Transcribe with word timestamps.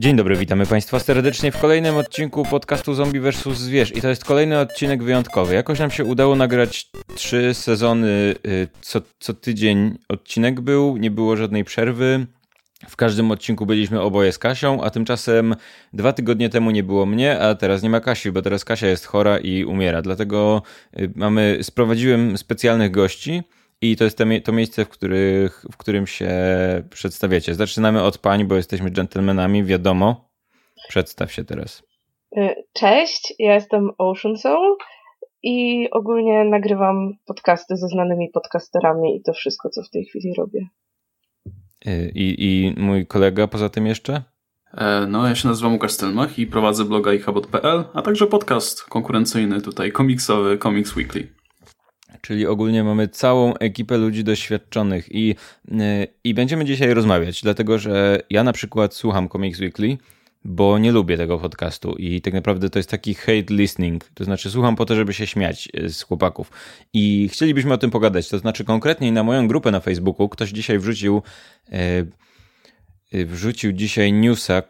Dzień 0.00 0.16
dobry, 0.16 0.36
witamy 0.36 0.66
Państwa 0.66 0.98
serdecznie 0.98 1.52
w 1.52 1.58
kolejnym 1.58 1.96
odcinku 1.96 2.44
podcastu 2.44 2.94
Zombie 2.94 3.20
vs. 3.20 3.58
Zwierz. 3.58 3.96
I 3.96 4.00
to 4.00 4.08
jest 4.08 4.24
kolejny 4.24 4.58
odcinek 4.58 5.02
wyjątkowy. 5.02 5.54
Jakoś 5.54 5.78
nam 5.78 5.90
się 5.90 6.04
udało 6.04 6.36
nagrać 6.36 6.90
trzy 7.14 7.54
sezony, 7.54 8.34
y, 8.46 8.68
co, 8.80 9.00
co 9.18 9.34
tydzień 9.34 9.98
odcinek 10.08 10.60
był, 10.60 10.96
nie 10.96 11.10
było 11.10 11.36
żadnej 11.36 11.64
przerwy. 11.64 12.26
W 12.88 12.96
każdym 12.96 13.30
odcinku 13.30 13.66
byliśmy 13.66 14.00
oboje 14.00 14.32
z 14.32 14.38
Kasią, 14.38 14.82
a 14.82 14.90
tymczasem 14.90 15.56
dwa 15.92 16.12
tygodnie 16.12 16.48
temu 16.48 16.70
nie 16.70 16.82
było 16.82 17.06
mnie, 17.06 17.40
a 17.40 17.54
teraz 17.54 17.82
nie 17.82 17.90
ma 17.90 18.00
Kasi, 18.00 18.32
bo 18.32 18.42
teraz 18.42 18.64
Kasia 18.64 18.86
jest 18.86 19.06
chora 19.06 19.38
i 19.38 19.64
umiera. 19.64 20.02
Dlatego 20.02 20.62
y, 21.00 21.12
mamy, 21.16 21.58
sprowadziłem 21.62 22.38
specjalnych 22.38 22.90
gości 22.90 23.42
i 23.82 23.96
to 23.96 24.04
jest 24.04 24.18
to, 24.44 24.52
miejsce, 24.52 24.84
w, 24.84 24.88
których, 24.88 25.64
w 25.72 25.76
którym 25.76 26.06
się 26.06 26.30
przedstawiacie. 26.90 27.54
Zaczynamy 27.54 28.02
od 28.02 28.18
pań, 28.18 28.44
bo 28.44 28.56
jesteśmy 28.56 28.90
dżentelmenami, 28.90 29.64
wiadomo. 29.64 30.30
Przedstaw 30.88 31.32
się 31.32 31.44
teraz. 31.44 31.82
Y, 32.36 32.54
cześć, 32.72 33.34
ja 33.38 33.54
jestem 33.54 33.90
Ocean 33.98 34.38
Soul 34.38 34.76
i 35.42 35.88
ogólnie 35.90 36.44
nagrywam 36.44 37.12
podcasty 37.26 37.76
ze 37.76 37.88
znanymi 37.88 38.28
podcasterami 38.28 39.16
i 39.16 39.22
to 39.22 39.32
wszystko, 39.32 39.70
co 39.70 39.82
w 39.82 39.90
tej 39.90 40.04
chwili 40.04 40.34
robię. 40.38 40.68
Y, 41.86 42.12
I, 42.14 42.34
i 42.38 42.74
mój 42.80 43.06
kolega 43.06 43.46
poza 43.46 43.68
tym 43.68 43.86
jeszcze? 43.86 44.22
E, 44.74 45.06
no, 45.06 45.28
ja 45.28 45.34
się 45.34 45.48
nazywam 45.48 45.72
Łukasz 45.72 45.92
Stelmach 45.92 46.38
i 46.38 46.46
prowadzę 46.46 46.84
bloga 46.84 47.12
ihabot.pl, 47.12 47.84
a 47.94 48.02
także 48.02 48.26
podcast 48.26 48.82
konkurencyjny 48.82 49.60
tutaj, 49.60 49.92
komiksowy 49.92 50.58
Comics 50.58 50.96
Weekly. 50.96 51.39
Czyli 52.20 52.46
ogólnie 52.46 52.84
mamy 52.84 53.08
całą 53.08 53.54
ekipę 53.54 53.98
ludzi 53.98 54.24
doświadczonych 54.24 55.14
i, 55.14 55.34
y, 55.68 55.74
i 56.24 56.34
będziemy 56.34 56.64
dzisiaj 56.64 56.94
rozmawiać, 56.94 57.42
dlatego 57.42 57.78
że 57.78 58.22
ja 58.30 58.44
na 58.44 58.52
przykład 58.52 58.94
słucham 58.94 59.28
Comics 59.28 59.60
Weekly, 59.60 59.98
bo 60.44 60.78
nie 60.78 60.92
lubię 60.92 61.16
tego 61.16 61.38
podcastu 61.38 61.94
i 61.98 62.20
tak 62.20 62.34
naprawdę 62.34 62.70
to 62.70 62.78
jest 62.78 62.90
taki 62.90 63.14
hate 63.14 63.54
listening, 63.54 64.04
to 64.14 64.24
znaczy 64.24 64.50
słucham 64.50 64.76
po 64.76 64.86
to, 64.86 64.96
żeby 64.96 65.12
się 65.12 65.26
śmiać 65.26 65.68
y, 65.78 65.90
z 65.92 66.02
chłopaków. 66.02 66.50
I 66.92 67.28
chcielibyśmy 67.32 67.72
o 67.72 67.78
tym 67.78 67.90
pogadać, 67.90 68.28
to 68.28 68.38
znaczy 68.38 68.64
konkretniej 68.64 69.12
na 69.12 69.22
moją 69.22 69.48
grupę 69.48 69.70
na 69.70 69.80
Facebooku 69.80 70.28
ktoś 70.28 70.50
dzisiaj 70.50 70.78
wrzucił 70.78 71.22
y, 71.68 71.70
Y, 71.72 72.06
wrzucił 73.12 73.72
dzisiaj 73.72 74.12
newsa, 74.12 74.62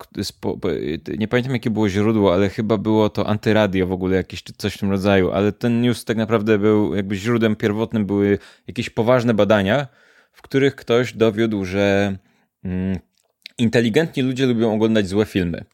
y, 0.66 1.18
nie 1.18 1.28
pamiętam 1.28 1.52
jakie 1.52 1.70
było 1.70 1.88
źródło, 1.88 2.34
ale 2.34 2.48
chyba 2.48 2.78
było 2.78 3.10
to 3.10 3.26
antyradio 3.26 3.86
w 3.86 3.92
ogóle 3.92 4.16
jakieś 4.16 4.42
coś 4.42 4.74
w 4.74 4.78
tym 4.78 4.90
rodzaju, 4.90 5.30
ale 5.30 5.52
ten 5.52 5.80
news 5.80 6.04
tak 6.04 6.16
naprawdę 6.16 6.58
był 6.58 6.94
jakby 6.94 7.16
źródłem 7.16 7.56
pierwotnym 7.56 8.06
były 8.06 8.38
jakieś 8.66 8.90
poważne 8.90 9.34
badania, 9.34 9.86
w 10.32 10.42
których 10.42 10.76
ktoś 10.76 11.12
dowiódł, 11.12 11.64
że 11.64 12.16
mm, 12.64 12.98
inteligentni 13.58 14.22
ludzie 14.22 14.46
lubią 14.46 14.74
oglądać 14.74 15.08
złe 15.08 15.24
filmy. 15.24 15.64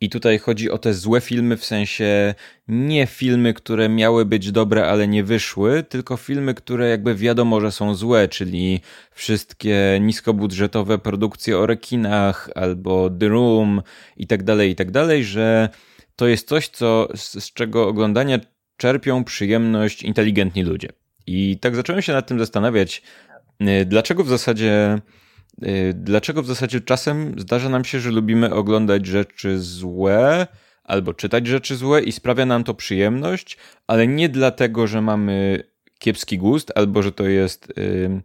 I 0.00 0.10
tutaj 0.10 0.38
chodzi 0.38 0.70
o 0.70 0.78
te 0.78 0.94
złe 0.94 1.20
filmy, 1.20 1.56
w 1.56 1.64
sensie 1.64 2.34
nie 2.68 3.06
filmy, 3.06 3.54
które 3.54 3.88
miały 3.88 4.24
być 4.24 4.52
dobre, 4.52 4.86
ale 4.86 5.08
nie 5.08 5.24
wyszły, 5.24 5.82
tylko 5.82 6.16
filmy, 6.16 6.54
które 6.54 6.88
jakby 6.88 7.14
wiadomo, 7.14 7.60
że 7.60 7.72
są 7.72 7.94
złe, 7.94 8.28
czyli 8.28 8.80
wszystkie 9.10 9.98
niskobudżetowe 10.00 10.98
produkcje 10.98 11.58
o 11.58 11.66
rekinach 11.66 12.50
albo 12.54 13.10
The 13.10 13.28
Room 13.28 13.82
i 14.16 14.26
tak 14.26 14.42
dalej, 14.42 14.70
i 14.70 14.74
tak 14.74 14.90
dalej, 14.90 15.24
że 15.24 15.68
to 16.16 16.26
jest 16.26 16.48
coś, 16.48 16.68
co, 16.68 17.08
z, 17.14 17.44
z 17.44 17.52
czego 17.52 17.88
oglądania 17.88 18.38
czerpią 18.76 19.24
przyjemność 19.24 20.02
inteligentni 20.02 20.62
ludzie. 20.62 20.88
I 21.26 21.58
tak 21.60 21.76
zacząłem 21.76 22.02
się 22.02 22.12
nad 22.12 22.26
tym 22.26 22.38
zastanawiać, 22.38 23.02
y, 23.60 23.84
dlaczego 23.84 24.24
w 24.24 24.28
zasadzie 24.28 24.98
dlaczego 25.94 26.42
w 26.42 26.46
zasadzie 26.46 26.80
czasem 26.80 27.34
zdarza 27.38 27.68
nam 27.68 27.84
się, 27.84 28.00
że 28.00 28.10
lubimy 28.10 28.54
oglądać 28.54 29.06
rzeczy 29.06 29.58
złe 29.58 30.46
albo 30.84 31.14
czytać 31.14 31.46
rzeczy 31.46 31.76
złe 31.76 32.02
i 32.02 32.12
sprawia 32.12 32.46
nam 32.46 32.64
to 32.64 32.74
przyjemność, 32.74 33.56
ale 33.86 34.06
nie 34.06 34.28
dlatego, 34.28 34.86
że 34.86 35.02
mamy 35.02 35.62
kiepski 35.98 36.38
gust 36.38 36.72
albo 36.74 37.02
że 37.02 37.12
to 37.12 37.24
jest. 37.24 37.72
Yy, 37.76 38.22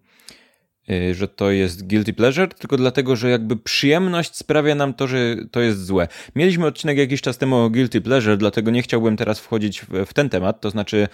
że 1.12 1.28
to 1.28 1.51
jest 1.51 1.88
guilty 1.88 2.13
pleasure, 2.13 2.47
tylko 2.47 2.78
dlatego, 2.78 3.16
że 3.16 3.29
jakby 3.29 3.57
przyjemność 3.57 4.35
sprawia 4.35 4.75
nam 4.75 4.94
to, 4.94 5.07
że 5.07 5.35
to 5.52 5.62
jest 5.62 5.85
złe. 5.85 6.07
Mieliśmy 6.35 6.66
odcinek 6.66 6.97
jakiś 6.97 7.22
czas 7.22 7.38
temu 7.38 7.56
o 7.56 7.69
guilty 7.69 8.02
pleasure, 8.02 8.38
dlatego 8.38 8.72
nie 8.72 8.81
chciałbym 8.81 9.17
teraz 9.17 9.40
wchodzić 9.40 9.81
w, 9.81 10.06
w 10.06 10.13
ten 10.13 10.29
temat. 10.29 10.62
To 10.62 10.69
znaczy, 10.69 11.07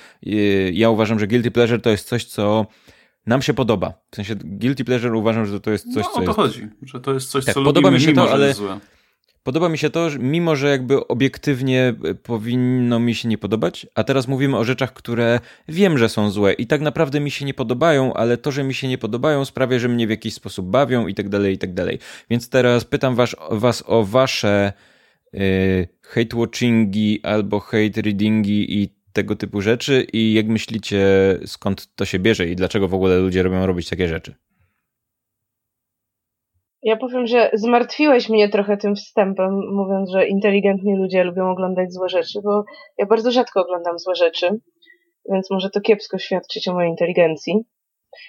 ja 0.73 0.89
uważam, 0.89 1.19
że 1.19 1.27
guilty 1.27 1.51
pleasure 1.51 1.79
to 1.79 1.89
jest 1.89 2.07
coś, 2.07 2.25
co 2.25 2.67
nam 3.25 3.41
się 3.41 3.53
podoba. 3.53 3.93
W 4.11 4.15
sensie 4.15 4.35
guilty 4.35 4.85
pleasure 4.85 5.17
uważam, 5.17 5.45
że 5.45 5.59
to 5.59 5.71
jest 5.71 5.93
coś, 5.93 6.05
no, 6.05 6.11
co 6.11 6.19
o 6.19 6.21
to 6.21 6.21
jest... 6.23 6.35
chodzi, 6.35 6.67
że 6.81 7.01
to 7.01 7.13
jest 7.13 7.29
coś, 7.29 7.45
tak, 7.45 7.53
co 7.53 7.63
podoba 7.63 7.89
lubimy, 7.89 7.99
mi 7.99 8.05
się 8.05 8.11
mimo, 8.11 8.25
to, 8.25 8.31
ale 8.31 8.53
złe. 8.53 8.79
Podoba 9.43 9.69
mi 9.69 9.77
się 9.77 9.89
to, 9.89 10.09
że 10.09 10.19
mimo 10.19 10.55
że 10.55 10.69
jakby 10.69 11.07
obiektywnie 11.07 11.93
e, 12.03 12.15
powinno 12.15 12.99
mi 12.99 13.15
się 13.15 13.29
nie 13.29 13.37
podobać, 13.37 13.87
a 13.95 14.03
teraz 14.03 14.27
mówimy 14.27 14.57
o 14.57 14.63
rzeczach, 14.63 14.93
które 14.93 15.39
wiem, 15.67 15.97
że 15.97 16.09
są 16.09 16.31
złe 16.31 16.53
i 16.53 16.67
tak 16.67 16.81
naprawdę 16.81 17.19
mi 17.19 17.31
się 17.31 17.45
nie 17.45 17.53
podobają, 17.53 18.13
ale 18.13 18.37
to, 18.37 18.51
że 18.51 18.63
mi 18.63 18.73
się 18.73 18.87
nie 18.87 18.97
podobają 18.97 19.45
sprawia, 19.45 19.79
że 19.79 19.87
mnie 19.87 20.07
w 20.07 20.09
jakiś 20.09 20.33
sposób 20.33 20.65
bawią 20.65 21.07
i 21.07 21.13
tak 21.13 21.29
dalej, 21.29 21.53
i 21.53 21.57
tak 21.57 21.73
dalej. 21.73 21.99
Więc 22.29 22.49
teraz 22.49 22.85
pytam 22.85 23.15
was, 23.15 23.35
was 23.51 23.83
o 23.87 24.03
wasze 24.03 24.73
yy, 25.33 25.87
hate 26.01 26.37
watchingi 26.37 27.19
albo 27.23 27.59
hate 27.59 28.01
readingi 28.01 28.81
i 28.81 29.00
tego 29.13 29.35
typu 29.35 29.61
rzeczy 29.61 30.07
i 30.13 30.33
jak 30.33 30.45
myślicie, 30.45 31.05
skąd 31.45 31.95
to 31.95 32.05
się 32.05 32.19
bierze 32.19 32.47
i 32.47 32.55
dlaczego 32.55 32.87
w 32.87 32.93
ogóle 32.93 33.17
ludzie 33.17 33.43
robią 33.43 33.65
robić 33.65 33.89
takie 33.89 34.07
rzeczy? 34.07 34.35
Ja 36.83 36.97
powiem, 36.97 37.27
że 37.27 37.51
zmartwiłeś 37.53 38.29
mnie 38.29 38.49
trochę 38.49 38.77
tym 38.77 38.95
wstępem, 38.95 39.49
mówiąc, 39.73 40.11
że 40.11 40.27
inteligentni 40.27 40.97
ludzie 40.97 41.23
lubią 41.23 41.51
oglądać 41.51 41.93
złe 41.93 42.09
rzeczy, 42.09 42.39
bo 42.43 42.63
ja 42.97 43.05
bardzo 43.05 43.31
rzadko 43.31 43.61
oglądam 43.61 43.99
złe 43.99 44.15
rzeczy, 44.15 44.59
więc 45.31 45.51
może 45.51 45.69
to 45.69 45.81
kiepsko 45.81 46.17
świadczyć 46.17 46.67
o 46.67 46.73
mojej 46.73 46.89
inteligencji. 46.89 47.53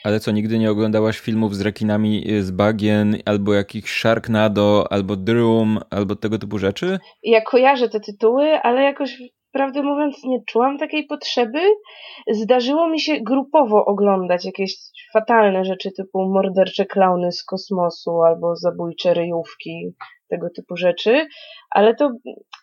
Ale 0.04 0.20
co, 0.20 0.30
nigdy 0.30 0.58
nie 0.58 0.70
oglądałaś 0.70 1.18
filmów 1.18 1.56
z 1.56 1.60
rekinami 1.60 2.24
z 2.40 2.50
bagien, 2.50 3.16
albo 3.24 3.54
jakichś 3.54 4.00
Sharknado, 4.00 4.92
albo 4.92 5.16
Drum, 5.16 5.78
albo 5.90 6.16
tego 6.16 6.38
typu 6.38 6.58
rzeczy? 6.58 6.98
Ja 7.22 7.40
kojarzę 7.40 7.88
te 7.88 8.00
tytuły, 8.00 8.60
ale 8.62 8.82
jakoś 8.82 9.22
prawdę 9.52 9.82
mówiąc, 9.82 10.24
nie 10.24 10.38
czułam 10.46 10.78
takiej 10.78 11.06
potrzeby. 11.06 11.60
Zdarzyło 12.30 12.88
mi 12.88 13.00
się 13.00 13.20
grupowo 13.20 13.84
oglądać 13.84 14.44
jakieś 14.44 14.76
fatalne 15.12 15.64
rzeczy 15.64 15.90
typu 15.96 16.28
mordercze 16.28 16.86
klauny 16.86 17.32
z 17.32 17.44
kosmosu 17.44 18.22
albo 18.22 18.56
zabójcze 18.56 19.14
ryjówki, 19.14 19.94
tego 20.32 20.50
typu 20.56 20.76
rzeczy, 20.76 21.26
ale 21.70 21.94
to 21.94 22.10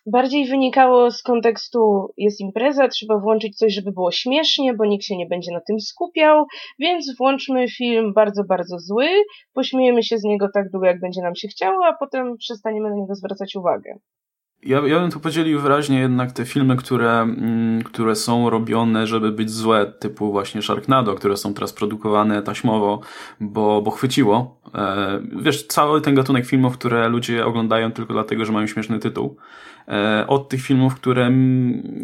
bardziej 0.06 0.46
wynikało 0.46 1.10
z 1.10 1.22
kontekstu 1.22 2.12
jest 2.16 2.40
impreza, 2.40 2.88
trzeba 2.88 3.18
włączyć 3.18 3.56
coś, 3.56 3.74
żeby 3.74 3.92
było 3.92 4.10
śmiesznie, 4.10 4.74
bo 4.74 4.84
nikt 4.84 5.04
się 5.04 5.16
nie 5.16 5.26
będzie 5.26 5.52
na 5.52 5.60
tym 5.60 5.80
skupiał, 5.80 6.44
więc 6.78 7.16
włączmy 7.18 7.68
film 7.68 8.12
bardzo, 8.14 8.44
bardzo 8.44 8.78
zły, 8.78 9.08
pośmiejemy 9.54 10.02
się 10.02 10.18
z 10.18 10.24
niego 10.24 10.48
tak 10.54 10.70
długo, 10.70 10.86
jak 10.86 11.00
będzie 11.00 11.22
nam 11.22 11.34
się 11.34 11.48
chciało, 11.48 11.86
a 11.86 11.96
potem 12.00 12.36
przestaniemy 12.36 12.90
na 12.90 12.96
niego 12.96 13.14
zwracać 13.14 13.56
uwagę. 13.56 13.98
Ja, 14.62 14.80
ja 14.86 15.00
bym 15.00 15.10
tu 15.10 15.20
podzielił 15.20 15.60
wyraźnie 15.60 15.98
jednak 15.98 16.32
te 16.32 16.44
filmy, 16.44 16.76
które, 16.76 17.20
mm, 17.20 17.82
które 17.82 18.16
są 18.16 18.50
robione, 18.50 19.06
żeby 19.06 19.32
być 19.32 19.50
złe, 19.50 19.92
typu 19.98 20.32
właśnie 20.32 20.62
Sharknado, 20.62 21.14
które 21.14 21.36
są 21.36 21.54
teraz 21.54 21.72
produkowane 21.72 22.42
taśmowo, 22.42 23.00
bo, 23.40 23.82
bo 23.82 23.90
chwyciło. 23.90 24.60
E, 24.74 25.20
wiesz, 25.42 25.66
cały 25.66 26.00
ten 26.00 26.14
gatunek 26.14 26.46
filmów, 26.46 26.78
które 26.78 27.08
ludzie 27.08 27.46
oglądają 27.46 27.92
tylko 27.92 28.12
dlatego, 28.12 28.44
że 28.44 28.52
mają 28.52 28.66
śmieszny 28.66 28.98
tytuł. 28.98 29.36
E, 29.90 30.26
od 30.26 30.48
tych 30.48 30.62
filmów, 30.62 30.94
które, 30.94 31.32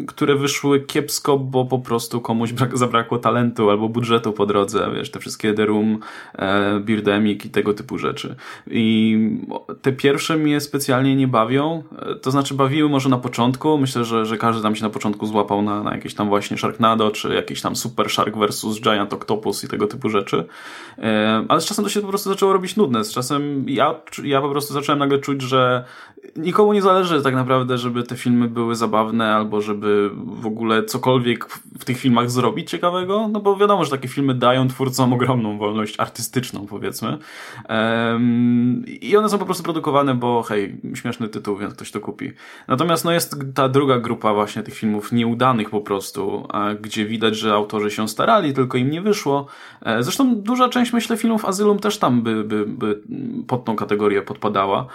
które 0.07 0.35
wyszły 0.35 0.79
kiepsko, 0.79 1.37
bo 1.37 1.65
po 1.65 1.79
prostu 1.79 2.21
komuś 2.21 2.53
brak, 2.53 2.77
zabrakło 2.77 3.17
talentu 3.17 3.69
albo 3.69 3.89
budżetu 3.89 4.33
po 4.33 4.45
drodze, 4.45 4.91
wiesz, 4.95 5.11
te 5.11 5.19
wszystkie 5.19 5.53
The 5.53 5.65
Room, 5.65 5.99
e, 6.35 6.79
Birdemic 6.79 7.45
i 7.45 7.49
tego 7.49 7.73
typu 7.73 7.97
rzeczy. 7.97 8.35
I 8.67 9.17
te 9.81 9.91
pierwsze 9.91 10.37
mnie 10.37 10.61
specjalnie 10.61 11.15
nie 11.15 11.27
bawią, 11.27 11.83
e, 11.99 12.15
to 12.15 12.31
znaczy 12.31 12.53
bawiły 12.53 12.89
może 12.89 13.09
na 13.09 13.17
początku, 13.17 13.77
myślę, 13.77 14.05
że, 14.05 14.25
że 14.25 14.37
każdy 14.37 14.63
tam 14.63 14.75
się 14.75 14.83
na 14.83 14.89
początku 14.89 15.25
złapał 15.25 15.61
na, 15.61 15.83
na 15.83 15.95
jakieś 15.95 16.13
tam 16.13 16.29
właśnie 16.29 16.57
Sharknado, 16.57 17.11
czy 17.11 17.33
jakiś 17.33 17.61
tam 17.61 17.75
Super 17.75 18.09
Shark 18.09 18.37
versus 18.37 18.81
Giant 18.81 19.13
Octopus 19.13 19.63
i 19.63 19.67
tego 19.67 19.87
typu 19.87 20.09
rzeczy, 20.09 20.45
ale 21.47 21.61
z 21.61 21.65
czasem 21.65 21.85
to 21.85 21.89
się 21.89 22.01
po 22.01 22.07
prostu 22.07 22.29
zaczęło 22.29 22.53
robić 22.53 22.75
nudne, 22.75 23.03
z 23.03 23.11
czasem 23.13 23.65
ja, 23.69 23.95
ja 24.23 24.41
po 24.41 24.49
prostu 24.49 24.73
zacząłem 24.73 24.99
nagle 24.99 25.19
czuć, 25.19 25.41
że 25.41 25.83
nikomu 26.35 26.73
nie 26.73 26.81
zależy 26.81 27.21
tak 27.21 27.35
naprawdę 27.35 27.76
żeby 27.77 28.03
te 28.03 28.15
filmy 28.15 28.47
były 28.47 28.75
zabawne, 28.75 29.35
albo 29.35 29.61
żeby 29.61 30.11
w 30.25 30.45
ogóle 30.45 30.83
cokolwiek 30.83 31.45
w 31.79 31.85
tych 31.85 31.97
filmach 31.97 32.31
zrobić 32.31 32.69
ciekawego, 32.69 33.27
no 33.27 33.39
bo 33.39 33.57
wiadomo, 33.57 33.85
że 33.85 33.91
takie 33.91 34.07
filmy 34.07 34.33
dają 34.33 34.67
twórcom 34.67 35.13
ogromną 35.13 35.57
wolność 35.57 35.99
artystyczną, 35.99 36.65
powiedzmy. 36.65 37.17
Um, 37.69 38.85
I 39.01 39.17
one 39.17 39.29
są 39.29 39.37
po 39.37 39.45
prostu 39.45 39.63
produkowane, 39.63 40.15
bo 40.15 40.43
hej, 40.43 40.81
śmieszny 40.95 41.29
tytuł, 41.29 41.57
więc 41.57 41.73
ktoś 41.73 41.91
to 41.91 41.99
kupi. 41.99 42.31
Natomiast 42.67 43.05
no 43.05 43.11
jest 43.11 43.35
ta 43.53 43.69
druga 43.69 43.99
grupa 43.99 44.33
właśnie 44.33 44.63
tych 44.63 44.73
filmów 44.73 45.11
nieudanych 45.11 45.69
po 45.69 45.81
prostu, 45.81 46.47
gdzie 46.81 47.05
widać, 47.05 47.37
że 47.37 47.53
autorzy 47.53 47.91
się 47.91 48.07
starali, 48.07 48.53
tylko 48.53 48.77
im 48.77 48.91
nie 48.91 49.01
wyszło. 49.01 49.47
E, 49.81 50.03
zresztą 50.03 50.35
duża 50.35 50.69
część, 50.69 50.93
myślę, 50.93 51.17
filmów 51.17 51.45
Azylum 51.45 51.79
też 51.79 51.97
tam 51.97 52.21
by, 52.21 52.43
by, 52.43 52.65
by 52.65 53.01
pod 53.47 53.65
tą 53.65 53.75
kategorię 53.75 54.21
podpadała, 54.21 54.85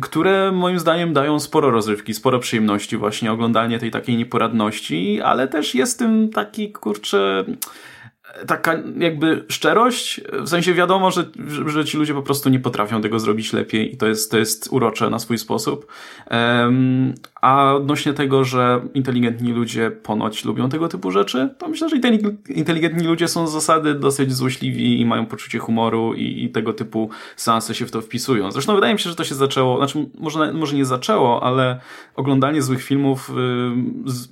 które 0.00 0.52
moim 0.52 0.78
zdaniem 0.78 1.12
dają 1.12 1.40
sporo 1.40 1.70
rozrywki, 1.70 2.14
sporo 2.18 2.38
przyjemności, 2.38 2.96
właśnie 2.96 3.32
oglądanie 3.32 3.78
tej 3.78 3.90
takiej 3.90 4.16
nieporadności, 4.16 5.20
ale 5.20 5.48
też 5.48 5.74
jest 5.74 5.98
tym 5.98 6.28
taki, 6.28 6.72
kurczę, 6.72 7.44
taka 8.46 8.74
jakby 8.98 9.44
szczerość, 9.48 10.20
w 10.32 10.48
sensie 10.48 10.74
wiadomo, 10.74 11.10
że, 11.10 11.24
że 11.66 11.84
ci 11.84 11.96
ludzie 11.96 12.14
po 12.14 12.22
prostu 12.22 12.48
nie 12.48 12.60
potrafią 12.60 13.00
tego 13.00 13.20
zrobić 13.20 13.52
lepiej 13.52 13.94
i 13.94 13.96
to 13.96 14.06
jest, 14.06 14.30
to 14.30 14.38
jest 14.38 14.68
urocze 14.70 15.10
na 15.10 15.18
swój 15.18 15.38
sposób. 15.38 15.86
Um, 16.30 17.14
a 17.42 17.74
odnośnie 17.74 18.12
tego, 18.12 18.44
że 18.44 18.80
inteligentni 18.94 19.52
ludzie 19.52 19.90
ponoć 19.90 20.44
lubią 20.44 20.68
tego 20.68 20.88
typu 20.88 21.10
rzeczy, 21.10 21.54
to 21.58 21.68
myślę, 21.68 21.88
że 21.88 21.96
inteligentni 22.48 23.06
ludzie 23.06 23.28
są 23.28 23.46
z 23.46 23.52
zasady 23.52 23.94
dosyć 23.94 24.32
złośliwi 24.32 25.00
i 25.00 25.06
mają 25.06 25.26
poczucie 25.26 25.58
humoru 25.58 26.14
i, 26.14 26.44
i 26.44 26.50
tego 26.50 26.72
typu 26.72 27.10
seanse 27.36 27.74
się 27.74 27.86
w 27.86 27.90
to 27.90 28.00
wpisują. 28.00 28.52
Zresztą 28.52 28.74
wydaje 28.74 28.92
mi 28.94 29.00
się, 29.00 29.10
że 29.10 29.16
to 29.16 29.24
się 29.24 29.34
zaczęło, 29.34 29.76
znaczy 29.76 30.06
może, 30.18 30.52
może 30.52 30.76
nie 30.76 30.84
zaczęło, 30.84 31.42
ale 31.42 31.80
oglądanie 32.14 32.62
złych 32.62 32.82
filmów 32.82 33.30
yy, 34.04 34.12
z, 34.12 34.28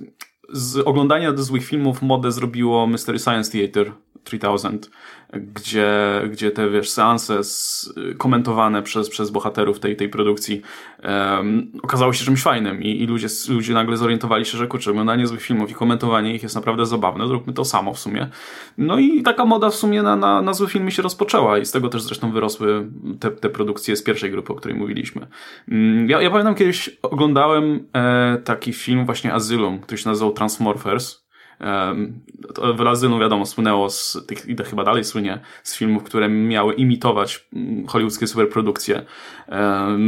z 0.49 0.77
oglądania 0.77 1.37
złych 1.37 1.65
filmów 1.65 2.01
modę 2.01 2.31
zrobiło 2.31 2.87
Mystery 2.87 3.19
Science 3.19 3.51
Theater 3.51 3.91
3000 4.23 4.89
gdzie, 5.33 6.21
gdzie 6.31 6.51
te, 6.51 6.69
wiesz, 6.69 6.89
seanse 6.89 7.43
z, 7.43 7.93
komentowane 8.17 8.83
przez, 8.83 9.09
przez 9.09 9.29
bohaterów 9.29 9.79
tej, 9.79 9.95
tej 9.95 10.09
produkcji 10.09 10.61
um, 11.03 11.71
okazało 11.83 12.13
się 12.13 12.25
czymś 12.25 12.41
fajnym 12.41 12.83
i, 12.83 13.03
i 13.03 13.07
ludzie, 13.07 13.27
ludzie 13.49 13.73
nagle 13.73 13.97
zorientowali 13.97 14.45
się, 14.45 14.57
że 14.57 14.67
kurczę, 14.67 14.91
oglądanie 14.91 15.27
złych 15.27 15.41
filmów 15.41 15.71
i 15.71 15.73
komentowanie 15.73 16.35
ich 16.35 16.43
jest 16.43 16.55
naprawdę 16.55 16.85
zabawne, 16.85 17.27
zróbmy 17.27 17.53
to 17.53 17.65
samo 17.65 17.93
w 17.93 17.99
sumie. 17.99 18.27
No 18.77 18.99
i 18.99 19.23
taka 19.23 19.45
moda 19.45 19.69
w 19.69 19.75
sumie 19.75 20.03
na, 20.03 20.15
na, 20.15 20.41
na 20.41 20.53
złe 20.53 20.67
filmy 20.67 20.91
się 20.91 21.01
rozpoczęła 21.01 21.57
i 21.57 21.65
z 21.65 21.71
tego 21.71 21.89
też 21.89 22.01
zresztą 22.01 22.31
wyrosły 22.31 22.87
te, 23.19 23.31
te 23.31 23.49
produkcje 23.49 23.95
z 23.95 24.03
pierwszej 24.03 24.31
grupy, 24.31 24.53
o 24.53 24.55
której 24.55 24.77
mówiliśmy. 24.77 25.27
Mm, 25.67 26.09
ja, 26.09 26.21
ja 26.21 26.29
pamiętam 26.29 26.55
kiedyś 26.55 26.89
oglądałem 27.01 27.83
e, 27.93 28.37
taki 28.43 28.73
film 28.73 29.05
właśnie 29.05 29.33
Asylum, 29.33 29.79
który 29.79 29.97
się 29.97 30.09
nazywał 30.09 30.31
Transmorphers 30.37 31.27
Wylazy, 32.77 33.09
no 33.09 33.19
wiadomo, 33.19 33.45
słynęło 33.45 33.89
z 33.89 34.17
tych, 34.27 34.49
i 34.49 34.55
chyba 34.69 34.83
dalej 34.83 35.03
słynie, 35.03 35.39
z 35.63 35.77
filmów, 35.77 36.03
które 36.03 36.29
miały 36.29 36.73
imitować 36.73 37.47
mm, 37.53 37.87
hollywoodzkie 37.87 38.27
superprodukcje, 38.27 39.05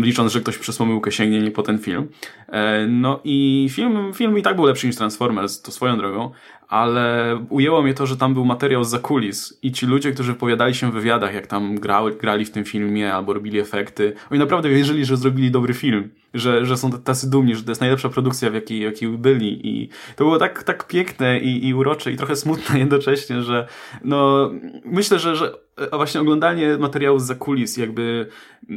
licząc, 0.01 0.31
że 0.31 0.41
ktoś 0.41 0.57
przez 0.57 0.77
pomyłkę 0.77 1.11
sięgnie 1.11 1.41
nie 1.41 1.51
po 1.51 1.63
ten 1.63 1.79
film. 1.79 2.07
E, 2.47 2.87
no 2.87 3.19
i 3.23 3.67
film, 3.71 4.13
film 4.13 4.37
i 4.37 4.41
tak 4.41 4.55
był 4.55 4.65
lepszy 4.65 4.87
niż 4.87 4.95
Transformers, 4.95 5.61
to 5.61 5.71
swoją 5.71 5.97
drogą, 5.97 6.31
ale 6.67 7.37
ujęło 7.49 7.81
mnie 7.81 7.93
to, 7.93 8.05
że 8.05 8.17
tam 8.17 8.33
był 8.33 8.45
materiał 8.45 8.83
z 8.83 8.89
zakulis 8.89 9.59
i 9.61 9.71
ci 9.71 9.85
ludzie, 9.85 10.11
którzy 10.11 10.33
wypowiadali 10.33 10.75
się 10.75 10.91
w 10.91 10.93
wywiadach, 10.93 11.33
jak 11.33 11.47
tam 11.47 11.75
grali, 11.75 12.15
grali 12.15 12.45
w 12.45 12.51
tym 12.51 12.65
filmie 12.65 13.13
albo 13.13 13.33
robili 13.33 13.59
efekty, 13.59 14.13
oni 14.31 14.39
naprawdę 14.39 14.69
wierzyli, 14.69 15.05
że 15.05 15.17
zrobili 15.17 15.51
dobry 15.51 15.73
film, 15.73 16.09
że, 16.33 16.65
że 16.65 16.77
są 16.77 16.91
tacy 16.91 17.29
dumni, 17.29 17.55
że 17.55 17.63
to 17.63 17.71
jest 17.71 17.81
najlepsza 17.81 18.09
produkcja, 18.09 18.49
w 18.49 18.53
jakiej, 18.53 18.81
jakiej 18.81 19.09
byli 19.09 19.67
i 19.67 19.89
to 20.15 20.23
było 20.23 20.37
tak, 20.37 20.63
tak 20.63 20.87
piękne 20.87 21.39
i, 21.39 21.67
i 21.67 21.73
urocze 21.73 22.11
i 22.11 22.17
trochę 22.17 22.35
smutne 22.35 22.79
jednocześnie, 22.85 23.41
że 23.41 23.67
no 24.03 24.51
myślę, 24.85 25.19
że, 25.19 25.35
że 25.35 25.53
właśnie 25.91 26.21
oglądanie 26.21 26.77
materiału 26.77 27.19
z 27.19 27.23
zakulis, 27.23 27.77
jakby 27.77 28.27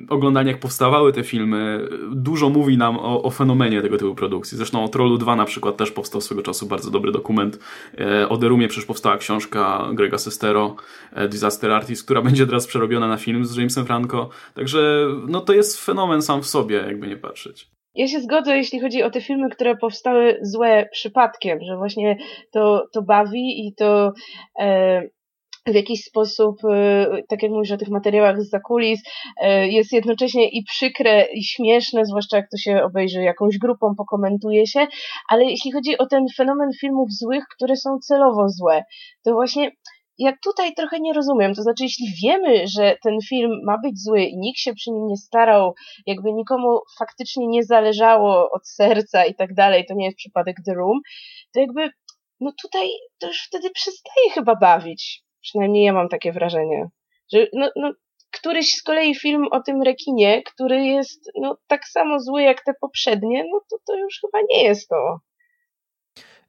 oglądanie 0.09 0.51
jak 0.51 0.61
powstawały 0.61 1.13
te 1.13 1.23
filmy, 1.23 1.89
dużo 2.13 2.49
mówi 2.49 2.79
nam 2.79 2.99
o, 2.99 3.23
o 3.23 3.31
fenomenie 3.31 3.83
tego 3.83 3.99
typu 3.99 4.15
produkcji. 4.15 4.59
Zresztą 4.59 4.85
o 4.85 4.89
Trollu 4.89 5.19
2 5.19 5.37
na 5.37 5.45
przykład 5.45 5.77
też 5.77 5.91
powstał 5.91 6.21
swego 6.21 6.43
czasu 6.43 6.67
bardzo 6.67 6.91
dobry 6.91 7.13
dokument. 7.13 7.59
E, 7.99 8.29
o 8.29 8.37
Derumie 8.37 8.69
przecież 8.69 8.87
powstała 8.87 9.17
książka 9.17 9.89
Grega 9.93 10.19
Sestero, 10.19 10.77
e, 11.13 11.29
Disaster 11.29 11.71
Artist, 11.71 12.05
która 12.05 12.23
będzie 12.23 12.47
teraz 12.47 12.67
przerobiona 12.67 13.09
na 13.09 13.17
film 13.17 13.45
z 13.45 13.57
Jamesem 13.57 13.87
Franco. 13.87 14.29
Także 14.55 15.07
no 15.29 15.41
to 15.41 15.53
jest 15.53 15.85
fenomen 15.85 16.23
sam 16.23 16.43
w 16.43 16.47
sobie, 16.47 16.77
jakby 16.77 17.07
nie 17.07 17.17
patrzeć. 17.43 17.67
Ja 17.95 18.09
się 18.09 18.21
zgodzę, 18.21 18.57
jeśli 18.57 18.81
chodzi 18.81 19.03
o 19.03 19.11
te 19.11 19.21
filmy, 19.21 19.51
które 19.51 19.77
powstały 19.77 20.39
złe 20.43 20.89
przypadkiem, 20.93 21.59
że 21.63 21.77
właśnie 21.77 22.17
to, 22.53 22.87
to 22.93 23.03
bawi 23.03 23.67
i 23.67 23.75
to 23.75 24.13
e, 24.61 25.03
w 25.67 25.75
jakiś 25.75 26.05
sposób, 26.05 26.57
e, 26.65 27.07
tak 27.29 27.43
jak 27.43 27.53
mówisz 27.53 27.71
o 27.71 27.77
tych 27.77 27.89
materiałach 27.89 28.43
z 28.43 28.51
zakulis, 28.51 29.01
e, 29.43 29.69
jest 29.69 29.93
jednocześnie 29.93 30.49
i 30.49 30.65
przykre, 30.65 31.27
i 31.33 31.45
śmieszne, 31.45 32.07
zwłaszcza 32.07 32.37
jak 32.37 32.51
to 32.51 32.57
się 32.57 32.83
obejrzy 32.83 33.23
jakąś 33.23 33.59
grupą, 33.59 33.95
pokomentuje 33.97 34.67
się, 34.67 34.87
ale 35.29 35.45
jeśli 35.45 35.73
chodzi 35.73 35.99
o 35.99 36.07
ten 36.07 36.25
fenomen 36.37 36.71
filmów 36.81 37.09
złych, 37.11 37.45
które 37.57 37.77
są 37.77 37.99
celowo 37.99 38.49
złe, 38.49 38.85
to 39.25 39.33
właśnie 39.33 39.71
ja 40.19 40.33
tutaj 40.45 40.75
trochę 40.75 41.01
nie 41.01 41.13
rozumiem. 41.13 41.55
To 41.55 41.63
znaczy, 41.63 41.83
jeśli 41.85 42.07
wiemy, 42.23 42.67
że 42.67 42.97
ten 43.03 43.19
film 43.29 43.51
ma 43.65 43.79
być 43.79 44.03
zły 44.03 44.23
i 44.23 44.39
nikt 44.39 44.59
się 44.59 44.75
przy 44.75 44.91
nim 44.91 45.07
nie 45.07 45.17
starał, 45.17 45.75
jakby 46.07 46.33
nikomu 46.33 46.81
faktycznie 46.99 47.47
nie 47.47 47.65
zależało 47.65 48.51
od 48.51 48.69
serca 48.69 49.25
i 49.25 49.35
tak 49.35 49.55
dalej, 49.55 49.85
to 49.89 49.95
nie 49.95 50.05
jest 50.05 50.17
przypadek 50.17 50.57
The 50.67 50.75
Room, 50.75 51.01
to 51.55 51.61
jakby, 51.61 51.91
no 52.41 52.53
tutaj 52.63 52.89
to 53.19 53.27
już 53.27 53.47
wtedy 53.47 53.71
przestaje 53.71 54.31
chyba 54.35 54.57
bawić. 54.57 55.23
Przynajmniej 55.43 55.85
ja 55.85 55.93
mam 55.93 56.09
takie 56.09 56.33
wrażenie. 56.33 56.89
Że 57.33 57.47
no, 57.53 57.71
no, 57.77 57.93
któryś 58.33 58.75
z 58.75 58.83
kolei 58.83 59.15
film 59.15 59.47
o 59.51 59.61
tym 59.61 59.83
rekinie, 59.83 60.43
który 60.43 60.85
jest 60.85 61.31
no, 61.41 61.57
tak 61.67 61.85
samo 61.85 62.21
zły 62.21 62.43
jak 62.43 62.65
te 62.65 62.73
poprzednie, 62.81 63.45
no 63.53 63.61
to 63.71 63.77
to 63.87 63.97
już 63.97 64.21
chyba 64.21 64.45
nie 64.51 64.65
jest 64.65 64.89
to. 64.89 65.19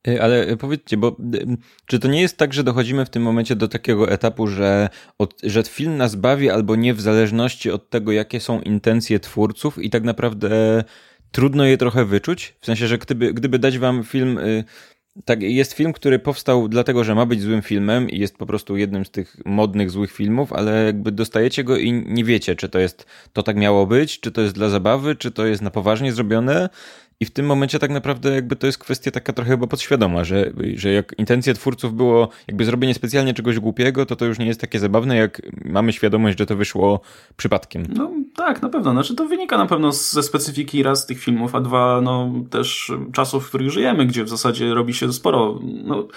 Y, 0.07 0.21
ale 0.21 0.57
powiedzcie, 0.57 0.97
bo 0.97 1.17
y, 1.35 1.57
czy 1.85 1.99
to 1.99 2.07
nie 2.07 2.21
jest 2.21 2.37
tak, 2.37 2.53
że 2.53 2.63
dochodzimy 2.63 3.05
w 3.05 3.09
tym 3.09 3.23
momencie 3.23 3.55
do 3.55 3.67
takiego 3.67 4.11
etapu, 4.11 4.47
że, 4.47 4.89
od, 5.17 5.41
że 5.43 5.63
film 5.63 5.97
nas 5.97 6.15
bawi 6.15 6.49
albo 6.49 6.75
nie 6.75 6.93
w 6.93 7.01
zależności 7.01 7.71
od 7.71 7.89
tego, 7.89 8.11
jakie 8.11 8.39
są 8.39 8.61
intencje 8.61 9.19
twórców 9.19 9.79
i 9.79 9.89
tak 9.89 10.03
naprawdę 10.03 10.83
trudno 11.31 11.65
je 11.65 11.77
trochę 11.77 12.05
wyczuć? 12.05 12.55
W 12.61 12.65
sensie, 12.65 12.87
że 12.87 12.97
gdyby, 12.97 13.33
gdyby 13.33 13.59
dać 13.59 13.77
wam 13.77 14.03
film 14.03 14.37
y, 14.37 14.63
tak, 15.25 15.41
jest 15.41 15.73
film, 15.73 15.93
który 15.93 16.19
powstał 16.19 16.67
dlatego, 16.67 17.03
że 17.03 17.15
ma 17.15 17.25
być 17.25 17.41
złym 17.41 17.61
filmem 17.61 18.09
i 18.09 18.19
jest 18.19 18.37
po 18.37 18.45
prostu 18.45 18.77
jednym 18.77 19.05
z 19.05 19.11
tych 19.11 19.37
modnych 19.45 19.89
złych 19.89 20.11
filmów, 20.11 20.53
ale 20.53 20.85
jakby 20.85 21.11
dostajecie 21.11 21.63
go 21.63 21.77
i 21.77 21.93
nie 21.93 22.23
wiecie, 22.23 22.55
czy 22.55 22.69
to 22.69 22.79
jest, 22.79 23.05
to 23.33 23.43
tak 23.43 23.57
miało 23.57 23.87
być, 23.87 24.19
czy 24.19 24.31
to 24.31 24.41
jest 24.41 24.55
dla 24.55 24.69
zabawy, 24.69 25.15
czy 25.15 25.31
to 25.31 25.45
jest 25.45 25.61
na 25.61 25.71
poważnie 25.71 26.11
zrobione, 26.11 26.69
i 27.19 27.25
w 27.25 27.31
tym 27.31 27.45
momencie 27.45 27.79
tak 27.79 27.91
naprawdę 27.91 28.35
jakby 28.35 28.55
to 28.55 28.67
jest 28.67 28.77
kwestia 28.77 29.11
taka 29.11 29.33
trochę 29.33 29.51
chyba 29.51 29.67
podświadoma, 29.67 30.23
że, 30.23 30.51
że 30.75 30.91
jak 30.91 31.15
intencje 31.17 31.53
twórców 31.53 31.95
było 31.95 32.29
jakby 32.47 32.65
zrobienie 32.65 32.93
specjalnie 32.93 33.33
czegoś 33.33 33.59
głupiego, 33.59 34.05
to 34.05 34.15
to 34.15 34.25
już 34.25 34.39
nie 34.39 34.45
jest 34.45 34.61
takie 34.61 34.79
zabawne, 34.79 35.15
jak 35.15 35.41
mamy 35.65 35.93
świadomość, 35.93 36.39
że 36.39 36.45
to 36.45 36.55
wyszło 36.55 37.01
przypadkiem. 37.37 37.83
No 37.89 38.11
tak, 38.35 38.61
na 38.61 38.69
pewno. 38.69 38.91
Znaczy 38.91 39.15
to 39.15 39.25
wynika 39.25 39.57
na 39.57 39.65
pewno 39.65 39.91
ze 39.91 40.23
specyfiki 40.23 40.83
raz 40.83 41.05
tych 41.05 41.19
filmów, 41.19 41.55
a 41.55 41.61
dwa 41.61 42.01
no 42.01 42.31
też 42.49 42.91
czasów, 43.13 43.45
w 43.45 43.47
których 43.47 43.71
żyjemy, 43.71 44.05
gdzie 44.05 44.23
w 44.23 44.29
zasadzie 44.29 44.73
robi 44.73 44.93
się 44.93 45.13
sporo. 45.13 45.59
No, 45.83 46.07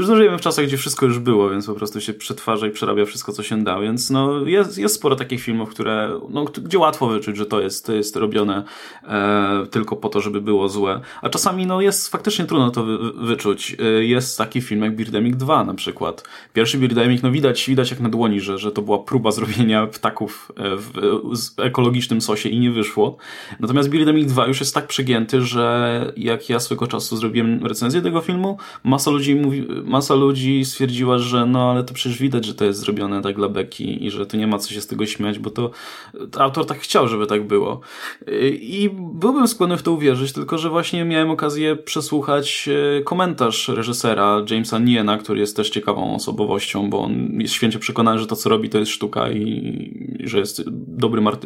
żyjemy 0.00 0.38
w 0.38 0.40
czasach, 0.40 0.66
gdzie 0.66 0.76
wszystko 0.76 1.06
już 1.06 1.18
było, 1.18 1.50
więc 1.50 1.66
po 1.66 1.74
prostu 1.74 2.00
się 2.00 2.14
przetwarza 2.14 2.66
i 2.66 2.70
przerabia 2.70 3.04
wszystko, 3.04 3.32
co 3.32 3.42
się 3.42 3.64
da, 3.64 3.80
więc 3.80 4.10
no 4.10 4.46
jest, 4.46 4.78
jest 4.78 4.94
sporo 4.94 5.16
takich 5.16 5.42
filmów, 5.42 5.70
które, 5.70 6.20
no, 6.30 6.44
gdzie 6.44 6.78
łatwo 6.78 7.06
wyczuć, 7.06 7.36
że 7.36 7.46
to 7.46 7.60
jest, 7.60 7.86
to 7.86 7.92
jest 7.92 8.16
robione 8.16 8.64
e, 9.04 9.66
tylko 9.70 9.96
po 9.96 10.08
to, 10.08 10.20
żeby 10.20 10.40
było 10.40 10.68
złe. 10.68 11.00
A 11.22 11.28
czasami 11.28 11.66
no, 11.66 11.80
jest 11.80 12.08
faktycznie 12.08 12.44
trudno 12.44 12.70
to 12.70 12.84
wy, 12.84 12.98
wyczuć. 13.12 13.76
Y, 13.80 14.06
jest 14.06 14.38
taki 14.38 14.60
film 14.60 14.82
jak 14.82 14.96
Birdemic 14.96 15.36
2 15.36 15.64
na 15.64 15.74
przykład. 15.74 16.24
Pierwszy 16.52 16.78
Birdemic, 16.78 17.22
no 17.22 17.30
widać, 17.30 17.66
widać 17.68 17.90
jak 17.90 18.00
na 18.00 18.08
dłoni, 18.08 18.40
że, 18.40 18.58
że 18.58 18.72
to 18.72 18.82
była 18.82 18.98
próba 18.98 19.30
zrobienia 19.30 19.86
ptaków 19.86 20.52
e, 20.56 20.76
w, 20.76 20.92
w 20.92 21.51
ekologicznym 21.58 22.20
sosie 22.20 22.48
i 22.48 22.58
nie 22.58 22.70
wyszło. 22.70 23.16
Natomiast 23.60 23.88
Birdemic 23.88 24.28
2 24.28 24.46
już 24.46 24.60
jest 24.60 24.74
tak 24.74 24.86
przegięty, 24.86 25.42
że 25.42 26.12
jak 26.16 26.48
ja 26.48 26.60
swego 26.60 26.86
czasu 26.86 27.16
zrobiłem 27.16 27.66
recenzję 27.66 28.02
tego 28.02 28.20
filmu, 28.20 28.58
masa 28.84 29.10
ludzi, 29.10 29.34
mówi, 29.34 29.66
masa 29.84 30.14
ludzi 30.14 30.64
stwierdziła, 30.64 31.18
że 31.18 31.46
no 31.46 31.70
ale 31.70 31.84
to 31.84 31.94
przecież 31.94 32.18
widać, 32.18 32.44
że 32.44 32.54
to 32.54 32.64
jest 32.64 32.80
zrobione 32.80 33.22
tak 33.22 33.36
dla 33.36 33.48
beki 33.48 34.06
i 34.06 34.10
że 34.10 34.26
to 34.26 34.36
nie 34.36 34.46
ma 34.46 34.58
co 34.58 34.74
się 34.74 34.80
z 34.80 34.86
tego 34.86 35.06
śmiać, 35.06 35.38
bo 35.38 35.50
to 35.50 35.70
autor 36.38 36.66
tak 36.66 36.78
chciał, 36.78 37.08
żeby 37.08 37.26
tak 37.26 37.46
było. 37.46 37.80
I 38.42 38.90
byłbym 39.14 39.48
skłonny 39.48 39.76
w 39.76 39.82
to 39.82 39.92
uwierzyć, 39.92 40.32
tylko 40.32 40.58
że 40.58 40.70
właśnie 40.70 41.04
miałem 41.04 41.30
okazję 41.30 41.76
przesłuchać 41.76 42.68
e, 42.98 43.02
komentarz 43.02 43.68
reżysera 43.68 44.44
Jamesa 44.50 44.78
Niena, 44.78 45.18
który 45.18 45.40
jest 45.40 45.56
też 45.56 45.70
ciekawą 45.70 46.14
osobowością, 46.14 46.90
bo 46.90 47.00
on 47.00 47.40
jest 47.40 47.54
święcie 47.54 47.78
przekonany, 47.78 48.18
że 48.18 48.26
to 48.26 48.36
co 48.36 48.48
robi 48.48 48.68
to 48.68 48.78
jest 48.78 48.90
sztuka 48.90 49.30
i, 49.30 49.42
i 50.18 50.28
że 50.28 50.38
jest 50.38 50.62
dobrym 50.86 51.26
artystą. 51.26 51.41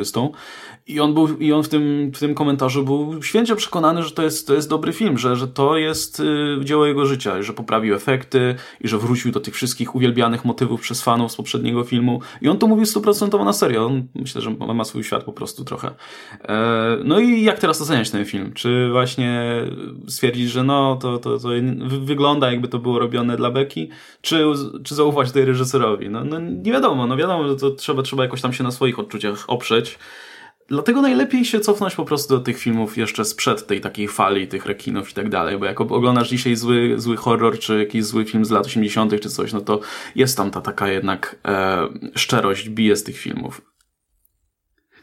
I 0.88 1.00
on, 1.00 1.14
był, 1.14 1.38
i 1.38 1.52
on 1.52 1.62
w, 1.62 1.68
tym, 1.68 2.12
w 2.14 2.18
tym 2.18 2.34
komentarzu 2.34 2.84
był 2.84 3.22
święcie 3.22 3.56
przekonany, 3.56 4.02
że 4.02 4.10
to 4.10 4.22
jest, 4.22 4.46
to 4.46 4.54
jest 4.54 4.68
dobry 4.68 4.92
film, 4.92 5.18
że, 5.18 5.36
że 5.36 5.48
to 5.48 5.76
jest 5.76 6.20
y, 6.20 6.64
dzieło 6.64 6.86
jego 6.86 7.06
życia, 7.06 7.42
że 7.42 7.52
poprawił 7.52 7.94
efekty 7.94 8.54
i 8.80 8.88
że 8.88 8.98
wrócił 8.98 9.32
do 9.32 9.40
tych 9.40 9.54
wszystkich 9.54 9.94
uwielbianych 9.94 10.44
motywów 10.44 10.80
przez 10.80 11.02
fanów 11.02 11.32
z 11.32 11.36
poprzedniego 11.36 11.84
filmu. 11.84 12.20
I 12.42 12.48
on 12.48 12.58
to 12.58 12.66
mówił 12.66 12.86
stuprocentowo 12.86 13.44
na 13.44 13.52
serio. 13.52 13.86
On, 13.86 14.06
myślę, 14.14 14.40
że 14.40 14.50
ma 14.50 14.84
swój 14.84 15.04
świat 15.04 15.24
po 15.24 15.32
prostu 15.32 15.64
trochę. 15.64 15.90
E, 16.48 16.98
no 17.04 17.20
i 17.20 17.42
jak 17.42 17.58
teraz 17.58 17.82
oceniać 17.82 18.10
ten 18.10 18.24
film? 18.24 18.52
Czy 18.54 18.88
właśnie 18.90 19.62
stwierdzić, 20.08 20.50
że 20.50 20.64
no, 20.64 20.96
to, 20.96 21.18
to, 21.18 21.38
to 21.38 21.48
wygląda 22.00 22.50
jakby 22.50 22.68
to 22.68 22.78
było 22.78 22.98
robione 22.98 23.36
dla 23.36 23.50
Beki, 23.50 23.88
czy, 24.20 24.44
czy 24.84 24.94
zaufać 24.94 25.32
tej 25.32 25.44
reżyserowi? 25.44 26.10
No, 26.10 26.24
no 26.24 26.40
nie 26.40 26.72
wiadomo, 26.72 27.06
no 27.06 27.16
wiadomo, 27.16 27.48
że 27.48 27.56
to 27.56 27.70
trzeba, 27.70 28.02
trzeba 28.02 28.22
jakoś 28.22 28.42
tam 28.42 28.52
się 28.52 28.64
na 28.64 28.70
swoich 28.70 28.98
odczuciach 28.98 29.44
oprzeć. 29.48 29.85
Dlatego 30.68 31.02
najlepiej 31.02 31.44
się 31.44 31.60
cofnąć 31.60 31.94
po 31.94 32.04
prostu 32.04 32.38
do 32.38 32.44
tych 32.44 32.58
filmów 32.58 32.96
jeszcze 32.96 33.24
sprzed 33.24 33.66
tej 33.66 33.80
takiej 33.80 34.08
fali, 34.08 34.48
tych 34.48 34.66
rekinów 34.66 35.10
i 35.10 35.14
tak 35.14 35.28
dalej, 35.28 35.58
bo 35.58 35.64
jak 35.64 35.80
oglądasz 35.80 36.28
dzisiaj 36.28 36.56
zły, 36.56 36.94
zły 36.96 37.16
horror, 37.16 37.58
czy 37.58 37.78
jakiś 37.78 38.04
zły 38.04 38.24
film 38.24 38.44
z 38.44 38.50
lat 38.50 38.66
80. 38.66 39.20
czy 39.20 39.30
coś, 39.30 39.52
no 39.52 39.60
to 39.60 39.80
jest 40.14 40.36
tam 40.36 40.50
ta 40.50 40.60
taka 40.60 40.88
jednak 40.88 41.36
e, 41.44 41.88
szczerość, 42.14 42.68
bije 42.68 42.96
z 42.96 43.04
tych 43.04 43.18
filmów. 43.18 43.60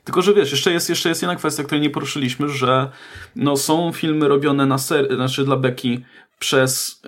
Tylko, 0.03 0.21
że 0.21 0.33
wiesz, 0.33 0.51
jeszcze 0.51 0.71
jest, 0.71 0.89
jeszcze 0.89 1.09
jest 1.09 1.21
jedna 1.21 1.35
kwestia, 1.35 1.63
której 1.63 1.81
nie 1.81 1.89
poruszyliśmy, 1.89 2.49
że 2.49 2.89
no, 3.35 3.57
są 3.57 3.91
filmy 3.91 4.27
robione 4.27 4.65
na 4.65 4.77
ser, 4.77 5.15
znaczy 5.15 5.45
dla 5.45 5.55
Beki 5.55 6.05
przez, 6.39 7.01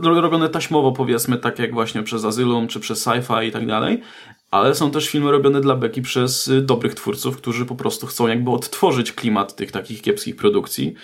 e, 0.00 0.20
robione 0.20 0.48
taśmowo 0.48 0.92
powiedzmy, 0.92 1.38
tak 1.38 1.58
jak 1.58 1.72
właśnie 1.72 2.02
przez 2.02 2.24
Asylum, 2.24 2.68
czy 2.68 2.80
przez 2.80 3.06
Sci-Fi 3.06 3.46
i 3.46 3.52
tak 3.52 3.66
dalej, 3.66 4.02
ale 4.50 4.74
są 4.74 4.90
też 4.90 5.08
filmy 5.08 5.30
robione 5.30 5.60
dla 5.60 5.76
Beki 5.76 6.02
przez 6.02 6.48
y, 6.48 6.62
dobrych 6.62 6.94
twórców, 6.94 7.36
którzy 7.36 7.66
po 7.66 7.74
prostu 7.74 8.06
chcą 8.06 8.28
jakby 8.28 8.50
odtworzyć 8.50 9.12
klimat 9.12 9.56
tych 9.56 9.72
takich 9.72 10.02
kiepskich 10.02 10.36
produkcji 10.36 10.94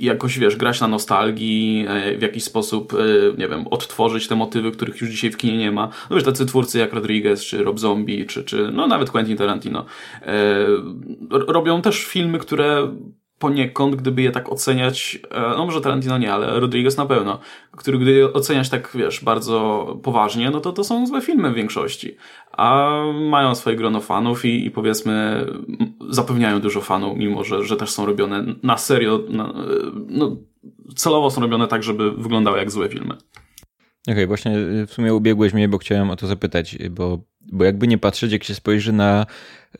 i 0.00 0.04
jakoś, 0.04 0.38
wiesz, 0.38 0.56
grać 0.56 0.80
na 0.80 0.88
nostalgii, 0.88 1.86
e, 1.88 2.18
w 2.18 2.22
jakiś 2.22 2.44
sposób, 2.44 2.94
e, 2.94 2.96
nie 3.38 3.48
wiem, 3.48 3.66
odtworzyć 3.66 4.28
te 4.28 4.36
motywy, 4.36 4.70
których 4.70 5.00
już 5.00 5.10
dzisiaj 5.10 5.30
w 5.30 5.36
kinie 5.36 5.58
nie 5.58 5.72
ma. 5.72 5.88
No 6.10 6.16
wiesz, 6.16 6.24
tacy 6.24 6.46
twórcy 6.46 6.78
jak 6.78 6.92
Rodriguez, 6.92 7.44
czy 7.44 7.64
Rob 7.64 7.78
Zombie, 7.78 8.26
czy, 8.26 8.44
czy 8.44 8.70
no 8.72 8.86
nawet 8.86 9.10
Quentin 9.10 9.36
Tarantino 9.36 9.84
e, 10.22 10.66
robią 11.30 11.82
też 11.82 12.04
filmy, 12.04 12.38
które 12.38 12.96
poniekąd, 13.40 13.96
gdyby 13.96 14.22
je 14.22 14.30
tak 14.30 14.52
oceniać, 14.52 15.18
e, 15.30 15.40
no 15.40 15.66
może 15.66 15.80
Tarantino 15.80 16.18
nie, 16.18 16.32
ale 16.32 16.60
Rodriguez 16.60 16.96
na 16.96 17.06
pewno, 17.06 17.38
który 17.76 17.98
gdy 17.98 18.12
je 18.12 18.32
oceniać 18.32 18.68
tak, 18.68 18.90
wiesz, 18.94 19.24
bardzo 19.24 19.86
poważnie, 20.02 20.50
no 20.50 20.60
to 20.60 20.72
to 20.72 20.84
są 20.84 21.06
złe 21.06 21.20
filmy 21.20 21.50
w 21.50 21.54
większości. 21.54 22.16
A 22.52 22.90
mają 23.30 23.54
swoje 23.54 23.76
grono 23.76 24.00
fanów 24.00 24.44
i, 24.44 24.66
i 24.66 24.70
powiedzmy 24.70 25.46
zapewniają 26.10 26.60
dużo 26.60 26.80
fanów, 26.80 27.18
mimo 27.18 27.44
że, 27.44 27.64
że 27.64 27.76
też 27.76 27.90
są 27.90 28.06
robione 28.06 28.44
na 28.62 28.78
serio, 28.78 29.20
na, 29.28 29.54
no, 30.08 30.36
celowo 30.96 31.30
są 31.30 31.40
robione 31.40 31.68
tak, 31.68 31.82
żeby 31.82 32.12
wyglądały 32.12 32.58
jak 32.58 32.70
złe 32.70 32.88
filmy. 32.88 33.14
Okej, 33.14 34.14
okay, 34.14 34.26
właśnie 34.26 34.58
y, 34.58 34.86
w 34.86 34.92
sumie 34.92 35.14
ubiegłeś 35.14 35.52
mnie, 35.52 35.68
bo 35.68 35.78
chciałem 35.78 36.10
o 36.10 36.16
to 36.16 36.26
zapytać, 36.26 36.78
bo, 36.90 37.24
bo 37.52 37.64
jakby 37.64 37.88
nie 37.88 37.98
patrzeć, 37.98 38.32
jak 38.32 38.44
się 38.44 38.54
spojrzy 38.54 38.92
na 38.92 39.26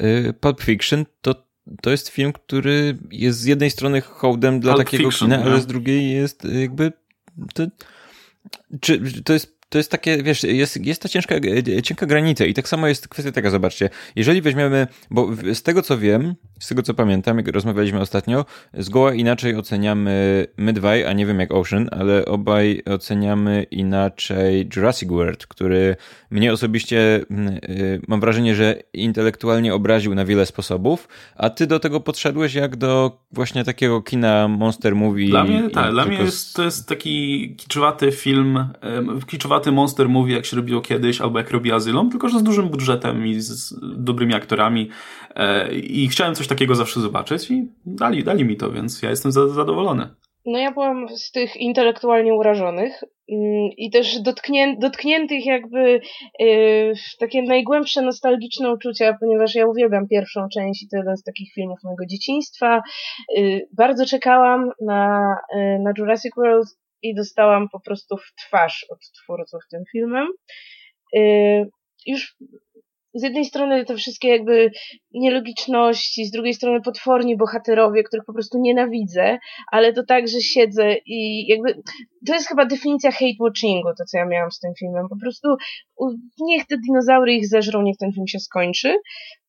y, 0.02 0.34
Pulp 0.40 0.60
Fiction, 0.60 1.04
to 1.20 1.49
to 1.82 1.90
jest 1.90 2.08
film, 2.08 2.32
który 2.32 2.98
jest 3.10 3.40
z 3.40 3.44
jednej 3.44 3.70
strony 3.70 4.00
hołdem 4.00 4.60
dla 4.60 4.74
Pulp 4.74 4.86
takiego 4.86 5.10
Fiction, 5.10 5.30
kina, 5.30 5.44
ale 5.44 5.60
z 5.60 5.66
drugiej 5.66 6.12
jest 6.12 6.44
jakby. 6.44 6.92
To, 7.54 7.66
czy 8.80 9.22
to 9.22 9.32
jest 9.32 9.60
to 9.70 9.78
jest 9.78 9.90
takie, 9.90 10.22
wiesz, 10.22 10.42
jest, 10.42 10.86
jest 10.86 11.02
ta 11.02 11.08
ciężka, 11.08 11.34
cienka 11.82 12.06
granica 12.06 12.44
i 12.44 12.54
tak 12.54 12.68
samo 12.68 12.88
jest 12.88 13.08
kwestia 13.08 13.32
taka, 13.32 13.50
zobaczcie, 13.50 13.90
jeżeli 14.16 14.42
weźmiemy, 14.42 14.86
bo 15.10 15.28
z 15.54 15.62
tego 15.62 15.82
co 15.82 15.98
wiem, 15.98 16.34
z 16.60 16.68
tego 16.68 16.82
co 16.82 16.94
pamiętam, 16.94 17.36
jak 17.36 17.48
rozmawialiśmy 17.48 18.00
ostatnio, 18.00 18.44
zgoła 18.74 19.14
inaczej 19.14 19.56
oceniamy 19.56 20.46
my 20.56 20.72
dwaj, 20.72 21.04
a 21.04 21.12
nie 21.12 21.26
wiem 21.26 21.40
jak 21.40 21.52
Ocean, 21.52 21.88
ale 21.92 22.24
obaj 22.24 22.82
oceniamy 22.86 23.62
inaczej 23.70 24.68
Jurassic 24.76 25.08
World, 25.08 25.46
który 25.46 25.96
mnie 26.30 26.52
osobiście 26.52 27.24
mm, 27.30 27.48
y, 27.68 28.00
mam 28.08 28.20
wrażenie, 28.20 28.54
że 28.54 28.82
intelektualnie 28.92 29.74
obraził 29.74 30.14
na 30.14 30.24
wiele 30.24 30.46
sposobów, 30.46 31.08
a 31.36 31.50
ty 31.50 31.66
do 31.66 31.80
tego 31.80 32.00
podszedłeś 32.00 32.54
jak 32.54 32.76
do 32.76 33.20
właśnie 33.32 33.64
takiego 33.64 34.02
kina 34.02 34.48
monster 34.48 34.96
movie. 34.96 35.28
Dla 35.28 35.44
mnie, 35.44 35.70
tak, 35.70 35.92
dla 35.92 36.04
mnie 36.04 36.18
jest, 36.18 36.56
to 36.56 36.62
jest 36.62 36.88
taki 36.88 37.54
kiczowaty 37.56 38.12
film, 38.12 38.68
kiczowaty 39.26 39.72
monster 39.72 40.08
movie, 40.08 40.34
jak 40.34 40.46
się 40.46 40.56
robiło 40.56 40.80
kiedyś, 40.80 41.20
albo 41.20 41.38
jak 41.38 41.50
robi 41.50 41.72
Azylum, 41.72 42.10
tylko 42.10 42.28
że 42.28 42.38
z 42.38 42.42
dużym 42.42 42.68
budżetem 42.68 43.26
i 43.26 43.40
z 43.40 43.74
dobrymi 43.96 44.34
aktorami 44.34 44.88
e, 45.34 45.74
i 45.74 46.08
chciałem 46.08 46.34
coś 46.34 46.49
takiego 46.50 46.74
zawsze 46.74 47.00
zobaczyć 47.00 47.50
i 47.50 47.68
dali, 47.86 48.24
dali 48.24 48.44
mi 48.44 48.56
to, 48.56 48.72
więc 48.72 49.02
ja 49.02 49.10
jestem 49.10 49.32
zadowolony. 49.32 50.08
No 50.46 50.58
ja 50.58 50.72
byłam 50.72 51.08
z 51.08 51.30
tych 51.30 51.56
intelektualnie 51.56 52.34
urażonych 52.34 53.04
mm, 53.32 53.70
i 53.76 53.90
też 53.90 54.20
dotknię, 54.20 54.76
dotkniętych 54.78 55.46
jakby 55.46 56.00
yy, 56.38 56.92
takie 57.18 57.42
najgłębsze 57.42 58.02
nostalgiczne 58.02 58.72
uczucia, 58.72 59.16
ponieważ 59.20 59.54
ja 59.54 59.66
uwielbiam 59.66 60.08
pierwszą 60.08 60.48
część 60.54 60.82
i 60.82 60.88
to 60.88 60.96
jeden 60.96 61.16
z 61.16 61.22
takich 61.22 61.52
filmów 61.54 61.78
mojego 61.84 62.06
dzieciństwa. 62.06 62.82
Yy, 63.36 63.68
bardzo 63.72 64.06
czekałam 64.06 64.70
na, 64.80 65.34
yy, 65.54 65.78
na 65.78 65.92
Jurassic 65.98 66.32
World 66.36 66.68
i 67.02 67.14
dostałam 67.14 67.68
po 67.68 67.80
prostu 67.80 68.16
w 68.16 68.34
twarz 68.46 68.86
od 68.90 68.98
twórców 69.22 69.60
tym 69.70 69.82
filmem. 69.92 70.26
Yy, 71.12 71.70
już 72.06 72.36
z 73.14 73.22
jednej 73.22 73.44
strony 73.44 73.84
te 73.84 73.96
wszystkie 73.96 74.28
jakby 74.28 74.70
nielogiczności, 75.14 76.24
z 76.24 76.30
drugiej 76.30 76.54
strony 76.54 76.80
potworni 76.80 77.36
bohaterowie, 77.36 78.02
których 78.02 78.24
po 78.24 78.32
prostu 78.32 78.58
nienawidzę, 78.60 79.38
ale 79.72 79.92
to 79.92 80.04
tak, 80.04 80.28
że 80.28 80.40
siedzę 80.40 80.94
i 81.06 81.46
jakby 81.48 81.82
to 82.26 82.34
jest 82.34 82.48
chyba 82.48 82.66
definicja 82.66 83.10
hate 83.10 83.40
watchingu, 83.40 83.88
to 83.98 84.04
co 84.04 84.18
ja 84.18 84.26
miałam 84.26 84.50
z 84.50 84.58
tym 84.58 84.72
filmem. 84.78 85.08
Po 85.08 85.16
prostu 85.20 85.48
niech 86.40 86.66
te 86.66 86.76
dinozaury 86.78 87.32
ich 87.32 87.48
zeżrą, 87.48 87.82
niech 87.82 87.96
ten 87.96 88.12
film 88.12 88.26
się 88.26 88.38
skończy. 88.38 88.96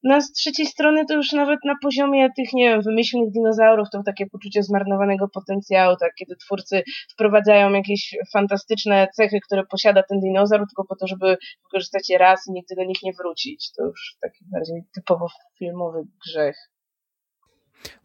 No 0.03 0.21
z 0.21 0.31
trzeciej 0.31 0.65
strony 0.65 1.05
to 1.05 1.13
już 1.13 1.31
nawet 1.31 1.59
na 1.65 1.73
poziomie 1.81 2.29
tych, 2.37 2.53
nie 2.53 2.69
wiem, 2.69 2.81
wymyślnych 2.81 3.31
dinozaurów 3.31 3.87
to 3.91 4.03
takie 4.05 4.25
poczucie 4.25 4.63
zmarnowanego 4.63 5.27
potencjału, 5.27 5.95
tak, 5.99 6.11
kiedy 6.15 6.35
twórcy 6.35 6.83
wprowadzają 7.13 7.73
jakieś 7.73 8.15
fantastyczne 8.33 9.07
cechy, 9.15 9.39
które 9.45 9.63
posiada 9.65 10.03
ten 10.09 10.19
dinozaur, 10.19 10.67
tylko 10.67 10.85
po 10.89 10.95
to, 10.95 11.07
żeby 11.07 11.37
wykorzystać 11.63 12.09
je 12.09 12.17
raz 12.17 12.47
i 12.47 12.51
nigdy 12.51 12.75
do 12.75 12.83
nich 12.83 13.03
nie 13.03 13.13
wrócić. 13.13 13.71
To 13.71 13.83
już 13.85 14.17
taki 14.21 14.45
bardziej 14.51 14.81
typowo 14.95 15.27
filmowy 15.59 16.03
grzech. 16.25 16.55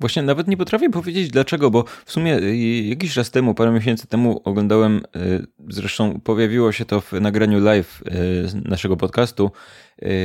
Właśnie 0.00 0.22
nawet 0.22 0.48
nie 0.48 0.56
potrafię 0.56 0.90
powiedzieć 0.90 1.30
dlaczego, 1.30 1.70
bo 1.70 1.84
w 2.04 2.12
sumie 2.12 2.36
y, 2.38 2.56
jakiś 2.82 3.14
czas 3.14 3.30
temu, 3.30 3.54
parę 3.54 3.70
miesięcy 3.70 4.06
temu 4.06 4.40
oglądałem, 4.44 5.02
y, 5.16 5.46
zresztą 5.68 6.20
pojawiło 6.20 6.72
się 6.72 6.84
to 6.84 7.00
w 7.00 7.12
nagraniu 7.12 7.60
live 7.60 8.02
y, 8.02 8.68
naszego 8.68 8.96
podcastu, 8.96 9.50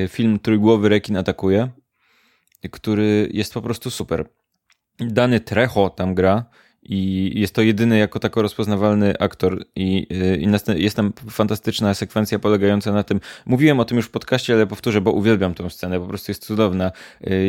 film 0.10 0.40
Trójgłowy 0.40 0.90
Rekin 0.90 1.18
Atakuje, 1.18 1.70
który 2.72 3.30
jest 3.34 3.54
po 3.54 3.62
prostu 3.62 3.92
super. 3.92 4.26
Dany 5.00 5.40
Trecho 5.40 5.90
tam 5.90 6.16
gra 6.16 6.46
i 6.84 7.32
jest 7.36 7.56
to 7.56 7.62
jedyny 7.62 7.98
jako 7.98 8.20
tako 8.20 8.42
rozpoznawalny 8.42 9.14
aktor 9.20 9.66
i, 9.76 10.08
i 10.40 10.84
jest 10.84 10.96
tam 10.96 11.14
fantastyczna 11.30 11.94
sekwencja 11.94 12.40
polegająca 12.40 12.92
na 12.92 13.04
tym, 13.04 13.20
mówiłem 13.46 13.80
o 13.80 13.86
tym 13.86 13.98
już 13.98 14.06
w 14.06 14.12
podcaście, 14.12 14.54
ale 14.54 14.68
powtórzę, 14.68 15.02
bo 15.02 15.12
uwielbiam 15.12 15.54
tę 15.54 15.70
scenę, 15.70 16.00
po 16.00 16.08
prostu 16.08 16.32
jest 16.32 16.46
cudowna. 16.46 16.92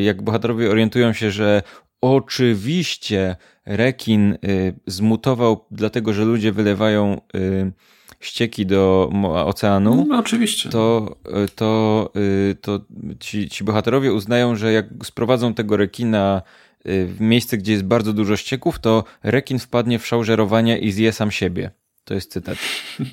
Jak 0.03 0.23
bohaterowie 0.23 0.71
orientują 0.71 1.13
się, 1.13 1.31
że 1.31 1.63
Oczywiście 2.03 3.37
rekin 3.67 4.33
y, 4.33 4.75
zmutował, 4.87 5.65
dlatego 5.71 6.13
że 6.13 6.25
ludzie 6.25 6.53
wylewają 6.53 7.21
y, 7.35 7.73
ścieki 8.21 8.67
do 8.67 9.11
oceanu. 9.45 10.07
No, 10.09 10.19
oczywiście. 10.19 10.69
To, 10.69 11.17
y, 11.45 11.49
to, 11.49 12.13
to 12.61 12.81
ci, 13.21 13.49
ci 13.49 13.65
bohaterowie 13.65 14.13
uznają, 14.13 14.57
że 14.57 14.73
jak 14.73 14.87
sprowadzą 15.05 15.55
tego 15.55 15.77
rekina 15.77 16.43
w 16.85 17.17
miejsce, 17.21 17.59
gdzie 17.59 17.73
jest 17.73 17.85
bardzo 17.85 18.13
dużo 18.13 18.37
ścieków, 18.37 18.79
to 18.79 19.05
rekin 19.23 19.59
wpadnie 19.59 19.99
w 19.99 20.07
szał 20.07 20.25
żerowania 20.25 20.79
i 20.79 20.93
zje 20.93 21.13
sam 21.13 21.31
siebie. 21.31 21.71
To 22.05 22.15
jest 22.15 22.33
cytat. 22.33 22.59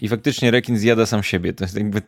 I 0.02 0.10
faktycznie 0.10 0.52
rekin 0.52 0.78
zjada 0.78 1.06
sam 1.06 1.24
siebie. 1.24 1.54
To 1.54 1.64
jest 1.64 1.76
jakby 1.76 2.02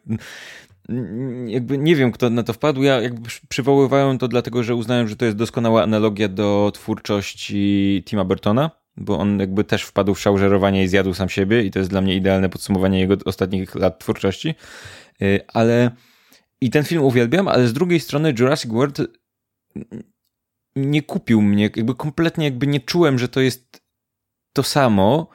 jakby 1.48 1.78
nie 1.78 1.96
wiem, 1.96 2.12
kto 2.12 2.30
na 2.30 2.44
to 2.44 2.54
wpadł. 2.54 2.84
Ja 2.84 3.02
jakby 3.02 3.30
przywoływałem 3.50 4.18
to 4.18 4.28
dlatego, 4.28 4.64
że 4.64 4.76
uznałem, 4.76 5.08
że 5.08 5.16
to 5.16 5.26
jest 5.26 5.38
doskonała 5.38 5.84
analogia 5.84 6.28
do 6.28 6.72
twórczości 6.74 8.04
Tima 8.06 8.26
Burtona, 8.26 8.72
bo 8.98 9.20
on 9.20 9.40
jakby 9.40 9.64
też 9.64 9.84
wpadł 9.84 10.14
w 10.14 10.20
szał 10.20 10.38
żerowania 10.38 10.84
i 10.84 10.88
zjadł 10.88 11.14
sam 11.14 11.30
siebie 11.30 11.64
i 11.64 11.72
to 11.72 11.80
jest 11.80 11.92
dla 11.92 12.02
mnie 12.02 12.16
idealne 12.16 12.50
podsumowanie 12.50 13.00
jego 13.00 13.16
ostatnich 13.26 13.76
lat 13.76 14.00
twórczości. 14.00 14.56
Y, 15.22 15.40
ale 15.48 15.92
i 16.62 16.70
ten 16.70 16.84
film 16.84 17.04
uwielbiam, 17.04 17.48
ale 17.48 17.68
z 17.68 17.74
drugiej 17.74 18.00
strony 18.00 18.34
Jurassic 18.40 18.72
World 18.72 19.02
nie 20.76 21.02
kupił 21.02 21.42
mnie, 21.42 21.64
jakby 21.64 21.96
kompletnie 21.96 22.46
jakby 22.46 22.68
nie 22.68 22.80
czułem, 22.80 23.20
że 23.20 23.28
to 23.28 23.42
jest 23.42 23.82
to 24.54 24.64
samo 24.64 25.28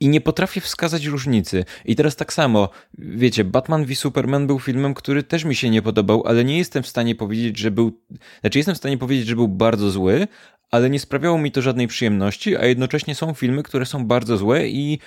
i 0.00 0.08
nie 0.08 0.20
potrafię 0.20 0.60
wskazać 0.60 1.04
różnicy. 1.04 1.64
I 1.84 1.96
teraz 1.96 2.16
tak 2.16 2.32
samo, 2.32 2.68
wiecie, 2.98 3.44
Batman 3.44 3.84
v 3.84 3.94
Superman 3.94 4.46
był 4.46 4.58
filmem, 4.58 4.94
który 4.94 5.22
też 5.22 5.44
mi 5.44 5.54
się 5.54 5.70
nie 5.70 5.82
podobał, 5.82 6.22
ale 6.26 6.44
nie 6.44 6.58
jestem 6.58 6.82
w 6.82 6.88
stanie 6.88 7.14
powiedzieć, 7.14 7.58
że 7.58 7.70
był, 7.70 8.00
znaczy 8.40 8.58
jestem 8.58 8.74
w 8.74 8.78
stanie 8.78 8.98
powiedzieć, 8.98 9.26
że 9.26 9.36
był 9.36 9.48
bardzo 9.48 9.90
zły, 9.90 10.28
ale 10.70 10.90
nie 10.90 11.00
sprawiało 11.00 11.38
mi 11.38 11.52
to 11.52 11.62
żadnej 11.62 11.88
przyjemności, 11.88 12.56
a 12.56 12.66
jednocześnie 12.66 13.14
są 13.14 13.34
filmy, 13.34 13.62
które 13.62 13.86
są 13.86 14.06
bardzo 14.06 14.36
złe 14.36 14.68
i 14.68 14.98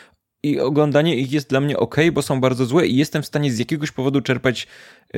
i 0.46 0.60
oglądanie 0.60 1.16
ich 1.16 1.32
jest 1.32 1.50
dla 1.50 1.60
mnie 1.60 1.78
ok, 1.78 1.96
bo 2.14 2.22
są 2.22 2.42
bardzo 2.42 2.66
złe 2.66 2.88
i 2.88 2.96
jestem 2.96 3.24
w 3.24 3.26
stanie 3.26 3.52
z 3.52 3.60
jakiegoś 3.60 3.92
powodu 3.92 4.22
czerpać 4.22 4.68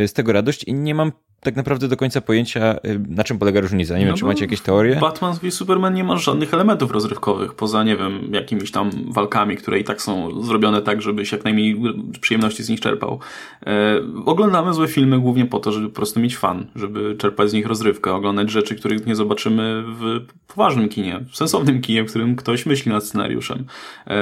z 0.05 0.13
tego 0.13 0.31
radość 0.31 0.63
i 0.63 0.73
nie 0.73 0.95
mam 0.95 1.11
tak 1.41 1.55
naprawdę 1.55 1.87
do 1.87 1.97
końca 1.97 2.21
pojęcia, 2.21 2.75
y, 2.85 2.99
na 3.09 3.23
czym 3.23 3.39
polega 3.39 3.61
różnica. 3.61 3.93
Nie 3.93 3.99
no 3.99 4.07
wiem, 4.07 4.15
czy 4.15 4.25
macie 4.25 4.41
jakieś 4.41 4.61
teorie? 4.61 4.95
Batman 4.95 5.33
v 5.43 5.51
Superman 5.51 5.93
nie 5.93 6.03
ma 6.03 6.17
żadnych 6.17 6.53
elementów 6.53 6.91
rozrywkowych, 6.91 7.53
poza, 7.53 7.83
nie 7.83 7.97
wiem, 7.97 8.33
jakimiś 8.33 8.71
tam 8.71 8.91
walkami, 9.13 9.57
które 9.57 9.79
i 9.79 9.83
tak 9.83 10.01
są 10.01 10.43
zrobione 10.43 10.81
tak, 10.81 11.01
żebyś 11.01 11.31
jak 11.31 11.43
najmniej 11.43 11.81
przyjemności 12.21 12.63
z 12.63 12.69
nich 12.69 12.79
czerpał. 12.79 13.19
E, 13.65 14.01
oglądamy 14.25 14.73
złe 14.73 14.87
filmy 14.87 15.19
głównie 15.19 15.45
po 15.45 15.59
to, 15.59 15.71
żeby 15.71 15.89
po 15.89 15.95
prostu 15.95 16.19
mieć 16.19 16.37
fan, 16.37 16.67
żeby 16.75 17.15
czerpać 17.15 17.49
z 17.49 17.53
nich 17.53 17.65
rozrywkę, 17.67 18.13
oglądać 18.13 18.51
rzeczy, 18.51 18.75
których 18.75 19.05
nie 19.05 19.15
zobaczymy 19.15 19.83
w 19.87 20.25
poważnym 20.47 20.89
kinie, 20.89 21.19
w 21.31 21.37
sensownym 21.37 21.81
kinie, 21.81 22.03
w 22.03 22.09
którym 22.09 22.35
ktoś 22.35 22.65
myśli 22.65 22.91
nad 22.91 23.03
scenariuszem. 23.03 23.65
E, 24.07 24.17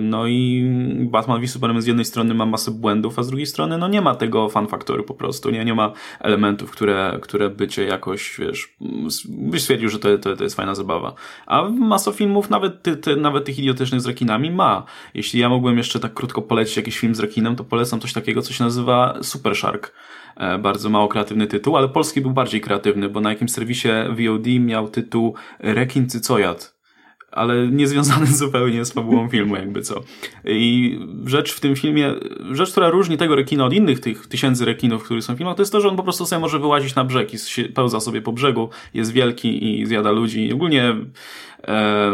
no 0.00 0.26
i 0.26 0.66
Batman 1.00 1.40
v 1.40 1.48
Superman 1.48 1.82
z 1.82 1.86
jednej 1.86 2.04
strony 2.04 2.34
ma 2.34 2.46
masę 2.46 2.70
błędów, 2.70 3.18
a 3.18 3.22
z 3.22 3.28
drugiej 3.28 3.46
strony 3.46 3.78
no 3.78 3.88
nie 3.88 4.00
ma 4.00 4.14
tego 4.14 4.48
fan 4.48 4.66
faktoru 4.66 5.04
po 5.04 5.14
prostu, 5.16 5.50
nie, 5.50 5.64
nie 5.64 5.74
ma 5.74 5.92
elementów 6.20 6.70
które, 6.70 7.18
które 7.22 7.50
by 7.50 7.68
cię 7.68 7.84
jakoś, 7.84 8.36
wiesz, 8.38 8.76
byś 9.28 9.62
stwierdził, 9.62 9.88
że 9.88 9.98
to, 9.98 10.18
to, 10.18 10.36
to 10.36 10.44
jest 10.44 10.56
fajna 10.56 10.74
zabawa. 10.74 11.14
A 11.46 11.62
masa 11.68 12.12
filmów, 12.12 12.50
nawet, 12.50 12.82
ty, 12.82 12.96
ty, 12.96 13.16
nawet 13.16 13.44
tych 13.44 13.58
idiotycznych 13.58 14.00
z 14.00 14.06
rekinami 14.06 14.50
ma. 14.50 14.84
Jeśli 15.14 15.40
ja 15.40 15.48
mógłbym 15.48 15.78
jeszcze 15.78 16.00
tak 16.00 16.14
krótko 16.14 16.42
polecić 16.42 16.76
jakiś 16.76 16.98
film 16.98 17.14
z 17.14 17.20
rekinem, 17.20 17.56
to 17.56 17.64
polecam 17.64 18.00
coś 18.00 18.12
takiego, 18.12 18.42
co 18.42 18.52
się 18.52 18.64
nazywa 18.64 19.18
Super 19.22 19.56
Shark. 19.56 19.92
E, 20.36 20.58
bardzo 20.58 20.90
mało 20.90 21.08
kreatywny 21.08 21.46
tytuł, 21.46 21.76
ale 21.76 21.88
polski 21.88 22.20
był 22.20 22.30
bardziej 22.30 22.60
kreatywny, 22.60 23.08
bo 23.08 23.20
na 23.20 23.30
jakimś 23.30 23.50
serwisie 23.50 23.88
VOD 24.10 24.46
miał 24.60 24.88
tytuł 24.88 25.34
Rekin 25.58 26.08
Cycojat 26.08 26.75
ale 27.36 27.68
niezwiązany 27.68 28.26
zupełnie 28.42 28.84
z 28.84 28.92
fabułą 28.92 29.28
filmu, 29.28 29.56
jakby 29.56 29.82
co. 29.82 30.02
I 30.44 30.98
rzecz 31.26 31.52
w 31.52 31.60
tym 31.60 31.76
filmie, 31.76 32.14
rzecz, 32.52 32.70
która 32.70 32.90
różni 32.90 33.16
tego 33.16 33.36
rekina 33.36 33.64
od 33.64 33.72
innych 33.72 34.00
tych 34.00 34.26
tysięcy 34.26 34.64
rekinów, 34.64 35.04
które 35.04 35.22
są 35.22 35.34
w 35.34 35.38
filmach, 35.38 35.56
to 35.56 35.62
jest 35.62 35.72
to, 35.72 35.80
że 35.80 35.88
on 35.88 35.96
po 35.96 36.02
prostu 36.02 36.26
sobie 36.26 36.40
może 36.40 36.58
wyłazić 36.58 36.94
na 36.94 37.04
brzeg 37.04 37.34
i 37.34 37.64
pełza 37.64 38.00
sobie 38.00 38.22
po 38.22 38.32
brzegu, 38.32 38.70
jest 38.94 39.12
wielki 39.12 39.80
i 39.80 39.86
zjada 39.86 40.10
ludzi. 40.10 40.46
I 40.46 40.52
ogólnie 40.52 40.96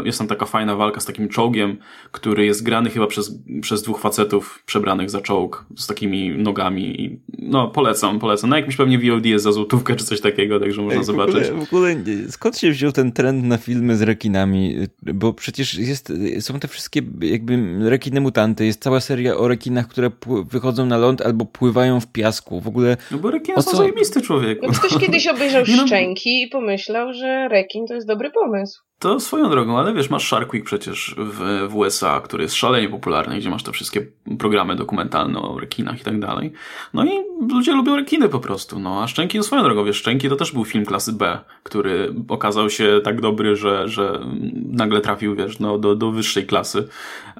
jest 0.04 0.18
tam 0.18 0.28
taka 0.28 0.46
fajna 0.46 0.76
walka 0.76 1.00
z 1.00 1.04
takim 1.04 1.28
czołgiem, 1.28 1.76
który 2.12 2.46
jest 2.46 2.62
grany 2.62 2.90
chyba 2.90 3.06
przez, 3.06 3.38
przez 3.62 3.82
dwóch 3.82 4.00
facetów 4.00 4.62
przebranych 4.66 5.10
za 5.10 5.20
czołg 5.20 5.66
z 5.76 5.86
takimi 5.86 6.30
nogami. 6.30 7.02
I, 7.02 7.20
no, 7.38 7.68
polecam, 7.68 8.18
polecam. 8.18 8.50
Na 8.50 8.56
jakimś 8.56 8.76
pewnie 8.76 8.98
VOD 8.98 9.26
jest 9.26 9.44
za 9.44 9.52
złotówkę 9.52 9.96
czy 9.96 10.04
coś 10.04 10.20
takiego, 10.20 10.60
także 10.60 10.82
można 10.82 10.98
Ej, 10.98 11.02
w 11.02 11.06
zobaczyć. 11.06 11.48
Ogóle, 11.48 11.66
w 11.66 11.68
ogóle 11.68 11.96
skąd 12.28 12.58
się 12.58 12.70
wziął 12.70 12.92
ten 12.92 13.12
trend 13.12 13.44
na 13.44 13.58
filmy 13.58 13.96
z 13.96 14.02
rekinami? 14.02 14.76
Bo 15.02 15.32
przecież 15.32 15.74
jest, 15.74 16.12
są 16.40 16.60
te 16.60 16.68
wszystkie 16.68 17.02
jakby 17.20 17.58
rekiny 17.90 18.20
mutanty, 18.20 18.66
jest 18.66 18.82
cała 18.82 19.00
seria 19.00 19.36
o 19.36 19.48
rekinach, 19.48 19.88
które 19.88 20.10
wychodzą 20.50 20.86
na 20.86 20.98
ląd 20.98 21.20
albo 21.20 21.46
pływają 21.46 22.00
w 22.00 22.06
piasku. 22.06 22.60
W 22.60 22.68
ogóle. 22.68 22.96
No 23.10 23.18
bo 23.18 23.30
rekiny 23.30 23.62
są 23.62 23.70
co... 23.70 23.76
zajebiste 23.76 24.20
człowieku. 24.20 24.66
No 24.66 24.72
ktoś 24.72 24.98
kiedyś 24.98 25.26
obejrzał 25.26 25.62
no, 25.76 25.86
Szczęki 25.86 26.42
i 26.42 26.48
pomyślał, 26.48 27.12
że 27.12 27.48
rekin 27.48 27.86
to 27.86 27.94
jest 27.94 28.06
dobry 28.06 28.30
pomysł. 28.30 28.82
To 29.02 29.20
swoją 29.20 29.50
drogą, 29.50 29.78
ale 29.78 29.94
wiesz, 29.94 30.10
masz 30.10 30.28
Shark 30.28 30.52
Week 30.52 30.64
przecież 30.64 31.14
w, 31.18 31.68
w 31.68 31.76
USA, 31.76 32.20
który 32.20 32.42
jest 32.42 32.54
szalenie 32.54 32.88
popularny, 32.88 33.38
gdzie 33.38 33.50
masz 33.50 33.62
te 33.62 33.72
wszystkie 33.72 34.06
programy 34.38 34.76
dokumentalne 34.76 35.40
o 35.40 35.60
rekinach 35.60 36.00
i 36.00 36.04
tak 36.04 36.20
dalej. 36.20 36.52
No 36.94 37.04
i 37.04 37.10
ludzie 37.52 37.72
lubią 37.72 37.96
rekiny 37.96 38.28
po 38.28 38.40
prostu, 38.40 38.78
no 38.78 39.02
a 39.02 39.08
Szczęki 39.08 39.38
to 39.38 39.44
swoją 39.44 39.62
drogą, 39.62 39.84
wiesz, 39.84 39.96
Szczęki 39.96 40.28
to 40.28 40.36
też 40.36 40.52
był 40.52 40.64
film 40.64 40.84
klasy 40.84 41.12
B, 41.12 41.38
który 41.62 42.14
okazał 42.28 42.70
się 42.70 43.00
tak 43.04 43.20
dobry, 43.20 43.56
że, 43.56 43.88
że 43.88 44.20
nagle 44.66 45.00
trafił, 45.00 45.36
wiesz, 45.36 45.58
no, 45.58 45.78
do, 45.78 45.96
do 45.96 46.10
wyższej 46.10 46.46
klasy. 46.46 46.88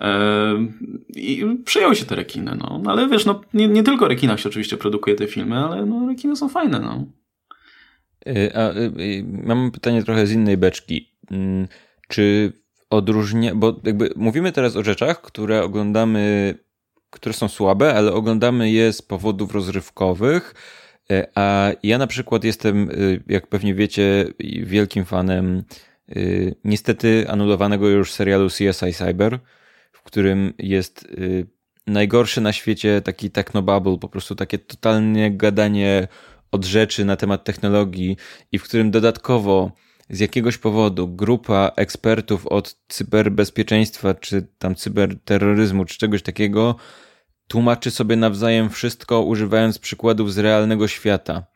Eee, 0.00 0.73
I 1.16 1.45
przyjął 1.64 1.95
się 1.95 2.04
te 2.04 2.14
rekiny, 2.14 2.57
no. 2.59 2.83
Ale 2.87 3.09
wiesz, 3.09 3.26
no, 3.26 3.40
nie, 3.54 3.69
nie 3.69 3.83
tylko 3.83 4.09
rekinach 4.09 4.40
się 4.40 4.49
oczywiście 4.49 4.76
produkuje 4.76 5.16
te 5.16 5.26
filmy, 5.26 5.57
ale 5.57 5.87
no, 5.87 6.09
rekiny 6.09 6.37
są 6.37 6.49
fajne, 6.49 6.81
no. 6.81 7.04
Y, 8.33 8.57
a, 8.57 8.71
y, 8.71 8.92
y, 9.00 9.25
mam 9.45 9.71
pytanie 9.71 10.02
trochę 10.02 10.26
z 10.26 10.33
innej 10.33 10.57
beczki. 10.57 11.12
Mm, 11.32 11.68
czy 12.08 12.52
odróżnia, 12.90 13.54
bo 13.54 13.80
jakby 13.84 14.10
mówimy 14.16 14.52
teraz 14.52 14.76
o 14.76 14.84
rzeczach, 14.84 15.23
które 15.23 15.62
oglądamy, 15.62 16.54
które 17.10 17.32
są 17.32 17.49
słabe, 17.49 17.95
ale 17.95 18.12
oglądamy 18.12 18.71
je 18.71 18.92
z 18.92 19.02
powodów 19.02 19.54
rozrywkowych, 19.54 20.54
a 21.34 21.71
ja 21.82 21.99
na 21.99 22.06
przykład 22.06 22.45
jestem, 22.45 22.90
jak 23.28 23.47
pewnie 23.47 23.75
wiecie, 23.75 24.25
wielkim 24.62 25.04
fanem 25.04 25.64
niestety 26.64 27.25
anulowanego 27.28 27.88
już 27.88 28.12
serialu 28.12 28.49
CSI 28.49 28.92
Cyber, 28.92 29.38
w 29.92 30.02
którym 30.02 30.52
jest 30.58 31.08
najgorszy 31.86 32.40
na 32.40 32.52
świecie 32.52 33.00
taki 33.00 33.30
technobubble, 33.30 33.99
po 33.99 34.08
prostu 34.08 34.34
takie 34.34 34.58
totalnie 34.58 35.30
gadanie 35.30 36.08
od 36.52 36.64
rzeczy 36.64 37.04
na 37.04 37.16
temat 37.16 37.45
technologii 37.45 38.16
i 38.52 38.58
w 38.58 38.62
którym 38.62 38.90
dodatkowo 38.90 39.73
z 40.12 40.20
jakiegoś 40.20 40.58
powodu 40.58 41.08
grupa 41.08 41.72
ekspertów 41.76 42.46
od 42.46 42.76
cyberbezpieczeństwa, 42.88 44.14
czy 44.14 44.46
tam 44.58 44.75
cyberterroryzmu, 44.75 45.84
czy 45.84 45.98
czegoś 45.98 46.22
takiego 46.22 46.76
tłumaczy 47.48 47.90
sobie 47.90 48.16
nawzajem 48.16 48.70
wszystko, 48.70 49.20
używając 49.22 49.78
przykładów 49.78 50.32
z 50.32 50.38
realnego 50.38 50.88
świata 50.88 51.51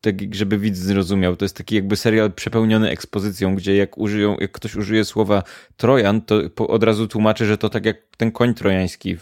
tak 0.00 0.34
żeby 0.34 0.58
widz 0.58 0.78
zrozumiał. 0.78 1.36
To 1.36 1.44
jest 1.44 1.56
taki 1.56 1.74
jakby 1.74 1.96
serial 1.96 2.32
przepełniony 2.32 2.90
ekspozycją, 2.90 3.54
gdzie 3.54 3.76
jak 3.76 3.98
użyją, 3.98 4.36
jak 4.40 4.52
ktoś 4.52 4.76
użyje 4.76 5.04
słowa 5.04 5.42
Trojan, 5.76 6.22
to 6.22 6.40
od 6.68 6.84
razu 6.84 7.08
tłumaczy, 7.08 7.46
że 7.46 7.58
to 7.58 7.68
tak 7.68 7.84
jak 7.84 7.96
ten 8.16 8.32
koń 8.32 8.54
trojański 8.54 9.16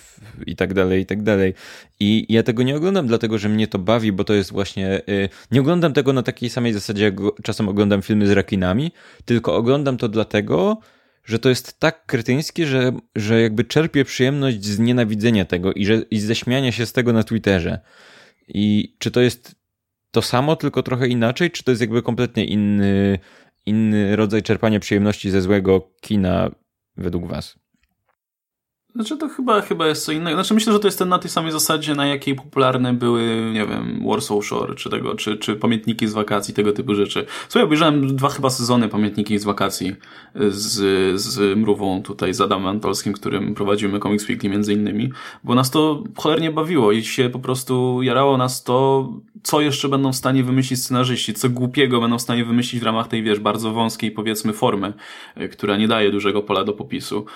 i 0.46 0.56
tak 0.56 0.74
dalej, 0.74 1.02
i 1.02 1.06
tak 1.06 1.22
dalej. 1.22 1.54
I 2.00 2.26
ja 2.28 2.42
tego 2.42 2.62
nie 2.62 2.76
oglądam 2.76 3.06
dlatego, 3.06 3.38
że 3.38 3.48
mnie 3.48 3.68
to 3.68 3.78
bawi, 3.78 4.12
bo 4.12 4.24
to 4.24 4.34
jest 4.34 4.52
właśnie, 4.52 5.02
yy, 5.06 5.28
nie 5.50 5.60
oglądam 5.60 5.92
tego 5.92 6.12
na 6.12 6.22
takiej 6.22 6.50
samej 6.50 6.72
zasadzie, 6.72 7.04
jak 7.04 7.14
czasem 7.42 7.68
oglądam 7.68 8.02
filmy 8.02 8.26
z 8.26 8.30
rakinami, 8.30 8.92
tylko 9.24 9.56
oglądam 9.56 9.96
to 9.96 10.08
dlatego, 10.08 10.78
że 11.24 11.38
to 11.38 11.48
jest 11.48 11.80
tak 11.80 12.06
kretyńskie, 12.06 12.66
że, 12.66 12.92
że 13.16 13.40
jakby 13.40 13.64
czerpię 13.64 14.04
przyjemność 14.04 14.64
z 14.64 14.78
nienawidzenia 14.78 15.44
tego 15.44 15.72
i, 15.72 15.86
że, 15.86 16.02
i 16.10 16.20
ze 16.20 16.34
śmiania 16.34 16.72
się 16.72 16.86
z 16.86 16.92
tego 16.92 17.12
na 17.12 17.22
Twitterze. 17.22 17.80
I 18.48 18.94
czy 18.98 19.10
to 19.10 19.20
jest 19.20 19.57
to 20.10 20.22
samo, 20.22 20.56
tylko 20.56 20.82
trochę 20.82 21.08
inaczej, 21.08 21.50
czy 21.50 21.64
to 21.64 21.70
jest 21.70 21.80
jakby 21.80 22.02
kompletnie 22.02 22.44
inny, 22.44 23.18
inny 23.66 24.16
rodzaj 24.16 24.42
czerpania 24.42 24.80
przyjemności 24.80 25.30
ze 25.30 25.42
złego 25.42 25.90
kina 26.00 26.50
według 26.96 27.26
was? 27.26 27.58
Znaczy 28.98 29.16
to 29.16 29.28
chyba, 29.28 29.60
chyba 29.60 29.86
jest 29.86 30.04
co 30.04 30.12
innego. 30.12 30.36
Znaczy 30.36 30.54
myślę, 30.54 30.72
że 30.72 30.80
to 30.80 30.88
jest 30.88 30.98
ten 30.98 31.08
na 31.08 31.18
tej 31.18 31.30
samej 31.30 31.52
zasadzie, 31.52 31.94
na 31.94 32.06
jakiej 32.06 32.34
popularne 32.34 32.92
były, 32.92 33.50
nie 33.52 33.66
wiem, 33.66 34.02
Warsaw 34.06 34.44
Shore, 34.44 34.74
czy 34.74 34.90
tego, 34.90 35.14
czy, 35.14 35.36
czy 35.36 35.56
pamiętniki 35.56 36.06
z 36.06 36.12
wakacji, 36.12 36.54
tego 36.54 36.72
typu 36.72 36.94
rzeczy. 36.94 37.26
Słuchaj, 37.48 37.64
obejrzałem 37.64 38.16
dwa 38.16 38.28
chyba 38.28 38.50
sezony 38.50 38.88
pamiętniki 38.88 39.38
z 39.38 39.44
wakacji 39.44 39.96
z, 40.48 41.20
z 41.20 41.58
Mrówą 41.58 42.02
tutaj, 42.02 42.34
z 42.34 42.40
Adamem 42.40 42.66
Antolskim, 42.66 43.12
którym 43.12 43.54
prowadzimy 43.54 44.00
Comics 44.00 44.28
Weekly 44.28 44.48
między 44.50 44.72
innymi, 44.72 45.12
bo 45.44 45.54
nas 45.54 45.70
to 45.70 46.04
cholernie 46.16 46.50
bawiło 46.50 46.92
i 46.92 47.04
się 47.04 47.30
po 47.30 47.38
prostu 47.38 48.02
jarało 48.02 48.36
nas 48.36 48.64
to, 48.64 49.08
co 49.42 49.60
jeszcze 49.60 49.88
będą 49.88 50.12
w 50.12 50.16
stanie 50.16 50.44
wymyślić 50.44 50.82
scenarzyści, 50.82 51.34
co 51.34 51.48
głupiego 51.48 52.00
będą 52.00 52.18
w 52.18 52.22
stanie 52.22 52.44
wymyślić 52.44 52.82
w 52.82 52.84
ramach 52.84 53.08
tej, 53.08 53.22
wiesz, 53.22 53.40
bardzo 53.40 53.72
wąskiej, 53.72 54.10
powiedzmy, 54.10 54.52
formy, 54.52 54.92
e, 55.34 55.48
która 55.48 55.76
nie 55.76 55.88
daje 55.88 56.10
dużego 56.10 56.42
pola 56.42 56.64
do 56.64 56.72
popisu. 56.72 57.26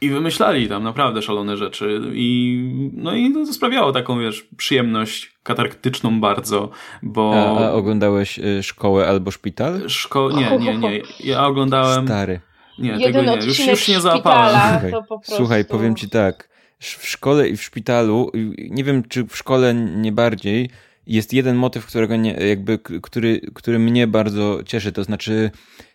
I 0.00 0.10
wymyślali 0.10 0.68
tam 0.68 0.82
naprawdę 0.82 1.22
szalone 1.22 1.56
rzeczy. 1.56 2.00
I, 2.12 2.58
no 2.92 3.14
i 3.14 3.32
to 3.32 3.46
sprawiało 3.46 3.92
taką, 3.92 4.20
wiesz, 4.20 4.48
przyjemność 4.56 5.32
katarktyczną 5.42 6.20
bardzo, 6.20 6.70
bo... 7.02 7.34
A, 7.34 7.68
a 7.68 7.72
oglądałeś 7.72 8.38
y, 8.38 8.62
szkołę 8.62 9.08
albo 9.08 9.30
szpital? 9.30 9.88
Szko... 9.88 10.30
Nie, 10.30 10.58
nie, 10.58 10.78
nie. 10.78 11.02
Ja 11.20 11.46
oglądałem... 11.46 12.06
Stary. 12.06 12.40
Nie, 12.78 12.90
Jeden 12.90 13.12
tego 13.12 13.36
nie. 13.36 13.46
Już, 13.46 13.66
już 13.66 13.88
nie 13.88 14.00
załapałem. 14.00 14.80
Słuchaj, 14.80 15.18
słuchaj, 15.22 15.64
powiem 15.64 15.96
ci 15.96 16.08
tak. 16.08 16.50
W 16.78 17.08
szkole 17.08 17.48
i 17.48 17.56
w 17.56 17.62
szpitalu, 17.62 18.30
nie 18.58 18.84
wiem 18.84 19.02
czy 19.08 19.24
w 19.24 19.36
szkole 19.36 19.74
nie 19.74 20.12
bardziej, 20.12 20.70
jest 21.06 21.32
jeden 21.32 21.56
motyw, 21.56 21.86
którego 21.86 22.16
nie, 22.16 22.32
jakby, 22.32 22.78
który, 22.78 23.40
który 23.54 23.78
mnie 23.78 24.06
bardzo 24.06 24.60
cieszy, 24.66 24.92
to 24.92 25.04
znaczy 25.04 25.50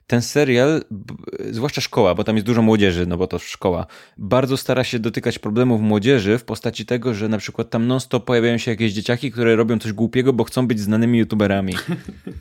ten 0.07 0.21
serial, 0.21 0.83
zwłaszcza 1.51 1.81
szkoła, 1.81 2.15
bo 2.15 2.23
tam 2.23 2.35
jest 2.35 2.45
dużo 2.45 2.61
młodzieży, 2.61 3.05
no 3.07 3.17
bo 3.17 3.27
to 3.27 3.39
szkoła, 3.39 3.85
bardzo 4.17 4.57
stara 4.57 4.83
się 4.83 4.99
dotykać 4.99 5.39
problemów 5.39 5.81
młodzieży 5.81 6.37
w 6.37 6.43
postaci 6.43 6.85
tego, 6.85 7.13
że 7.13 7.29
na 7.29 7.37
przykład 7.37 7.69
tam 7.69 7.87
non-stop 7.87 8.25
pojawiają 8.25 8.57
się 8.57 8.71
jakieś 8.71 8.93
dzieciaki, 8.93 9.31
które 9.31 9.55
robią 9.55 9.79
coś 9.79 9.93
głupiego, 9.93 10.33
bo 10.33 10.43
chcą 10.43 10.67
być 10.67 10.79
znanymi 10.79 11.19
youtuberami. 11.19 11.73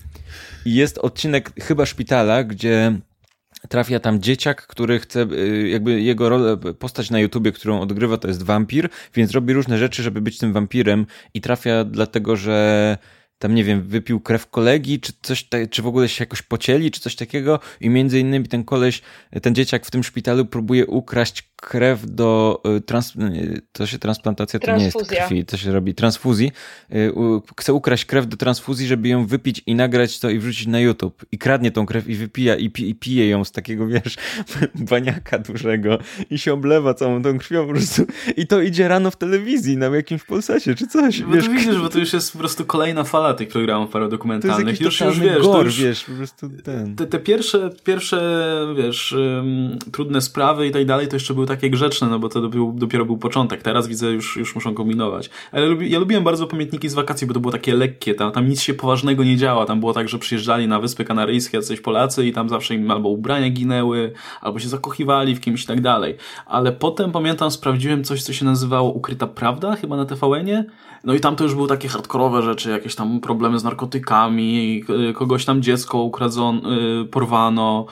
I 0.66 0.74
jest 0.74 0.98
odcinek 0.98 1.52
chyba 1.60 1.86
szpitala, 1.86 2.44
gdzie 2.44 3.00
trafia 3.68 4.00
tam 4.00 4.20
dzieciak, 4.20 4.66
który 4.66 4.98
chce, 4.98 5.26
y, 5.32 5.68
jakby 5.68 6.00
jego 6.00 6.28
rolę, 6.28 6.56
postać 6.56 7.10
na 7.10 7.20
YouTubie, 7.20 7.52
którą 7.52 7.80
odgrywa, 7.80 8.16
to 8.16 8.28
jest 8.28 8.42
wampir, 8.42 8.88
więc 9.14 9.30
robi 9.32 9.52
różne 9.52 9.78
rzeczy, 9.78 10.02
żeby 10.02 10.20
być 10.20 10.38
tym 10.38 10.52
wampirem 10.52 11.06
i 11.34 11.40
trafia 11.40 11.84
dlatego, 11.84 12.36
że 12.36 12.98
tam 13.44 13.54
nie 13.54 13.64
wiem, 13.64 13.82
wypił 13.82 14.20
krew 14.20 14.50
kolegi, 14.50 15.00
czy 15.00 15.12
coś, 15.22 15.48
czy 15.70 15.82
w 15.82 15.86
ogóle 15.86 16.08
się 16.08 16.22
jakoś 16.22 16.42
pocieli, 16.42 16.90
czy 16.90 17.00
coś 17.00 17.16
takiego. 17.16 17.60
I 17.80 17.90
między 17.90 18.20
innymi 18.20 18.48
ten 18.48 18.64
koleś, 18.64 19.02
ten 19.42 19.54
dzieciak 19.54 19.86
w 19.86 19.90
tym 19.90 20.04
szpitalu 20.04 20.46
próbuje 20.46 20.86
ukraść 20.86 21.42
krew 21.64 22.06
do 22.06 22.62
y, 22.76 22.80
trans, 22.80 23.16
y, 23.16 23.62
to 23.72 23.86
się 23.86 23.98
transplantacja 23.98 24.60
to 24.60 24.76
nie 24.76 24.84
jest 24.84 24.96
krwi, 25.08 25.44
to 25.44 25.56
się 25.56 25.72
robi 25.72 25.94
transfuzji. 25.94 26.52
Y, 26.92 27.12
chce 27.56 27.72
ukraść 27.72 28.04
krew 28.04 28.28
do 28.28 28.36
transfuzji, 28.36 28.86
żeby 28.86 29.08
ją 29.08 29.26
wypić 29.26 29.62
i 29.66 29.74
nagrać 29.74 30.18
to 30.18 30.30
i 30.30 30.38
wrzucić 30.38 30.66
na 30.66 30.80
YouTube. 30.80 31.24
I 31.32 31.38
kradnie 31.38 31.70
tą 31.70 31.86
krew 31.86 32.08
i 32.08 32.14
wypija 32.14 32.56
i, 32.56 32.70
pi, 32.70 32.88
i 32.88 32.94
pije 32.94 33.28
ją 33.28 33.44
z 33.44 33.52
takiego, 33.52 33.86
wiesz, 33.86 34.16
baniaka 34.90 35.38
dużego 35.38 35.98
i 36.30 36.38
się 36.38 36.52
oblewa 36.52 36.94
całą 36.94 37.22
tą 37.22 37.38
krwią 37.38 37.66
po 37.66 37.72
prostu. 37.72 38.02
I 38.36 38.46
to 38.46 38.60
idzie 38.60 38.88
rano 38.88 39.10
w 39.10 39.16
telewizji 39.16 39.76
na 39.76 39.86
jakimś 39.86 40.24
Polsacie 40.24 40.74
czy 40.74 40.86
coś. 40.86 41.22
Bo 41.22 41.32
wiesz, 41.32 41.48
widzisz, 41.48 41.78
bo 41.78 41.88
to 41.88 41.98
już 41.98 42.12
jest 42.12 42.32
po 42.32 42.38
prostu 42.38 42.64
kolejna 42.64 43.04
fala 43.04 43.34
tych 43.34 43.48
programów 43.48 43.90
paradokumentalnych. 43.90 44.80
już, 44.80 45.00
już 45.00 45.20
wiesz, 45.20 45.42
gor, 45.42 45.66
już, 45.66 45.80
wiesz, 45.80 46.04
po 46.04 46.12
prostu 46.12 46.50
ten. 46.64 46.96
Te, 46.96 47.06
te 47.06 47.18
pierwsze, 47.18 47.70
pierwsze, 47.84 48.20
wiesz, 48.76 49.12
um, 49.12 49.78
trudne 49.92 50.20
sprawy 50.20 50.66
i 50.66 50.70
tak 50.70 50.84
dalej, 50.84 51.08
to 51.08 51.16
jeszcze 51.16 51.34
były 51.34 51.46
takie 51.56 51.70
grzeczne, 51.70 52.08
no 52.08 52.18
bo 52.18 52.28
to 52.28 52.48
był, 52.48 52.72
dopiero 52.72 53.04
był 53.04 53.18
początek. 53.18 53.62
Teraz 53.62 53.88
widzę, 53.88 54.10
już, 54.10 54.36
już 54.36 54.54
muszą 54.54 54.74
kombinować. 54.74 55.30
Ale 55.52 55.66
lubi, 55.66 55.90
ja 55.90 55.98
lubiłem 55.98 56.24
bardzo 56.24 56.46
pamiętniki 56.46 56.88
z 56.88 56.94
wakacji, 56.94 57.26
bo 57.26 57.34
to 57.34 57.40
było 57.40 57.52
takie 57.52 57.74
lekkie, 57.74 58.14
tam, 58.14 58.32
tam 58.32 58.48
nic 58.48 58.60
się 58.60 58.74
poważnego 58.74 59.24
nie 59.24 59.36
działa. 59.36 59.66
Tam 59.66 59.80
było 59.80 59.92
tak, 59.92 60.08
że 60.08 60.18
przyjeżdżali 60.18 60.68
na 60.68 60.80
Wyspy 60.80 61.04
Kanaryjskie 61.04 61.56
jacyś 61.56 61.80
Polacy 61.80 62.26
i 62.26 62.32
tam 62.32 62.48
zawsze 62.48 62.74
im 62.74 62.90
albo 62.90 63.08
ubrania 63.08 63.50
ginęły, 63.50 64.12
albo 64.40 64.58
się 64.58 64.68
zakochiwali 64.68 65.34
w 65.34 65.40
kimś 65.40 65.64
i 65.64 65.66
tak 65.66 65.80
dalej. 65.80 66.16
Ale 66.46 66.72
potem 66.72 67.12
pamiętam, 67.12 67.50
sprawdziłem 67.50 68.04
coś, 68.04 68.22
co 68.22 68.32
się 68.32 68.44
nazywało 68.44 68.90
Ukryta 68.90 69.26
Prawda, 69.26 69.76
chyba 69.76 69.96
na 69.96 70.04
TVN-ie. 70.04 70.64
No 71.04 71.14
i 71.14 71.20
tam 71.20 71.36
to 71.36 71.44
już 71.44 71.54
były 71.54 71.68
takie 71.68 71.88
hardkorowe 71.88 72.42
rzeczy, 72.42 72.70
jakieś 72.70 72.94
tam 72.94 73.20
problemy 73.20 73.58
z 73.58 73.64
narkotykami, 73.64 74.84
kogoś 75.14 75.44
tam 75.44 75.62
dziecko 75.62 75.98
ukradzono, 75.98 76.60
y, 77.02 77.04
porwano. 77.04 77.86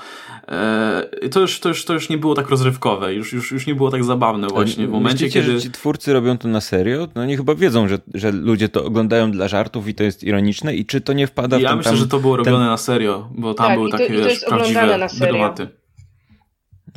E, 0.49 1.29
to 1.31 1.41
już, 1.41 1.61
to, 1.61 1.69
już, 1.69 1.85
to 1.85 1.93
już 1.93 2.09
nie 2.09 2.19
było 2.19 2.35
tak 2.35 2.49
rozrywkowe, 2.49 3.15
już, 3.15 3.33
już, 3.33 3.53
już 3.53 3.67
nie 3.67 3.75
było 3.75 3.91
tak 3.91 4.05
zabawne 4.05 4.49
właśnie 4.49 4.87
w 4.87 4.91
momencie, 4.91 5.15
Myślicie, 5.15 5.41
kiedy... 5.41 5.53
że 5.53 5.63
ci 5.63 5.71
twórcy 5.71 6.13
robią 6.13 6.39
to 6.39 6.49
na 6.49 6.61
serio? 6.61 7.09
No 7.15 7.23
oni 7.23 7.37
chyba 7.37 7.55
wiedzą, 7.55 7.89
że, 7.89 7.99
że 8.15 8.33
ludzie 8.33 8.69
to 8.69 8.85
oglądają 8.85 9.31
dla 9.31 9.49
żartów 9.49 9.89
i 9.89 9.95
to 9.95 10.05
jest 10.05 10.25
ironiczne 10.25 10.75
i 10.75 10.87
czy 10.87 11.01
to 11.01 11.13
nie 11.13 11.27
wpada 11.27 11.59
w 11.59 11.61
Ja 11.61 11.69
ten, 11.69 11.79
myślę, 11.79 11.93
tam, 11.93 12.01
że 12.01 12.07
to 12.07 12.19
było 12.19 12.37
robione 12.37 12.59
ten... 12.59 12.67
na 12.67 12.77
serio, 12.77 13.29
bo 13.35 13.55
tam 13.55 13.67
tak, 13.67 13.77
były 13.77 13.91
to, 13.91 13.99
takie 13.99 14.13
wiesz, 14.13 14.41
prawdziwe 14.49 14.99
na 14.99 15.09
serio. 15.09 15.55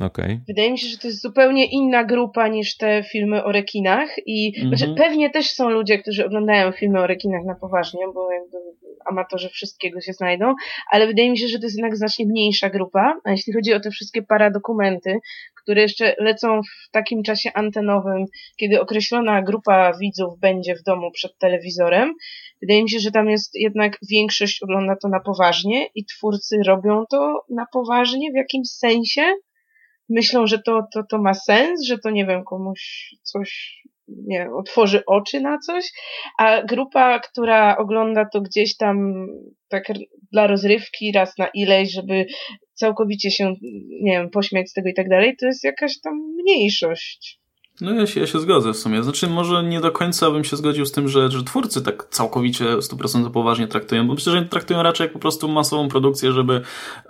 Okay. 0.01 0.41
Wydaje 0.47 0.71
mi 0.71 0.79
się, 0.79 0.88
że 0.88 0.97
to 0.97 1.08
jest 1.08 1.21
zupełnie 1.21 1.65
inna 1.65 2.03
grupa 2.03 2.47
niż 2.47 2.77
te 2.77 3.03
filmy 3.03 3.43
o 3.43 3.51
rekinach 3.51 4.10
i 4.25 4.53
mm 4.58 4.71
-hmm. 4.71 4.77
znaczy, 4.77 4.93
pewnie 4.97 5.29
też 5.29 5.49
są 5.49 5.69
ludzie, 5.69 5.97
którzy 5.97 6.25
oglądają 6.25 6.71
filmy 6.71 6.99
o 6.99 7.08
rekinach 7.08 7.45
na 7.45 7.55
poważnie, 7.55 7.99
bo 8.13 8.31
jakby 8.31 8.58
amatorzy 9.05 9.49
wszystkiego 9.49 10.01
się 10.01 10.13
znajdą, 10.13 10.55
ale 10.91 11.08
wydaje 11.08 11.31
mi 11.31 11.38
się, 11.38 11.47
że 11.47 11.60
to 11.60 11.65
jest 11.65 11.77
jednak 11.77 11.97
znacznie 11.97 12.25
mniejsza 12.25 12.69
grupa, 12.69 13.19
a 13.23 13.31
jeśli 13.31 13.53
chodzi 13.53 13.73
o 13.73 13.79
te 13.79 13.91
wszystkie 13.91 14.21
paradokumenty, 14.23 15.19
które 15.63 15.81
jeszcze 15.81 16.15
lecą 16.19 16.62
w 16.62 16.91
takim 16.91 17.23
czasie 17.23 17.53
antenowym, 17.53 18.25
kiedy 18.58 18.81
określona 18.81 19.41
grupa 19.41 19.93
widzów 20.01 20.39
będzie 20.39 20.75
w 20.75 20.84
domu 20.84 21.12
przed 21.12 21.38
telewizorem, 21.38 22.13
wydaje 22.62 22.84
mi 22.84 22.89
się, 22.89 22.99
że 22.99 23.12
tam 23.12 23.29
jest 23.29 23.55
jednak 23.55 23.97
większość 24.12 24.63
ogląda 24.63 24.95
to 25.01 25.10
na 25.10 25.19
poważnie 25.19 25.88
i 25.95 26.05
twórcy 26.05 26.58
robią 26.67 27.03
to 27.12 27.45
na 27.49 27.65
poważnie 27.73 28.31
w 28.31 28.36
jakimś 28.36 28.69
sensie, 28.69 29.21
myślą, 30.09 30.47
że 30.47 30.59
to, 30.59 30.81
to, 30.93 31.03
to 31.09 31.17
ma 31.17 31.33
sens, 31.33 31.85
że 31.85 31.97
to, 31.97 32.09
nie 32.09 32.25
wiem, 32.25 32.43
komuś 32.43 33.09
coś, 33.23 33.81
nie 34.07 34.39
wiem, 34.39 34.53
otworzy 34.53 35.03
oczy 35.05 35.41
na 35.41 35.57
coś, 35.59 35.91
a 36.37 36.63
grupa, 36.63 37.19
która 37.19 37.77
ogląda 37.77 38.25
to 38.33 38.41
gdzieś 38.41 38.77
tam 38.77 39.27
tak 39.67 39.83
dla 40.31 40.47
rozrywki 40.47 41.11
raz 41.11 41.37
na 41.37 41.47
ileś, 41.47 41.93
żeby 41.93 42.25
całkowicie 42.73 43.31
się, 43.31 43.53
nie 44.01 44.11
wiem, 44.11 44.29
pośmiać 44.29 44.69
z 44.69 44.73
tego 44.73 44.89
i 44.89 44.93
tak 44.93 45.09
dalej, 45.09 45.35
to 45.39 45.45
jest 45.45 45.63
jakaś 45.63 45.99
tam 46.01 46.13
mniejszość. 46.43 47.39
No 47.81 47.93
ja 47.93 48.07
się, 48.07 48.19
ja 48.19 48.27
się 48.27 48.39
zgodzę 48.39 48.73
w 48.73 48.77
sumie. 48.77 49.03
Znaczy 49.03 49.27
może 49.27 49.63
nie 49.63 49.81
do 49.81 49.91
końca 49.91 50.31
bym 50.31 50.43
się 50.43 50.57
zgodził 50.57 50.85
z 50.85 50.91
tym, 50.91 51.09
że, 51.09 51.31
że 51.31 51.43
twórcy 51.43 51.81
tak 51.81 52.07
całkowicie 52.09 52.65
100% 52.65 53.31
poważnie 53.31 53.67
traktują, 53.67 54.07
bo 54.07 54.13
myślę, 54.13 54.33
że 54.33 54.45
traktują 54.45 54.83
raczej 54.83 55.05
jak 55.05 55.13
po 55.13 55.19
prostu 55.19 55.47
masową 55.47 55.88
produkcję, 55.88 56.31
żeby 56.31 56.61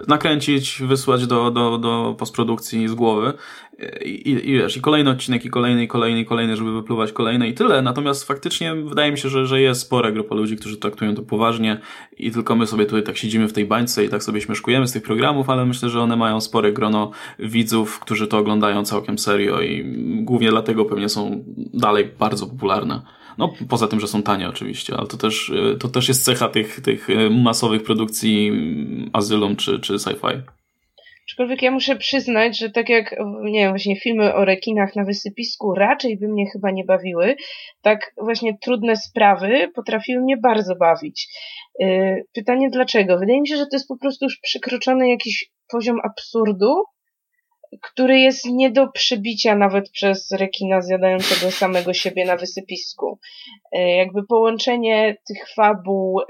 nakręcić, 0.07 0.81
wysłać 0.81 1.27
do, 1.27 1.51
do, 1.51 1.77
do 1.77 2.15
postprodukcji 2.19 2.87
z 2.87 2.93
głowy 2.93 3.33
i, 4.05 4.09
i, 4.09 4.49
i 4.49 4.53
wiesz, 4.53 4.77
i 4.77 4.81
kolejny 4.81 5.09
odcinek, 5.09 5.45
i 5.45 5.49
kolejny, 5.49 5.83
i 5.83 5.87
kolejny, 5.87 6.19
i 6.19 6.25
kolejny, 6.25 6.57
żeby 6.57 6.73
wypluwać 6.73 7.11
kolejne 7.11 7.47
i 7.47 7.53
tyle. 7.53 7.81
Natomiast 7.81 8.27
faktycznie 8.27 8.75
wydaje 8.75 9.11
mi 9.11 9.17
się, 9.17 9.29
że, 9.29 9.47
że 9.47 9.61
jest 9.61 9.81
spora 9.81 10.11
grupa 10.11 10.35
ludzi, 10.35 10.57
którzy 10.57 10.77
traktują 10.77 11.15
to 11.15 11.21
poważnie 11.21 11.79
i 12.17 12.31
tylko 12.31 12.55
my 12.55 12.67
sobie 12.67 12.85
tutaj 12.85 13.03
tak 13.03 13.17
siedzimy 13.17 13.47
w 13.47 13.53
tej 13.53 13.65
bańce 13.65 14.05
i 14.05 14.09
tak 14.09 14.23
sobie 14.23 14.41
śmieszkujemy 14.41 14.87
z 14.87 14.91
tych 14.91 15.03
programów, 15.03 15.49
ale 15.49 15.65
myślę, 15.65 15.89
że 15.89 16.01
one 16.01 16.15
mają 16.15 16.41
spore 16.41 16.73
grono 16.73 17.11
widzów, 17.39 17.99
którzy 17.99 18.27
to 18.27 18.37
oglądają 18.37 18.85
całkiem 18.85 19.19
serio 19.19 19.61
i 19.61 19.85
głównie 20.21 20.51
dlatego 20.55 20.85
pewnie 20.85 21.09
są 21.09 21.43
dalej 21.73 22.05
bardzo 22.19 22.47
popularne. 22.47 23.01
No, 23.37 23.53
poza 23.69 23.87
tym, 23.87 23.99
że 23.99 24.07
są 24.07 24.23
tanie 24.23 24.49
oczywiście, 24.49 24.93
ale 24.97 25.07
to 25.07 25.17
też, 25.17 25.51
to 25.79 25.87
też 25.87 26.07
jest 26.07 26.23
cecha 26.23 26.49
tych, 26.49 26.81
tych 26.81 27.07
masowych 27.31 27.83
produkcji 27.83 28.51
Asylum 29.13 29.55
czy, 29.55 29.79
czy 29.79 29.93
sci-fi. 29.93 30.41
Aczkolwiek 31.27 31.61
ja 31.61 31.71
muszę 31.71 31.95
przyznać, 31.95 32.59
że 32.59 32.69
tak 32.69 32.89
jak, 32.89 33.15
nie 33.43 33.59
wiem, 33.59 33.71
właśnie 33.71 33.99
filmy 33.99 34.33
o 34.33 34.45
rekinach 34.45 34.95
na 34.95 35.03
wysypisku 35.03 35.75
raczej 35.75 36.17
by 36.17 36.27
mnie 36.27 36.45
chyba 36.53 36.71
nie 36.71 36.83
bawiły, 36.83 37.35
tak 37.81 38.13
właśnie 38.21 38.57
trudne 38.61 38.95
sprawy 38.95 39.71
potrafiły 39.75 40.23
mnie 40.23 40.37
bardzo 40.37 40.75
bawić. 40.75 41.27
Pytanie 42.33 42.69
dlaczego? 42.69 43.19
Wydaje 43.19 43.41
mi 43.41 43.47
się, 43.47 43.57
że 43.57 43.65
to 43.65 43.75
jest 43.75 43.87
po 43.87 43.97
prostu 43.97 44.25
już 44.25 44.39
przekroczony 44.41 45.09
jakiś 45.09 45.51
poziom 45.71 45.97
absurdu, 46.03 46.83
który 47.81 48.19
jest 48.19 48.45
nie 48.45 48.71
do 48.71 48.87
przebicia 48.87 49.55
nawet 49.55 49.89
przez 49.89 50.31
rekina 50.31 50.81
zjadającego 50.81 51.51
samego 51.51 51.93
siebie 51.93 52.25
na 52.25 52.37
wysypisku. 52.37 53.19
Jakby 53.97 54.25
połączenie 54.27 55.17
tych 55.27 55.49
fabuł, 55.55 56.21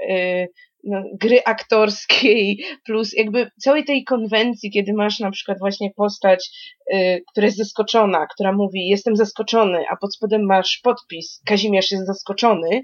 no, 0.86 1.02
gry 1.20 1.44
aktorskiej, 1.44 2.64
plus 2.84 3.12
jakby 3.16 3.50
całej 3.58 3.84
tej 3.84 4.04
konwencji, 4.04 4.70
kiedy 4.70 4.92
masz 4.92 5.18
na 5.18 5.30
przykład 5.30 5.58
właśnie 5.58 5.90
postać, 5.96 6.50
y, 6.94 7.22
która 7.30 7.46
jest 7.46 7.58
zaskoczona, 7.58 8.26
która 8.26 8.52
mówi 8.52 8.88
jestem 8.88 9.16
zaskoczony, 9.16 9.84
a 9.90 9.96
pod 9.96 10.14
spodem 10.14 10.46
masz 10.46 10.80
podpis 10.82 11.42
Kazimierz 11.46 11.90
jest 11.90 12.06
zaskoczony, 12.06 12.82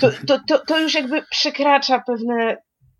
to, 0.00 0.10
to, 0.26 0.40
to, 0.48 0.58
to 0.66 0.80
już 0.80 0.94
jakby 0.94 1.22
przekracza 1.30 2.02
pewne, 2.06 2.56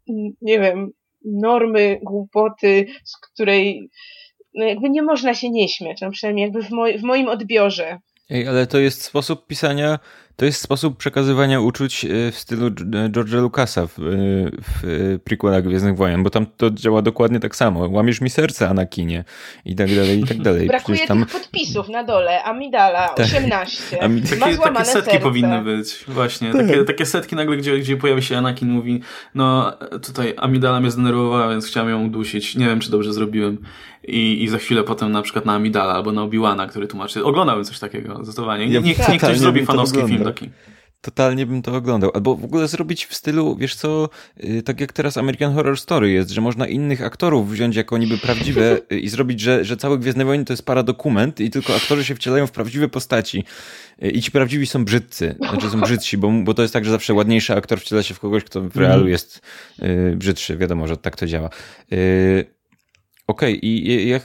mm, 0.08 0.32
nie 0.42 0.60
wiem, 0.60 0.90
normy, 1.24 1.98
głupoty, 2.02 2.86
z 3.04 3.16
której 3.18 3.90
no 4.54 4.64
jakby 4.64 4.90
nie 4.90 5.02
można 5.02 5.34
się 5.34 5.50
nie 5.50 5.68
śmiać, 5.68 6.00
no 6.00 6.10
przynajmniej 6.10 6.44
jakby 6.44 6.62
w, 6.62 6.70
moj, 6.70 6.98
w 6.98 7.02
moim 7.02 7.28
odbiorze. 7.28 7.98
Ej, 8.30 8.48
ale 8.48 8.66
to 8.66 8.78
jest 8.78 9.02
sposób 9.02 9.46
pisania, 9.46 9.98
to 10.36 10.44
jest 10.44 10.60
sposób 10.60 10.96
przekazywania 10.96 11.60
uczuć 11.60 12.04
e, 12.04 12.32
w 12.32 12.38
stylu 12.38 12.70
George'a 13.08 13.40
Lucasa 13.42 13.86
w, 13.86 13.98
e, 13.98 14.02
w 14.62 15.18
prequelach 15.24 15.64
Gwiezdnych 15.64 15.96
Wojen, 15.96 16.22
bo 16.22 16.30
tam 16.30 16.46
to 16.56 16.70
działa 16.70 17.02
dokładnie 17.02 17.40
tak 17.40 17.56
samo. 17.56 17.88
Łamiesz 17.88 18.20
mi 18.20 18.30
serce, 18.30 18.68
Anakinie 18.68 19.24
i 19.64 19.74
tak 19.74 19.94
dalej, 19.94 20.20
i 20.20 20.24
tak 20.24 20.42
dalej. 20.48 20.66
Brakuje 20.66 21.06
tam... 21.06 21.24
tych 21.24 21.32
podpisów 21.32 21.88
na 21.88 22.04
dole. 22.04 22.44
Amidala, 22.44 23.08
tak. 23.16 23.26
18. 23.26 24.02
Ami... 24.02 24.22
Takie, 24.22 24.36
takie 24.58 24.84
setki 24.84 25.10
serce. 25.10 25.20
powinny 25.20 25.62
być. 25.62 26.04
Właśnie. 26.08 26.52
Tak. 26.52 26.66
Takie, 26.66 26.84
takie 26.84 27.06
setki 27.06 27.36
nagle, 27.36 27.56
gdzie, 27.56 27.78
gdzie 27.78 27.96
pojawia 27.96 28.22
się 28.22 28.36
Anakin 28.38 28.68
mówi, 28.68 29.00
no 29.34 29.72
tutaj 30.02 30.34
Amidala 30.36 30.80
mnie 30.80 30.90
zdenerwowała, 30.90 31.48
więc 31.48 31.66
chciałem 31.66 31.90
ją 31.90 32.04
udusić. 32.04 32.56
Nie 32.56 32.66
wiem, 32.66 32.80
czy 32.80 32.90
dobrze 32.90 33.12
zrobiłem. 33.12 33.58
I, 34.08 34.42
i 34.42 34.48
za 34.48 34.58
chwilę 34.58 34.82
potem 34.82 35.12
na 35.12 35.22
przykład 35.22 35.44
na 35.44 35.54
Amidala 35.54 35.94
albo 35.94 36.12
na 36.12 36.22
Obiłana, 36.22 36.66
który 36.66 36.86
tłumaczy. 36.86 37.24
Oglądałem 37.24 37.64
coś 37.64 37.78
takiego, 37.78 38.16
zdecydowanie. 38.22 38.66
Niech, 38.66 38.84
niech, 38.84 39.08
niech 39.08 39.22
ktoś 39.22 39.38
zrobi 39.38 39.66
fanowski 39.66 40.02
film 40.08 40.23
taki. 40.24 40.50
Totalnie 41.04 41.46
bym 41.46 41.62
to 41.62 41.76
oglądał. 41.76 42.10
Albo 42.14 42.36
w 42.36 42.44
ogóle 42.44 42.68
zrobić 42.68 43.06
w 43.06 43.14
stylu, 43.14 43.56
wiesz 43.56 43.74
co, 43.74 44.08
yy, 44.36 44.62
tak 44.62 44.80
jak 44.80 44.92
teraz 44.92 45.16
American 45.16 45.54
Horror 45.54 45.78
Story 45.78 46.10
jest, 46.10 46.30
że 46.30 46.40
można 46.40 46.66
innych 46.66 47.02
aktorów 47.02 47.50
wziąć 47.50 47.76
jako 47.76 47.98
niby 47.98 48.18
prawdziwe 48.18 48.78
yy, 48.90 49.00
i 49.00 49.08
zrobić, 49.08 49.40
że, 49.40 49.64
że 49.64 49.76
całe 49.76 49.98
Gwiezdne 49.98 50.24
Wojny 50.24 50.44
to 50.44 50.52
jest 50.52 50.66
paradokument 50.66 51.40
i 51.40 51.50
tylko 51.50 51.76
aktorzy 51.76 52.04
się 52.04 52.14
wcielają 52.14 52.46
w 52.46 52.52
prawdziwe 52.52 52.88
postaci. 52.88 53.44
Yy, 53.98 54.10
I 54.10 54.22
ci 54.22 54.30
prawdziwi 54.30 54.66
są 54.66 54.84
brzydcy, 54.84 55.34
znaczy 55.38 55.70
są 55.70 55.80
brzydsi, 55.80 56.18
bo, 56.18 56.30
bo 56.30 56.54
to 56.54 56.62
jest 56.62 56.74
tak, 56.74 56.84
że 56.84 56.90
zawsze 56.90 57.14
ładniejszy 57.14 57.54
aktor 57.54 57.80
wciela 57.80 58.02
się 58.02 58.14
w 58.14 58.20
kogoś, 58.20 58.44
kto 58.44 58.60
w 58.60 58.76
realu 58.76 59.08
jest 59.08 59.40
y, 59.82 60.16
brzydszy. 60.16 60.56
Wiadomo, 60.56 60.88
że 60.88 60.96
tak 60.96 61.16
to 61.16 61.26
działa. 61.26 61.50
Y, 61.92 62.54
Okej, 63.26 63.58
okay, 63.58 63.68
i 63.68 64.08
ja, 64.08 64.20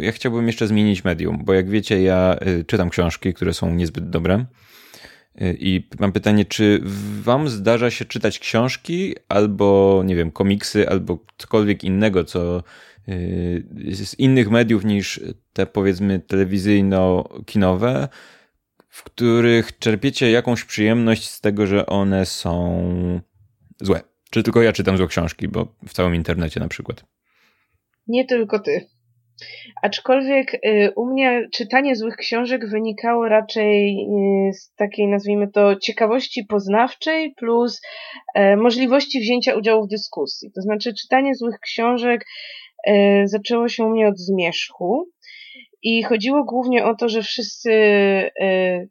ja 0.00 0.12
chciałbym 0.12 0.46
jeszcze 0.46 0.66
zmienić 0.66 1.04
medium, 1.04 1.44
bo 1.44 1.54
jak 1.54 1.70
wiecie, 1.70 2.02
ja 2.02 2.36
y, 2.46 2.64
czytam 2.64 2.90
książki, 2.90 3.34
które 3.34 3.54
są 3.54 3.74
niezbyt 3.74 4.10
dobre. 4.10 4.44
I 5.40 5.88
mam 6.00 6.12
pytanie, 6.12 6.44
czy 6.44 6.80
wam 7.22 7.48
zdarza 7.48 7.90
się 7.90 8.04
czytać 8.04 8.38
książki, 8.38 9.14
albo 9.28 10.02
nie 10.06 10.16
wiem, 10.16 10.30
komiksy, 10.30 10.88
albo 10.88 11.18
cokolwiek 11.38 11.84
innego, 11.84 12.24
co 12.24 12.62
z 14.04 14.18
innych 14.18 14.50
mediów 14.50 14.84
niż 14.84 15.20
te 15.52 15.66
powiedzmy 15.66 16.20
telewizyjno-kinowe, 16.20 18.08
w 18.88 19.02
których 19.02 19.78
czerpiecie 19.78 20.30
jakąś 20.30 20.64
przyjemność 20.64 21.30
z 21.30 21.40
tego, 21.40 21.66
że 21.66 21.86
one 21.86 22.26
są 22.26 23.20
złe. 23.80 24.00
Czy 24.30 24.42
tylko 24.42 24.62
ja 24.62 24.72
czytam 24.72 24.96
złe 24.96 25.06
książki, 25.06 25.48
bo 25.48 25.76
w 25.88 25.92
całym 25.92 26.14
internecie 26.14 26.60
na 26.60 26.68
przykład. 26.68 27.04
Nie 28.06 28.26
tylko 28.26 28.58
ty. 28.58 28.86
Aczkolwiek 29.82 30.54
y, 30.54 30.92
u 30.96 31.06
mnie 31.06 31.48
czytanie 31.54 31.96
złych 31.96 32.16
książek 32.16 32.68
wynikało 32.68 33.28
raczej 33.28 33.96
y, 34.50 34.52
z 34.52 34.74
takiej, 34.74 35.08
nazwijmy 35.08 35.48
to, 35.48 35.76
ciekawości 35.76 36.44
poznawczej 36.44 37.34
plus 37.34 37.80
e, 38.34 38.56
możliwości 38.56 39.20
wzięcia 39.20 39.54
udziału 39.54 39.86
w 39.86 39.90
dyskusji. 39.90 40.50
To 40.54 40.60
znaczy, 40.60 40.94
czytanie 40.94 41.34
złych 41.34 41.58
książek 41.60 42.24
e, 42.86 43.22
zaczęło 43.28 43.68
się 43.68 43.84
u 43.84 43.88
mnie 43.88 44.08
od 44.08 44.18
zmierzchu. 44.18 45.08
I 45.88 46.02
chodziło 46.02 46.44
głównie 46.44 46.84
o 46.84 46.94
to, 46.94 47.08
że 47.08 47.22
wszyscy, 47.22 47.70
y, 47.70 48.88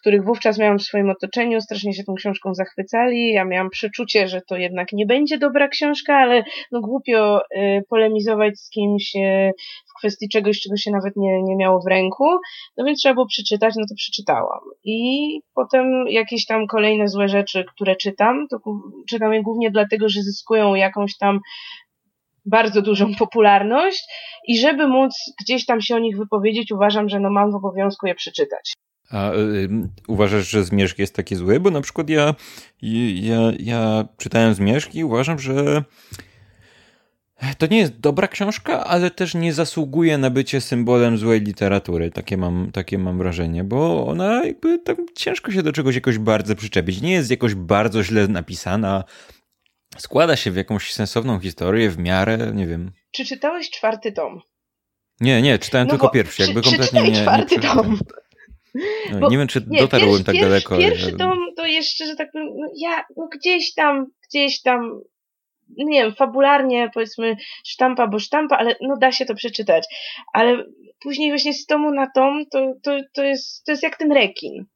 których 0.00 0.24
wówczas 0.24 0.58
miałam 0.58 0.78
w 0.78 0.82
swoim 0.82 1.10
otoczeniu, 1.10 1.60
strasznie 1.60 1.94
się 1.94 2.04
tą 2.04 2.14
książką 2.14 2.54
zachwycali. 2.54 3.32
Ja 3.32 3.44
miałam 3.44 3.70
przeczucie, 3.70 4.28
że 4.28 4.40
to 4.48 4.56
jednak 4.56 4.92
nie 4.92 5.06
będzie 5.06 5.38
dobra 5.38 5.68
książka, 5.68 6.14
ale 6.14 6.44
no 6.72 6.80
głupio 6.80 7.40
y, 7.40 7.82
polemizować 7.90 8.58
z 8.58 8.70
kimś 8.70 9.16
y, 9.16 9.52
w 9.90 9.98
kwestii 9.98 10.28
czegoś, 10.28 10.60
czego 10.60 10.76
się 10.76 10.90
nawet 10.90 11.16
nie, 11.16 11.42
nie 11.42 11.56
miało 11.56 11.80
w 11.80 11.90
ręku. 11.90 12.24
No 12.76 12.84
więc 12.84 13.00
trzeba 13.00 13.14
było 13.14 13.26
przeczytać, 13.26 13.74
no 13.76 13.84
to 13.88 13.94
przeczytałam. 13.96 14.60
I 14.84 15.40
potem 15.54 16.04
jakieś 16.08 16.46
tam 16.46 16.66
kolejne 16.66 17.08
złe 17.08 17.28
rzeczy, 17.28 17.64
które 17.74 17.96
czytam, 17.96 18.46
to 18.50 18.58
czytam 19.08 19.32
je 19.32 19.42
głównie 19.42 19.70
dlatego, 19.70 20.08
że 20.08 20.22
zyskują 20.22 20.74
jakąś 20.74 21.16
tam 21.16 21.40
bardzo 22.46 22.82
dużą 22.82 23.14
popularność 23.18 24.04
i 24.48 24.58
żeby 24.58 24.88
móc 24.88 25.12
gdzieś 25.40 25.66
tam 25.66 25.80
się 25.80 25.96
o 25.96 25.98
nich 25.98 26.16
wypowiedzieć, 26.16 26.72
uważam, 26.72 27.08
że 27.08 27.20
no 27.20 27.30
mam 27.30 27.52
w 27.52 27.54
obowiązku 27.54 28.06
je 28.06 28.14
przeczytać. 28.14 28.72
A 29.10 29.32
y, 29.32 29.68
uważasz, 30.08 30.48
że 30.48 30.64
Zmierzch 30.64 30.98
jest 30.98 31.16
taki 31.16 31.36
zły? 31.36 31.60
Bo 31.60 31.70
na 31.70 31.80
przykład 31.80 32.10
ja, 32.10 32.34
ja, 33.14 33.38
ja 33.58 34.04
czytałem 34.16 34.54
Zmierzch 34.54 34.94
i 34.94 35.04
uważam, 35.04 35.38
że 35.38 35.82
to 37.58 37.66
nie 37.66 37.78
jest 37.78 38.00
dobra 38.00 38.28
książka, 38.28 38.84
ale 38.84 39.10
też 39.10 39.34
nie 39.34 39.52
zasługuje 39.52 40.18
na 40.18 40.30
bycie 40.30 40.60
symbolem 40.60 41.18
złej 41.18 41.40
literatury. 41.40 42.10
Takie 42.10 42.36
mam, 42.36 42.70
takie 42.72 42.98
mam 42.98 43.18
wrażenie, 43.18 43.64
bo 43.64 44.06
ona 44.06 44.44
jakby 44.44 44.78
tak 44.78 44.98
ciężko 45.14 45.52
się 45.52 45.62
do 45.62 45.72
czegoś 45.72 45.94
jakoś 45.94 46.18
bardzo 46.18 46.56
przyczepić. 46.56 47.00
Nie 47.02 47.12
jest 47.12 47.30
jakoś 47.30 47.54
bardzo 47.54 48.02
źle 48.02 48.28
napisana, 48.28 49.04
składa 49.98 50.36
się 50.36 50.50
w 50.50 50.56
jakąś 50.56 50.92
sensowną 50.92 51.40
historię, 51.40 51.90
w 51.90 51.98
miarę, 51.98 52.52
nie 52.54 52.66
wiem. 52.66 52.92
Czy 53.10 53.24
czytałeś 53.24 53.70
czwarty 53.70 54.12
tom? 54.12 54.40
Nie, 55.20 55.42
nie, 55.42 55.58
czytałem 55.58 55.86
no 55.86 55.90
tylko 55.90 56.08
pierwszy, 56.08 56.42
jakby 56.42 56.62
kompletnie 56.62 57.02
nie. 57.02 57.22
czwarty 57.22 57.54
nie 57.54 57.62
tom. 57.62 57.98
No, 59.12 59.18
bo, 59.18 59.28
nie 59.28 59.38
wiem, 59.38 59.48
czy 59.48 59.64
nie, 59.68 59.78
dotarłem 59.78 60.24
tak 60.24 60.40
daleko. 60.40 60.78
Pierwszy 60.78 61.12
tom 61.12 61.38
to 61.56 61.66
jeszcze, 61.66 62.06
że 62.06 62.16
tak 62.16 62.32
powiem, 62.32 62.48
no 62.56 62.68
ja 62.76 63.04
no 63.16 63.28
gdzieś 63.38 63.74
tam, 63.74 64.06
gdzieś 64.28 64.62
tam, 64.62 65.00
nie 65.76 66.02
wiem, 66.02 66.14
fabularnie 66.14 66.90
powiedzmy 66.94 67.36
sztampa, 67.64 68.06
bo 68.06 68.18
sztampa, 68.18 68.56
ale 68.56 68.76
no 68.80 68.96
da 69.00 69.12
się 69.12 69.24
to 69.24 69.34
przeczytać. 69.34 69.84
Ale 70.32 70.64
później 71.02 71.30
właśnie 71.30 71.54
z 71.54 71.66
tomu 71.66 71.90
na 71.90 72.10
tom 72.10 72.44
to, 72.52 72.72
to, 72.82 72.98
to, 73.12 73.24
jest, 73.24 73.64
to 73.64 73.72
jest 73.72 73.82
jak 73.82 73.96
ten 73.96 74.12
rekin. 74.12 74.66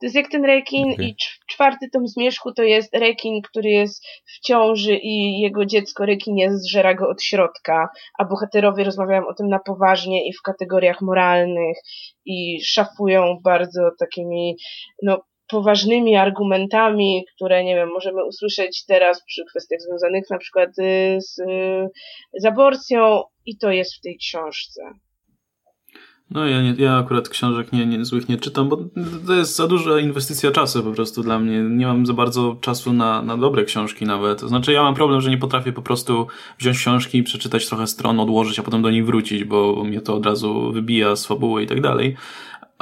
To 0.00 0.06
jest 0.06 0.16
jak 0.16 0.30
ten 0.30 0.44
rekin 0.44 0.92
okay. 0.92 1.04
i 1.04 1.16
czwarty 1.50 1.90
tom 1.92 2.06
Zmierzchu 2.06 2.52
to 2.52 2.62
jest 2.62 2.94
rekin, 2.96 3.42
który 3.42 3.68
jest 3.68 4.04
w 4.06 4.40
ciąży 4.46 4.96
i 4.96 5.40
jego 5.40 5.66
dziecko 5.66 6.06
rekinie 6.06 6.58
zżera 6.58 6.94
go 6.94 7.08
od 7.08 7.22
środka, 7.22 7.88
a 8.18 8.24
bohaterowie 8.24 8.84
rozmawiają 8.84 9.26
o 9.26 9.34
tym 9.34 9.48
na 9.48 9.58
poważnie 9.58 10.28
i 10.28 10.32
w 10.32 10.42
kategoriach 10.42 11.00
moralnych 11.00 11.76
i 12.24 12.60
szafują 12.64 13.38
bardzo 13.44 13.90
takimi, 13.98 14.56
no, 15.02 15.22
poważnymi 15.48 16.16
argumentami, 16.16 17.24
które, 17.34 17.64
nie 17.64 17.74
wiem, 17.74 17.88
możemy 17.88 18.24
usłyszeć 18.24 18.84
teraz 18.86 19.24
przy 19.24 19.44
kwestiach 19.50 19.80
związanych 19.80 20.24
na 20.30 20.38
przykład 20.38 20.78
y, 20.78 21.18
z, 21.20 21.38
y, 21.38 21.88
z 22.40 22.44
aborcją 22.44 23.22
i 23.46 23.58
to 23.58 23.70
jest 23.70 23.94
w 23.94 24.00
tej 24.00 24.16
książce. 24.16 24.82
No 26.30 26.46
ja, 26.46 26.62
nie, 26.62 26.74
ja 26.78 26.98
akurat 26.98 27.28
książek 27.28 27.72
nie, 27.72 27.86
nie, 27.86 28.04
złych 28.04 28.28
nie 28.28 28.36
czytam, 28.36 28.68
bo 28.68 28.78
to 29.26 29.34
jest 29.34 29.56
za 29.56 29.66
duża 29.66 30.00
inwestycja 30.00 30.50
czasu 30.50 30.82
po 30.82 30.92
prostu 30.92 31.22
dla 31.22 31.38
mnie. 31.38 31.62
Nie 31.62 31.86
mam 31.86 32.06
za 32.06 32.12
bardzo 32.12 32.56
czasu 32.60 32.92
na, 32.92 33.22
na 33.22 33.36
dobre 33.36 33.64
książki 33.64 34.04
nawet. 34.04 34.40
To 34.40 34.48
znaczy 34.48 34.72
ja 34.72 34.82
mam 34.82 34.94
problem, 34.94 35.20
że 35.20 35.30
nie 35.30 35.38
potrafię 35.38 35.72
po 35.72 35.82
prostu 35.82 36.26
wziąć 36.58 36.78
książki, 36.78 37.22
przeczytać 37.22 37.66
trochę 37.66 37.86
stron, 37.86 38.20
odłożyć, 38.20 38.58
a 38.58 38.62
potem 38.62 38.82
do 38.82 38.90
nich 38.90 39.06
wrócić, 39.06 39.44
bo 39.44 39.84
mnie 39.84 40.00
to 40.00 40.14
od 40.14 40.26
razu 40.26 40.72
wybija 40.72 41.16
z 41.16 41.26
fabuły 41.26 41.62
i 41.62 41.66
tak 41.66 41.80
dalej. 41.80 42.16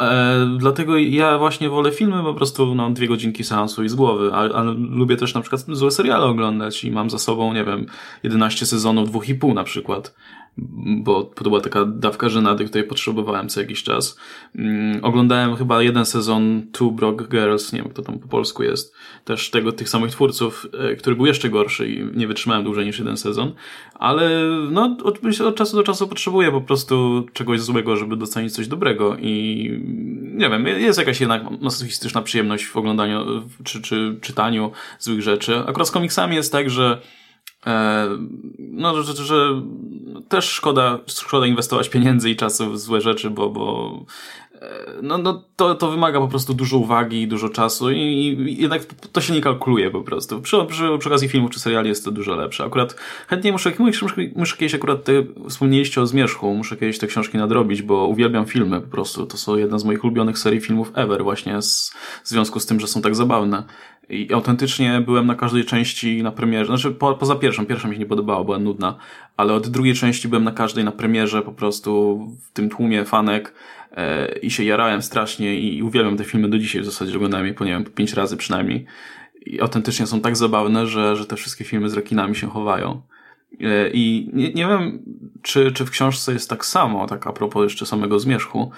E, 0.01 0.57
dlatego 0.59 0.99
ja 0.99 1.39
właśnie 1.39 1.69
wolę 1.69 1.93
filmy 1.93 2.23
po 2.23 2.35
prostu 2.35 2.75
no, 2.75 2.91
dwie 2.91 3.09
godzinki 3.09 3.45
seansu 3.45 3.85
i 3.85 3.89
z 3.89 3.95
głowy, 3.95 4.33
ale 4.33 4.75
lubię 4.75 5.17
też 5.17 5.35
na 5.35 5.41
przykład 5.41 5.65
złe 5.69 5.91
seriale 5.91 6.25
oglądać 6.25 6.85
i 6.85 6.91
mam 6.91 7.11
za 7.11 7.19
sobą, 7.19 7.55
nie 7.55 7.65
wiem, 7.65 7.87
11 8.23 8.67
sezonów, 8.67 9.09
dwóch 9.09 9.29
i 9.29 9.35
pół 9.35 9.55
na 9.55 9.65
przykład 9.65 10.15
bo 10.57 11.23
to 11.23 11.45
była 11.45 11.61
taka 11.61 11.85
dawka 11.85 12.29
żenady, 12.29 12.65
której 12.65 12.89
potrzebowałem 12.89 13.49
co 13.49 13.61
jakiś 13.61 13.83
czas. 13.83 14.19
Mm, 14.55 15.05
oglądałem 15.05 15.57
chyba 15.57 15.83
jeden 15.83 16.05
sezon 16.05 16.67
Two 16.73 16.91
Broke 16.91 17.25
Girls, 17.29 17.73
nie 17.73 17.83
wiem 17.83 17.91
kto 17.91 18.03
tam 18.03 18.19
po 18.19 18.29
polsku 18.29 18.63
jest, 18.63 18.95
też 19.25 19.51
tego, 19.51 19.73
tych 19.73 19.89
samych 19.89 20.11
twórców, 20.11 20.67
e, 20.79 20.97
który 20.97 21.17
był 21.17 21.27
jeszcze 21.27 21.51
gorszy 21.51 21.89
i 21.89 22.17
nie 22.19 22.27
wytrzymałem 22.27 22.65
dłużej 22.65 22.87
niż 22.87 22.99
jeden 22.99 23.17
sezon, 23.17 23.53
ale 23.95 24.31
no 24.71 24.97
od, 25.05 25.41
od 25.41 25.57
czasu 25.57 25.77
do 25.77 25.83
czasu 25.83 26.09
potrzebuję 26.09 26.51
po 26.51 26.61
prostu 26.61 27.27
czegoś 27.33 27.61
złego, 27.61 27.97
żeby 27.97 28.17
docenić 28.17 28.55
coś 28.55 28.69
dobrego 28.69 29.17
i 29.21 29.65
nie 30.35 30.51
wiem, 30.51 30.67
jest 30.67 30.99
jakaś 30.99 31.21
jednak 31.21 31.61
masochistyczna 31.61 32.23
przyjemność 32.23 32.67
w 32.67 32.77
oglądaniu 32.77 33.43
czy, 33.65 33.83
czy 33.83 34.19
czytaniu 34.21 34.73
złych 34.99 35.23
rzeczy. 35.23 35.59
Akurat 35.59 35.89
z 35.89 35.91
komiksami 35.91 36.37
jest 36.37 36.53
tak, 36.53 36.71
że 36.71 37.01
no, 38.59 39.03
że, 39.03 39.25
że 39.25 39.63
też 40.29 40.45
szkoda, 40.45 40.99
szkoda 41.07 41.47
inwestować 41.47 41.89
pieniędzy 41.89 42.31
i 42.31 42.37
czasu 42.37 42.71
w 42.71 42.79
złe 42.79 43.01
rzeczy, 43.01 43.31
bo, 43.31 43.51
bo 43.51 43.93
e, 44.61 44.85
no, 45.03 45.19
no 45.19 45.43
to, 45.57 45.75
to 45.75 45.91
wymaga 45.91 46.21
po 46.21 46.29
prostu 46.29 46.55
dużo 46.55 46.79
uwagi 46.79 47.23
i 47.23 47.29
dużo 47.29 47.49
czasu 47.49 47.91
i, 47.91 47.99
i 47.99 48.63
jednak 48.63 48.85
to 48.85 49.21
się 49.21 49.33
nie 49.33 49.41
kalkuluje 49.41 49.91
po 49.91 50.01
prostu. 50.01 50.41
Przy, 50.43 50.57
przy, 50.67 50.99
przy 50.99 51.09
okazji 51.09 51.29
filmów 51.29 51.51
czy 51.51 51.61
seriali 51.61 51.89
jest 51.89 52.05
to 52.05 52.11
dużo 52.11 52.37
lepsze. 52.37 52.65
Akurat 52.65 52.95
chętnie 53.29 53.53
muszę, 53.53 53.73
muszę, 53.79 54.17
muszę 54.37 54.57
kiedyś 54.57 54.75
akurat 54.75 55.05
te, 55.05 55.13
wspomnieliście 55.49 56.01
o 56.01 56.07
Zmierzchu, 56.07 56.55
muszę 56.55 56.77
kiedyś 56.77 56.99
te 56.99 57.07
książki 57.07 57.39
nadrobić, 57.39 57.83
bo 57.83 58.07
uwielbiam 58.07 58.47
filmy 58.47 58.81
po 58.81 58.89
prostu. 58.89 59.27
To 59.27 59.37
są 59.37 59.57
jedna 59.57 59.79
z 59.79 59.85
moich 59.85 60.05
ulubionych 60.05 60.39
serii 60.39 60.61
filmów 60.61 60.93
ever 60.95 61.23
właśnie 61.23 61.63
z, 61.63 61.95
w 62.25 62.29
związku 62.29 62.61
z 62.61 62.67
tym, 62.67 62.81
że 62.81 62.87
są 62.87 63.03
tak 63.03 63.17
zabawne. 63.17 63.65
I 64.09 64.33
autentycznie 64.33 65.01
byłem 65.01 65.27
na 65.27 65.35
każdej 65.35 65.65
części 65.65 66.23
na 66.23 66.33
premierze, 66.33 66.67
znaczy 66.67 66.91
po, 66.91 67.15
poza 67.15 67.37
pierwszą, 67.37 67.67
pierwsza 67.67 67.89
mi 67.89 67.95
się 67.95 68.01
nie 68.01 68.07
podobała, 68.07 68.45
była 68.45 68.59
nudna, 68.59 68.97
ale 69.37 69.53
od 69.55 69.69
drugiej 69.69 69.95
części 69.95 70.29
byłem 70.29 70.45
na 70.45 70.53
każdej 70.53 70.85
na 70.85 70.93
premierze 70.93 71.43
po 71.43 71.53
prostu 71.53 72.19
w 72.43 72.53
tym 72.53 72.71
tłumie 72.71 73.05
fanek 73.05 73.55
e, 73.93 74.39
i 74.39 74.51
się 74.51 74.65
jarałem 74.65 75.03
strasznie 75.03 75.61
i, 75.61 75.77
i 75.77 75.83
uwielbiam 75.83 76.17
te 76.17 76.25
filmy 76.25 76.49
do 76.49 76.59
dzisiaj 76.59 76.83
w 76.83 76.85
zasadzie, 76.85 77.17
oglądałem 77.17 77.47
je 77.47 77.55
po, 77.55 77.65
nie 77.65 77.71
wiem, 77.71 77.85
po 77.85 77.91
pięć 77.91 78.13
razy 78.13 78.37
przynajmniej. 78.37 78.87
I 79.47 79.61
autentycznie 79.61 80.07
są 80.07 80.21
tak 80.21 80.37
zabawne, 80.37 80.87
że, 80.87 81.17
że 81.17 81.27
te 81.27 81.37
wszystkie 81.37 81.65
filmy 81.65 81.89
z 81.89 81.95
rekinami 81.95 82.37
się 82.37 82.47
chowają. 82.47 83.03
E, 83.61 83.91
I 83.91 84.31
nie, 84.33 84.53
nie 84.53 84.67
wiem, 84.67 85.03
czy, 85.43 85.73
czy 85.73 85.85
w 85.85 85.91
książce 85.91 86.33
jest 86.33 86.51
tak 86.51 86.67
samo, 86.67 87.07
tak 87.07 87.27
a 87.27 87.33
propos 87.33 87.63
jeszcze 87.63 87.87
samego 87.87 88.19
zmierzchu, 88.19 88.71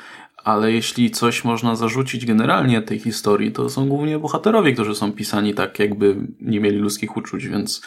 ale 0.45 0.73
jeśli 0.73 1.11
coś 1.11 1.45
można 1.45 1.77
zarzucić 1.77 2.27
generalnie 2.27 2.83
tej 2.83 2.99
historii, 2.99 3.53
to 3.53 3.71
są 3.71 3.89
głównie 3.89 4.19
bohaterowie, 4.19 4.73
którzy 4.73 4.95
są 4.95 5.12
pisani 5.12 5.55
tak, 5.55 5.79
jakby 5.79 6.17
nie 6.41 6.61
mieli 6.61 6.79
ludzkich 6.79 7.17
uczuć, 7.17 7.49
więc 7.49 7.83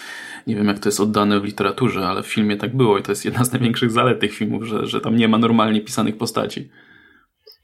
nie 0.48 0.56
wiem, 0.56 0.68
jak 0.68 0.80
to 0.80 0.90
jest 0.90 1.00
oddane 1.00 1.40
w 1.40 1.44
literaturze, 1.44 2.08
ale 2.08 2.24
w 2.24 2.28
filmie 2.28 2.58
tak 2.58 2.76
było 2.76 2.98
i 2.98 3.04
to 3.04 3.12
jest 3.12 3.26
jedna 3.26 3.44
z 3.46 3.52
największych 3.52 3.92
zalet 3.92 4.20
tych 4.20 4.34
filmów, 4.34 4.64
że, 4.64 4.88
że 4.88 5.02
tam 5.02 5.16
nie 5.16 5.28
ma 5.28 5.38
normalnie 5.38 5.82
pisanych 5.82 6.18
postaci. 6.18 6.70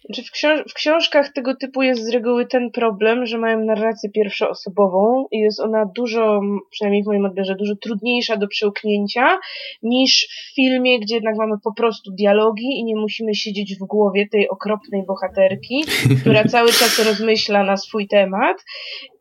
Znaczy 0.06 0.24
w, 0.24 0.32
książ 0.32 0.62
w, 0.70 0.74
książkach 0.74 1.34
tego 1.34 1.56
typu 1.56 1.82
jest 1.82 2.06
z 2.06 2.10
reguły 2.10 2.46
ten 2.48 2.72
problem, 2.72 3.26
że 3.26 3.38
mają 3.38 3.60
narrację 3.60 4.10
pierwszoosobową 4.10 5.26
i 5.32 5.38
jest 5.38 5.60
ona 5.60 5.86
dużo, 5.96 6.42
przynajmniej 6.72 7.04
w 7.04 7.08
moim 7.08 7.26
odbiorze, 7.26 7.56
dużo 7.56 7.76
trudniejsza 7.76 8.38
do 8.38 8.48
przełknięcia 8.48 9.40
niż 9.84 10.28
w 10.28 10.56
filmie, 10.56 11.00
gdzie 11.00 11.16
jednak 11.16 11.36
mamy 11.38 11.56
po 11.64 11.74
prostu 11.74 12.12
dialogi 12.12 12.68
i 12.80 12.84
nie 12.84 12.96
musimy 12.96 13.36
siedzieć 13.36 13.76
w 13.76 13.86
głowie 13.86 14.28
tej 14.32 14.50
okropnej 14.50 15.04
bohaterki, 15.08 15.84
która 16.22 16.44
cały 16.56 16.68
czas 16.68 17.06
rozmyśla 17.06 17.64
na 17.64 17.78
swój 17.78 18.08
temat 18.08 18.58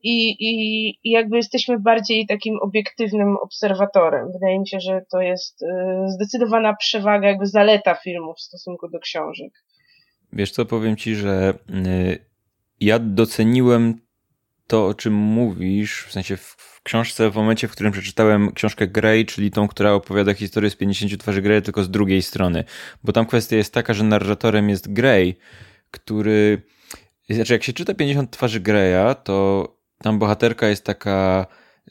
i, 0.03 0.29
i, 0.29 0.89
i 1.05 1.11
jakby 1.11 1.37
jesteśmy 1.37 1.79
bardziej 1.79 2.27
takim 2.27 2.59
obiektywnym 2.63 3.37
obserwatorem. 3.37 4.33
Wydaje 4.33 4.61
mi 4.61 4.69
się, 4.69 4.81
że 4.81 5.01
to 5.13 5.21
jest 5.21 5.63
y, 5.63 5.67
zdecydowana 6.07 6.77
przewaga, 6.77 7.29
jakby 7.29 7.47
zaleta 7.47 7.95
filmu 7.95 8.35
w 8.35 8.41
stosunku 8.41 8.89
do 8.89 8.99
książek. 8.99 9.53
Wiesz 10.35 10.51
co, 10.51 10.65
powiem 10.65 10.97
ci, 10.97 11.17
że 11.17 11.55
y, 11.71 12.19
ja 12.81 12.99
doceniłem 12.99 13.95
to, 14.67 14.87
o 14.87 14.95
czym 14.95 15.15
mówisz, 15.15 16.05
w 16.09 16.13
sensie 16.13 16.37
w 16.37 16.81
książce, 16.83 17.31
w 17.31 17.35
momencie, 17.35 17.69
w 17.69 17.73
którym 17.73 17.93
przeczytałem 17.93 18.53
książkę 18.53 18.89
Grey, 18.89 19.27
czyli 19.27 19.51
tą, 19.51 19.69
która 19.69 19.93
opowiada 19.93 20.35
historię 20.35 20.71
z 20.71 20.77
50 20.77 21.21
twarzy 21.21 21.43
Grey, 21.43 21.63
tylko 21.63 21.85
z 21.85 21.91
drugiej 21.91 22.23
strony. 22.23 22.65
Bo 23.05 23.13
tam 23.13 23.27
kwestia 23.27 23.57
jest 23.57 23.75
taka, 23.75 23.95
że 23.95 24.05
narratorem 24.05 24.69
jest 24.69 24.93
Grey, 24.93 25.37
który... 25.91 26.63
Znaczy, 27.31 27.53
jak 27.53 27.63
się 27.63 27.73
czyta 27.73 27.95
50 27.95 28.31
twarzy 28.31 28.61
Greya, 28.61 29.15
to 29.25 29.69
tam 30.03 30.19
bohaterka 30.19 30.69
jest 30.69 30.85
taka 30.85 31.47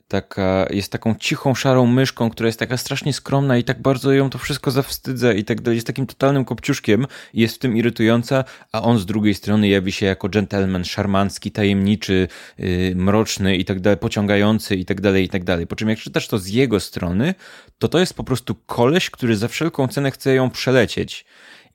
taka, 0.07 0.67
jest 0.69 0.91
taką 0.91 1.15
cichą, 1.15 1.55
szarą 1.55 1.85
myszką, 1.85 2.29
która 2.29 2.47
jest 2.47 2.59
taka 2.59 2.77
strasznie 2.77 3.13
skromna 3.13 3.57
i 3.57 3.63
tak 3.63 3.81
bardzo 3.81 4.13
ją 4.13 4.29
to 4.29 4.37
wszystko 4.37 4.71
zawstydza 4.71 5.33
i 5.33 5.43
tak 5.43 5.61
dalej. 5.61 5.77
Jest 5.77 5.87
takim 5.87 6.07
totalnym 6.07 6.45
kopciuszkiem 6.45 7.07
i 7.33 7.41
jest 7.41 7.55
w 7.55 7.59
tym 7.59 7.77
irytująca, 7.77 8.43
a 8.71 8.81
on 8.81 8.99
z 8.99 9.05
drugiej 9.05 9.33
strony 9.33 9.67
jawi 9.67 9.91
się 9.91 10.05
jako 10.05 10.29
gentleman, 10.29 10.85
szarmancki, 10.85 11.51
tajemniczy, 11.51 12.27
yy, 12.57 12.95
mroczny 12.95 13.57
i 13.57 13.65
tak 13.65 13.79
dalej, 13.79 13.97
pociągający 13.97 14.75
i 14.75 14.85
tak 14.85 15.01
dalej, 15.01 15.25
i 15.25 15.29
tak 15.29 15.43
dalej. 15.43 15.67
Po 15.67 15.75
czym 15.75 15.89
jak 15.89 15.99
czytasz 15.99 16.27
to 16.27 16.37
z 16.37 16.47
jego 16.47 16.79
strony, 16.79 17.35
to 17.79 17.87
to 17.87 17.99
jest 17.99 18.13
po 18.13 18.23
prostu 18.23 18.55
koleś, 18.65 19.09
który 19.09 19.35
za 19.37 19.47
wszelką 19.47 19.87
cenę 19.87 20.11
chce 20.11 20.35
ją 20.35 20.49
przelecieć 20.49 21.25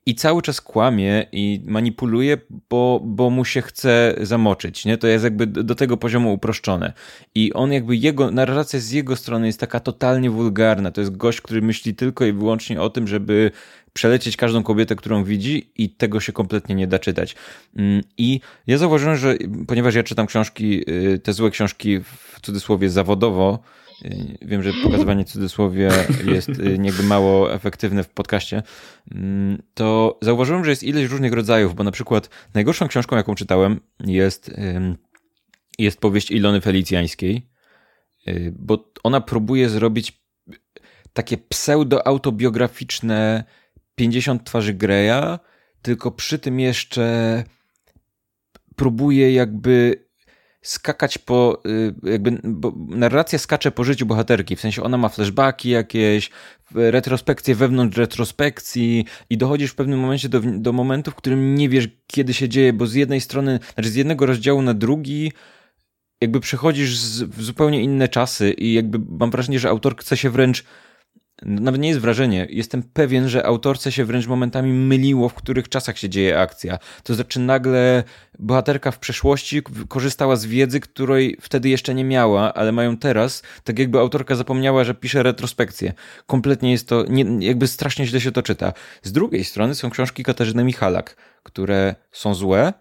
i 0.05 0.15
cały 0.15 0.41
czas 0.41 0.61
kłamie 0.61 1.25
i 1.31 1.61
manipuluje, 1.65 2.37
bo, 2.69 3.01
bo 3.03 3.29
mu 3.29 3.45
się 3.45 3.61
chce 3.61 4.15
zamoczyć, 4.21 4.85
nie? 4.85 4.97
To 4.97 5.07
jest 5.07 5.23
jakby 5.23 5.47
do 5.47 5.75
tego 5.75 5.97
poziomu 5.97 6.33
uproszczone. 6.33 6.93
I 7.35 7.53
on 7.53 7.73
jakby 7.73 7.95
jego, 7.95 8.31
narracja 8.31 8.79
z 8.79 8.91
jego 8.91 9.15
strony 9.15 9.47
jest 9.47 9.59
taka 9.59 9.79
totalnie 9.79 10.29
wulgarna. 10.29 10.91
To 10.91 11.01
jest 11.01 11.17
gość, 11.17 11.41
który 11.41 11.61
myśli 11.61 11.95
tylko 11.95 12.25
i 12.25 12.33
wyłącznie 12.33 12.81
o 12.81 12.89
tym, 12.89 13.07
żeby 13.07 13.51
przelecieć 13.93 14.37
każdą 14.37 14.63
kobietę, 14.63 14.95
którą 14.95 15.23
widzi 15.23 15.71
i 15.77 15.89
tego 15.89 16.19
się 16.19 16.33
kompletnie 16.33 16.75
nie 16.75 16.87
da 16.87 16.99
czytać. 16.99 17.35
Mm, 17.75 18.01
I 18.17 18.39
ja 18.67 18.77
zauważyłem, 18.77 19.15
że 19.17 19.35
ponieważ 19.67 19.95
ja 19.95 20.03
czytam 20.03 20.27
książki, 20.27 20.91
y, 20.91 21.19
te 21.19 21.33
złe 21.33 21.51
książki 21.51 21.99
w 21.99 22.39
cudzysłowie 22.41 22.89
zawodowo, 22.89 23.59
wiem, 24.41 24.63
że 24.63 24.71
pokazywanie 24.83 25.25
cudzysłowie 25.25 25.89
jest 26.25 26.49
y, 26.49 26.77
jakby 26.83 27.03
mało 27.03 27.53
efektywne 27.53 28.03
w 28.03 28.09
podcaście. 28.09 28.63
Mm, 29.11 29.61
to 29.73 30.19
zauważyłem, 30.21 30.65
że 30.65 30.69
jest 30.69 30.83
ileś 30.83 31.09
różnych 31.09 31.33
rodzajów, 31.33 31.75
bo 31.75 31.83
na 31.83 31.91
przykład 31.91 32.29
najgorszą 32.53 32.87
książką, 32.87 33.15
jaką 33.15 33.35
czytałem, 33.35 33.79
jest, 33.99 34.51
jest 35.79 35.99
powieść 35.99 36.31
Ilony 36.31 36.61
Felicjańskiej, 36.61 37.49
y, 38.27 38.53
bo 38.59 38.91
ona 39.03 39.21
próbuje 39.21 39.69
zrobić 39.69 40.19
takie 41.13 41.37
pseudo-autobiograficzne 41.37 43.43
50 43.95 44.43
twarzy 44.43 44.73
Greya, 44.73 45.39
tylko 45.81 46.11
przy 46.11 46.39
tym 46.39 46.59
jeszcze 46.59 47.43
próbuje 48.75 49.33
jakby 49.33 50.05
skakać 50.61 51.17
po, 51.17 51.61
y, 51.65 52.11
jakby, 52.11 52.37
narracja 52.87 53.39
skacze 53.39 53.71
po 53.71 53.83
życiu 53.83 54.05
bohaterki, 54.05 54.55
w 54.55 54.61
sensie 54.61 54.83
ona 54.83 54.97
ma 54.97 55.09
flashbacki 55.09 55.69
jakieś, 55.69 56.29
retrospekcje 56.75 57.55
wewnątrz 57.55 57.97
retrospekcji 57.97 59.05
i 59.29 59.37
dochodzisz 59.37 59.71
w 59.71 59.75
pewnym 59.75 59.99
momencie 59.99 60.29
do, 60.29 60.41
do 60.43 60.73
momentu, 60.73 61.11
w 61.11 61.15
którym 61.15 61.55
nie 61.55 61.69
wiesz, 61.69 61.87
kiedy 62.07 62.33
się 62.33 62.49
dzieje, 62.49 62.73
bo 62.73 62.87
z 62.87 62.93
jednej 62.93 63.21
strony, 63.21 63.59
znaczy 63.73 63.89
z 63.89 63.95
jednego 63.95 64.25
rozdziału 64.25 64.61
na 64.61 64.73
drugi 64.73 65.31
jakby 66.21 66.39
przechodzisz 66.39 66.99
w 67.23 67.43
zupełnie 67.43 67.81
inne 67.81 68.07
czasy 68.07 68.51
i 68.51 68.73
jakby 68.73 68.99
mam 69.19 69.31
wrażenie, 69.31 69.59
że 69.59 69.69
autor 69.69 69.97
chce 69.97 70.17
się 70.17 70.29
wręcz 70.29 70.63
nawet 71.41 71.81
nie 71.81 71.87
jest 71.87 71.99
wrażenie, 71.99 72.47
jestem 72.49 72.83
pewien, 72.83 73.29
że 73.29 73.45
autorce 73.45 73.91
się 73.91 74.05
wręcz 74.05 74.27
momentami 74.27 74.73
myliło, 74.73 75.29
w 75.29 75.33
których 75.33 75.69
czasach 75.69 75.97
się 75.97 76.09
dzieje 76.09 76.39
akcja. 76.39 76.79
To 77.03 77.15
znaczy 77.15 77.39
nagle 77.39 78.03
bohaterka 78.39 78.91
w 78.91 78.99
przeszłości 78.99 79.61
korzystała 79.87 80.35
z 80.35 80.45
wiedzy, 80.45 80.79
której 80.79 81.37
wtedy 81.41 81.69
jeszcze 81.69 81.95
nie 81.95 82.03
miała, 82.03 82.53
ale 82.53 82.71
mają 82.71 82.97
teraz, 82.97 83.43
tak 83.63 83.79
jakby 83.79 83.99
autorka 83.99 84.35
zapomniała, 84.35 84.83
że 84.83 84.93
pisze 84.93 85.23
retrospekcję. 85.23 85.93
Kompletnie 86.25 86.71
jest 86.71 86.87
to, 86.87 87.05
nie, 87.09 87.47
jakby 87.47 87.67
strasznie 87.67 88.05
źle 88.05 88.21
się 88.21 88.31
to 88.31 88.43
czyta. 88.43 88.73
Z 89.03 89.11
drugiej 89.11 89.43
strony 89.43 89.75
są 89.75 89.89
książki 89.89 90.23
Katarzyny 90.23 90.63
Michalak, 90.63 91.15
które 91.43 91.95
są 92.11 92.33
złe, 92.33 92.73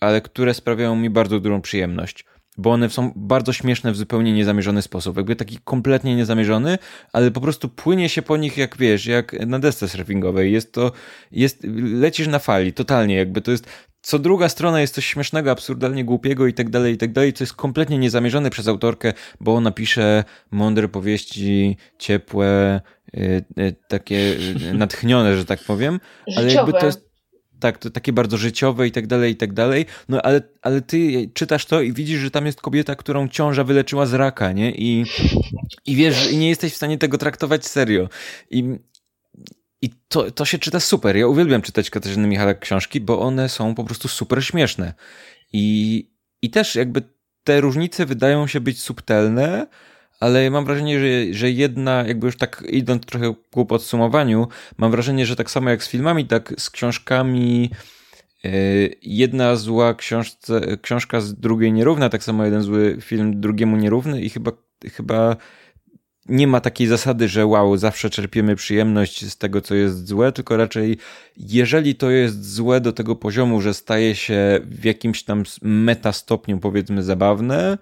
ale 0.00 0.20
które 0.20 0.54
sprawiają 0.54 0.96
mi 0.96 1.10
bardzo 1.10 1.40
dużą 1.40 1.60
przyjemność 1.60 2.24
bo 2.58 2.70
one 2.70 2.90
są 2.90 3.12
bardzo 3.16 3.52
śmieszne 3.52 3.92
w 3.92 3.96
zupełnie 3.96 4.32
niezamierzony 4.32 4.82
sposób. 4.82 5.16
Jakby 5.16 5.36
taki 5.36 5.58
kompletnie 5.64 6.16
niezamierzony, 6.16 6.78
ale 7.12 7.30
po 7.30 7.40
prostu 7.40 7.68
płynie 7.68 8.08
się 8.08 8.22
po 8.22 8.36
nich 8.36 8.56
jak 8.56 8.76
wiesz, 8.76 9.06
jak 9.06 9.46
na 9.46 9.58
desce 9.58 9.88
surfingowej. 9.88 10.52
Jest 10.52 10.72
to, 10.72 10.92
jest, 11.32 11.66
lecisz 11.92 12.26
na 12.26 12.38
fali, 12.38 12.72
totalnie 12.72 13.14
jakby 13.14 13.40
to 13.40 13.50
jest, 13.50 13.66
co 14.02 14.18
druga 14.18 14.48
strona 14.48 14.80
jest 14.80 14.94
coś 14.94 15.06
śmiesznego, 15.06 15.50
absurdalnie 15.50 16.04
głupiego 16.04 16.46
i 16.46 16.54
tak 16.54 16.70
dalej, 16.70 16.94
i 16.94 16.98
tak 16.98 17.12
dalej, 17.12 17.32
co 17.32 17.44
jest 17.44 17.54
kompletnie 17.54 17.98
niezamierzone 17.98 18.50
przez 18.50 18.68
autorkę, 18.68 19.12
bo 19.40 19.54
ona 19.54 19.70
pisze 19.70 20.24
mądre 20.50 20.88
powieści, 20.88 21.76
ciepłe, 21.98 22.80
yy, 23.12 23.44
yy, 23.56 23.74
takie 23.88 24.16
y, 24.70 24.74
natchnione, 24.74 25.36
że 25.36 25.44
tak 25.44 25.60
powiem, 25.60 26.00
ale 26.36 26.52
jakby 26.52 26.72
to 26.72 26.86
jest 26.86 27.07
tak, 27.60 27.78
to 27.78 27.90
takie 27.90 28.12
bardzo 28.12 28.36
życiowe 28.36 28.86
i 28.86 28.92
tak 28.92 29.06
dalej, 29.06 29.32
i 29.32 29.36
tak 29.36 29.52
dalej. 29.52 29.86
No 30.08 30.22
ale, 30.22 30.42
ale 30.62 30.80
ty 30.80 31.30
czytasz 31.34 31.66
to 31.66 31.80
i 31.80 31.92
widzisz, 31.92 32.20
że 32.20 32.30
tam 32.30 32.46
jest 32.46 32.60
kobieta, 32.60 32.96
którą 32.96 33.28
ciąża 33.28 33.64
wyleczyła 33.64 34.06
z 34.06 34.14
raka, 34.14 34.52
nie? 34.52 34.70
I, 34.70 35.04
i 35.86 35.96
wiesz, 35.96 36.32
i 36.32 36.36
nie 36.36 36.48
jesteś 36.48 36.72
w 36.72 36.76
stanie 36.76 36.98
tego 36.98 37.18
traktować 37.18 37.66
serio. 37.66 38.08
I, 38.50 38.64
i 39.82 39.90
to, 40.08 40.30
to 40.30 40.44
się 40.44 40.58
czyta 40.58 40.80
super. 40.80 41.16
Ja 41.16 41.26
uwielbiam 41.26 41.62
czytać 41.62 41.90
Katarzyny 41.90 42.28
Michalak 42.28 42.60
książki, 42.60 43.00
bo 43.00 43.20
one 43.20 43.48
są 43.48 43.74
po 43.74 43.84
prostu 43.84 44.08
super 44.08 44.44
śmieszne. 44.44 44.94
I, 45.52 46.10
i 46.42 46.50
też 46.50 46.74
jakby 46.74 47.02
te 47.44 47.60
różnice 47.60 48.06
wydają 48.06 48.46
się 48.46 48.60
być 48.60 48.82
subtelne, 48.82 49.66
ale 50.20 50.50
mam 50.50 50.64
wrażenie, 50.64 51.00
że, 51.00 51.34
że 51.34 51.50
jedna, 51.50 52.04
jakby 52.06 52.26
już 52.26 52.36
tak 52.36 52.64
idąc 52.68 53.06
trochę 53.06 53.34
ku 53.50 53.66
podsumowaniu, 53.66 54.48
mam 54.78 54.90
wrażenie, 54.90 55.26
że 55.26 55.36
tak 55.36 55.50
samo 55.50 55.70
jak 55.70 55.84
z 55.84 55.88
filmami, 55.88 56.26
tak 56.26 56.54
z 56.58 56.70
książkami 56.70 57.70
yy, 58.44 58.50
jedna 59.02 59.56
zła 59.56 59.94
książce, 59.94 60.60
książka 60.82 61.20
z 61.20 61.34
drugiej 61.34 61.72
nierówna, 61.72 62.08
tak 62.08 62.24
samo 62.24 62.44
jeden 62.44 62.62
zły 62.62 62.98
film 63.00 63.40
drugiemu 63.40 63.76
nierówny 63.76 64.20
i 64.22 64.30
chyba, 64.30 64.52
chyba 64.92 65.36
nie 66.28 66.46
ma 66.46 66.60
takiej 66.60 66.86
zasady, 66.86 67.28
że 67.28 67.46
wow, 67.46 67.76
zawsze 67.76 68.10
czerpiemy 68.10 68.56
przyjemność 68.56 69.26
z 69.26 69.38
tego, 69.38 69.60
co 69.60 69.74
jest 69.74 70.08
złe, 70.08 70.32
tylko 70.32 70.56
raczej 70.56 70.98
jeżeli 71.36 71.94
to 71.94 72.10
jest 72.10 72.52
złe 72.54 72.80
do 72.80 72.92
tego 72.92 73.16
poziomu, 73.16 73.60
że 73.60 73.74
staje 73.74 74.14
się 74.14 74.60
w 74.64 74.84
jakimś 74.84 75.22
tam 75.22 75.42
meta 75.62 76.12
stopniu 76.12 76.58
powiedzmy 76.58 77.02
zabawne, 77.02 77.78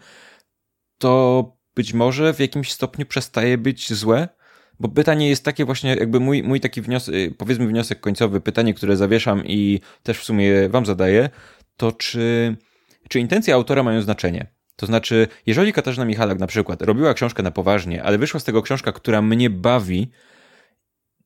to 0.99 1.56
być 1.77 1.95
może 1.95 2.35
w 2.35 2.41
jakimś 2.41 2.73
stopniu 2.73 3.07
przestaje 3.07 3.59
być 3.59 3.93
złe? 3.93 4.29
Bo 4.81 4.89
pytanie 4.89 5.29
jest 5.29 5.45
takie 5.45 5.65
właśnie, 5.65 5.91
jakby 5.91 6.21
mój, 6.21 6.43
mój 6.43 6.61
taki 6.61 6.83
wniosek, 6.83 7.15
y, 7.15 7.35
powiedzmy 7.39 7.67
wniosek 7.67 8.01
końcowy, 8.01 8.41
pytanie, 8.41 8.75
które 8.75 8.97
zawieszam 8.97 9.43
i 9.47 9.81
też 10.03 10.19
w 10.19 10.25
sumie 10.25 10.69
wam 10.69 10.87
zadaję, 10.87 11.31
to 11.77 11.93
czy, 11.93 12.57
czy 13.09 13.21
intencje 13.21 13.55
autora 13.55 13.83
mają 13.83 14.03
znaczenie? 14.03 14.47
To 14.77 14.87
znaczy, 14.87 15.29
jeżeli 15.47 15.73
Katarzyna 15.73 16.05
Michalak 16.05 16.39
na 16.39 16.47
przykład 16.47 16.83
robiła 16.83 17.15
książkę 17.15 17.43
na 17.43 17.51
poważnie, 17.51 18.03
ale 18.03 18.19
wyszła 18.19 18.41
z 18.41 18.45
tego 18.45 18.63
książka, 18.63 18.93
która 18.93 19.23
mnie 19.23 19.51
bawi, 19.51 20.11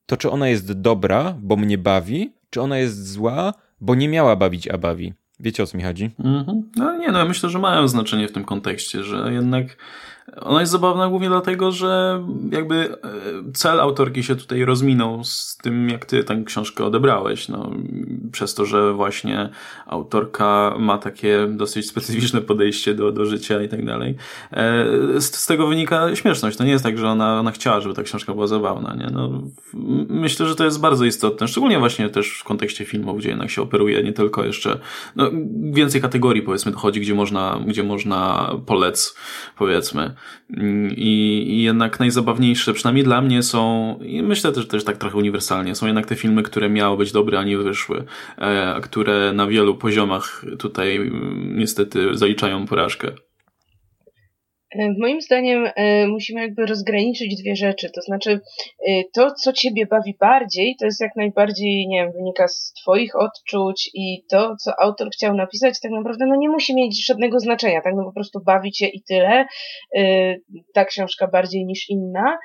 to 0.05 0.17
czy 0.17 0.31
ona 0.31 0.49
jest 0.49 0.71
dobra, 0.71 1.37
bo 1.41 1.55
mnie 1.55 1.77
bawi, 1.77 2.33
czy 2.49 2.61
ona 2.61 2.77
jest 2.77 3.11
zła, 3.11 3.53
bo 3.81 3.95
nie 3.95 4.09
miała 4.09 4.35
bawić, 4.35 4.67
a 4.67 4.77
bawi? 4.77 5.13
Wiecie 5.39 5.63
o 5.63 5.67
co 5.67 5.77
mi 5.77 5.83
chodzi? 5.83 6.11
Mm 6.19 6.43
-hmm. 6.43 6.61
No 6.75 6.97
nie, 6.97 7.11
no 7.11 7.19
ja 7.19 7.25
myślę, 7.25 7.49
że 7.49 7.59
mają 7.59 7.87
znaczenie 7.87 8.27
w 8.27 8.31
tym 8.31 8.45
kontekście, 8.45 9.03
że 9.03 9.33
jednak 9.33 9.77
ona 10.35 10.59
jest 10.59 10.71
zabawna 10.71 11.09
głównie 11.09 11.29
dlatego, 11.29 11.71
że 11.71 12.23
jakby 12.51 12.75
e, 12.75 12.97
cel 13.53 13.79
autorki 13.79 14.23
się 14.23 14.35
tutaj 14.35 14.65
rozminął 14.65 15.23
z 15.23 15.57
tym, 15.63 15.89
jak 15.89 16.05
ty 16.05 16.23
tę 16.23 16.43
książkę 16.45 16.85
odebrałeś. 16.85 17.49
No, 17.49 17.71
przez 18.31 18.53
to, 18.53 18.65
że 18.65 18.93
właśnie 18.93 19.49
autorka 19.85 20.75
ma 20.79 20.97
takie 20.97 21.47
dosyć 21.49 21.87
specyficzne 21.89 22.41
podejście 22.41 22.93
do, 22.93 23.11
do 23.11 23.25
życia 23.25 23.63
i 23.63 23.69
tak 23.69 23.85
dalej. 23.85 24.15
E, 24.51 24.85
z, 25.21 25.35
z 25.35 25.45
tego 25.45 25.67
wynika 25.67 26.15
śmieszność. 26.15 26.57
To 26.57 26.63
nie 26.63 26.71
jest 26.71 26.83
tak, 26.83 26.97
że 26.97 27.09
ona, 27.09 27.39
ona 27.39 27.51
chciała, 27.51 27.81
żeby 27.81 27.95
ta 27.95 28.03
książka 28.03 28.33
była 28.33 28.47
zabawna. 28.47 28.95
Nie? 28.95 29.07
No, 29.13 29.41
myślę, 30.09 30.47
że 30.47 30.55
to 30.55 30.65
jest 30.65 30.79
bardzo 30.79 31.05
istotne, 31.05 31.47
szczególnie 31.47 31.79
właśnie 31.79 32.09
też 32.09 32.39
w 32.39 32.43
kontekście 32.43 32.85
filmów, 32.85 33.17
gdzie 33.17 33.29
jednak 33.29 33.49
się 33.49 33.61
operuje 33.61 34.03
nie 34.03 34.13
tylko 34.13 34.43
jeszcze, 34.43 34.79
no, 35.15 35.31
więcej 35.71 36.01
kategorii 36.01 36.41
powiedzmy 36.41 36.71
dochodzi, 36.71 37.01
gdzie 37.01 37.15
można, 37.15 37.59
gdzie 37.67 37.83
można 37.83 38.51
polec, 38.65 39.15
powiedzmy. 39.57 40.15
I, 40.49 41.43
I, 41.47 41.63
jednak 41.63 41.99
najzabawniejsze, 41.99 42.73
przynajmniej 42.73 43.03
dla 43.03 43.21
mnie 43.21 43.43
są, 43.43 43.95
i 44.03 44.23
myślę 44.23 44.51
też, 44.51 44.67
też 44.67 44.83
tak 44.83 44.97
trochę 44.97 45.17
uniwersalnie, 45.17 45.75
są 45.75 45.85
jednak 45.85 46.05
te 46.05 46.15
filmy, 46.15 46.43
które 46.43 46.69
miały 46.69 46.97
być 46.97 47.11
dobre, 47.11 47.39
a 47.39 47.43
nie 47.43 47.57
wyszły, 47.57 48.03
e, 48.37 48.81
które 48.81 49.33
na 49.33 49.47
wielu 49.47 49.75
poziomach 49.75 50.45
tutaj 50.59 50.95
mm, 50.95 51.57
niestety 51.57 52.17
zaliczają 52.17 52.67
porażkę. 52.67 53.11
E, 54.79 54.93
moim 54.99 55.21
zdaniem 55.21 55.69
e, 55.75 56.07
musimy 56.07 56.41
jakby 56.41 56.65
rozgraniczyć 56.65 57.41
dwie 57.41 57.55
rzeczy. 57.55 57.89
To 57.95 58.01
znaczy, 58.01 58.39
e, 58.87 59.03
to, 59.13 59.31
co 59.31 59.53
ciebie 59.53 59.85
bawi 59.85 60.15
bardziej, 60.19 60.75
to 60.79 60.85
jest 60.85 61.01
jak 61.01 61.15
najbardziej, 61.15 61.87
nie 61.87 62.03
wiem, 62.03 62.11
wynika 62.11 62.47
z 62.47 62.73
twoich 62.81 63.15
odczuć 63.15 63.89
i 63.93 64.23
to, 64.29 64.55
co 64.55 64.79
autor 64.79 65.09
chciał 65.13 65.35
napisać, 65.35 65.79
tak 65.81 65.91
naprawdę 65.91 66.25
no 66.25 66.35
nie 66.35 66.49
musi 66.49 66.75
mieć 66.75 67.05
żadnego 67.05 67.39
znaczenia. 67.39 67.81
Tak 67.81 67.93
no 67.95 68.03
po 68.03 68.13
prostu 68.13 68.39
bawi 68.45 68.71
cię 68.71 68.87
i 68.87 69.03
tyle. 69.03 69.45
Ta 70.73 70.85
książka 70.85 71.27
bardziej 71.27 71.65
niż 71.65 71.89
inna. 71.89 72.37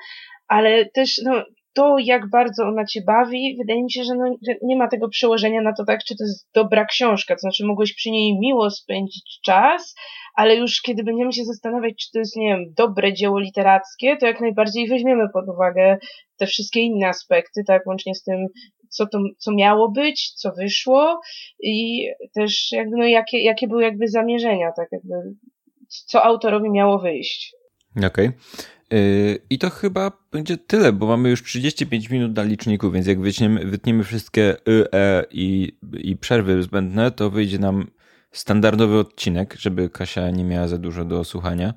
Ale 0.47 0.85
też, 0.85 1.21
no, 1.25 1.43
to, 1.77 1.95
jak 1.99 2.29
bardzo 2.29 2.63
ona 2.63 2.85
cię 2.85 3.01
bawi, 3.07 3.55
wydaje 3.59 3.83
mi 3.83 3.91
się, 3.91 4.03
że, 4.03 4.15
no, 4.15 4.35
nie 4.63 4.77
ma 4.77 4.87
tego 4.87 5.09
przełożenia 5.09 5.61
na 5.61 5.73
to, 5.73 5.85
tak, 5.85 6.03
czy 6.03 6.15
to 6.15 6.23
jest 6.23 6.49
dobra 6.53 6.85
książka. 6.85 7.35
To 7.35 7.39
znaczy, 7.39 7.65
mogłeś 7.65 7.93
przy 7.93 8.11
niej 8.11 8.39
miło 8.39 8.69
spędzić 8.69 9.39
czas, 9.45 9.95
ale 10.35 10.55
już 10.55 10.81
kiedy 10.81 11.03
będziemy 11.03 11.33
się 11.33 11.43
zastanawiać, 11.43 11.95
czy 11.95 12.11
to 12.11 12.19
jest, 12.19 12.35
nie 12.35 12.47
wiem, 12.47 12.73
dobre 12.77 13.13
dzieło 13.13 13.39
literackie, 13.39 14.17
to 14.17 14.25
jak 14.25 14.41
najbardziej 14.41 14.87
weźmiemy 14.87 15.23
pod 15.33 15.49
uwagę 15.49 15.97
te 16.37 16.45
wszystkie 16.45 16.79
inne 16.79 17.07
aspekty, 17.07 17.61
tak, 17.67 17.87
łącznie 17.87 18.15
z 18.15 18.23
tym, 18.23 18.47
co 18.89 19.07
to, 19.07 19.19
co 19.37 19.51
miało 19.51 19.91
być, 19.91 20.33
co 20.33 20.51
wyszło 20.51 21.21
i 21.59 22.05
też 22.35 22.71
jakby, 22.71 22.97
no, 22.97 23.05
jakie, 23.05 23.43
jakie 23.43 23.67
były 23.67 23.83
jakby 23.83 24.07
zamierzenia, 24.07 24.71
tak, 24.77 24.87
jakby, 24.91 25.15
co 25.87 26.23
autorowi 26.23 26.69
miało 26.69 26.99
wyjść. 26.99 27.55
Okej. 27.97 28.07
Okay. 28.07 28.33
I 29.49 29.57
to 29.59 29.69
chyba 29.69 30.11
będzie 30.31 30.57
tyle, 30.57 30.93
bo 30.93 31.07
mamy 31.07 31.29
już 31.29 31.43
35 31.43 32.09
minut 32.09 32.35
na 32.35 32.43
liczniku, 32.43 32.91
więc 32.91 33.07
jak 33.07 33.19
wytniemy, 33.19 33.65
wytniemy 33.65 34.03
wszystkie 34.03 34.55
y, 34.67 34.91
e 34.93 35.23
i, 35.31 35.77
i 35.93 36.17
przerwy 36.17 36.63
zbędne, 36.63 37.11
to 37.11 37.29
wyjdzie 37.29 37.59
nam 37.59 37.87
standardowy 38.31 38.99
odcinek, 38.99 39.55
żeby 39.59 39.89
Kasia 39.89 40.29
nie 40.29 40.43
miała 40.43 40.67
za 40.67 40.77
dużo 40.77 41.05
do 41.05 41.23
słuchania. 41.23 41.73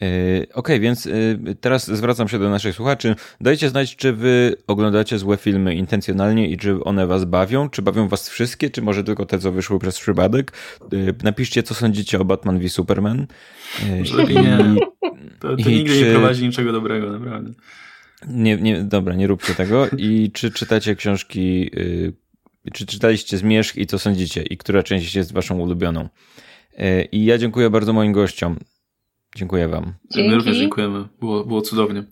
Yy, 0.00 0.46
ok, 0.54 0.68
więc 0.80 1.04
yy, 1.04 1.54
teraz 1.60 1.86
zwracam 1.86 2.28
się 2.28 2.38
do 2.38 2.50
naszych 2.50 2.74
słuchaczy. 2.74 3.14
Dajcie 3.40 3.68
znać, 3.68 3.96
czy 3.96 4.12
wy 4.12 4.56
oglądacie 4.66 5.18
złe 5.18 5.36
filmy 5.36 5.74
intencjonalnie 5.74 6.48
i 6.48 6.56
czy 6.56 6.84
one 6.84 7.06
was 7.06 7.24
bawią, 7.24 7.70
czy 7.70 7.82
bawią 7.82 8.08
was 8.08 8.28
wszystkie, 8.28 8.70
czy 8.70 8.82
może 8.82 9.04
tylko 9.04 9.26
te, 9.26 9.38
co 9.38 9.52
wyszły 9.52 9.78
przez 9.78 10.00
przypadek. 10.00 10.52
Yy, 10.92 11.14
napiszcie, 11.22 11.62
co 11.62 11.74
sądzicie 11.74 12.20
o 12.20 12.24
Batman 12.24 12.58
v 12.58 12.68
Superman. 12.68 13.26
Nie. 14.28 14.74
To, 15.40 15.56
to 15.56 15.70
nigdy 15.70 15.92
czy... 15.92 16.04
nie 16.04 16.10
prowadzi 16.10 16.46
niczego 16.46 16.72
dobrego, 16.72 17.12
naprawdę. 17.12 17.52
Nie, 18.28 18.56
nie, 18.56 18.82
dobra, 18.82 19.14
nie 19.14 19.26
róbcie 19.26 19.54
tego. 19.54 19.86
I 19.96 20.30
czy 20.34 20.50
czytacie 20.50 20.96
książki, 20.96 21.70
czy 22.72 22.86
czytaliście 22.86 23.38
Zmierzch 23.38 23.76
i 23.76 23.86
co 23.86 23.98
sądzicie? 23.98 24.42
I 24.42 24.56
która 24.56 24.82
część 24.82 25.14
jest 25.14 25.32
waszą 25.32 25.58
ulubioną? 25.58 26.08
I 27.12 27.24
ja 27.24 27.38
dziękuję 27.38 27.70
bardzo 27.70 27.92
moim 27.92 28.12
gościom. 28.12 28.56
Dziękuję 29.36 29.68
Wam. 29.68 29.94
Dzięki. 30.10 30.30
My 30.30 30.34
również 30.36 30.56
dziękujemy. 30.56 31.04
Było, 31.20 31.44
było 31.44 31.62
cudownie. 31.62 32.04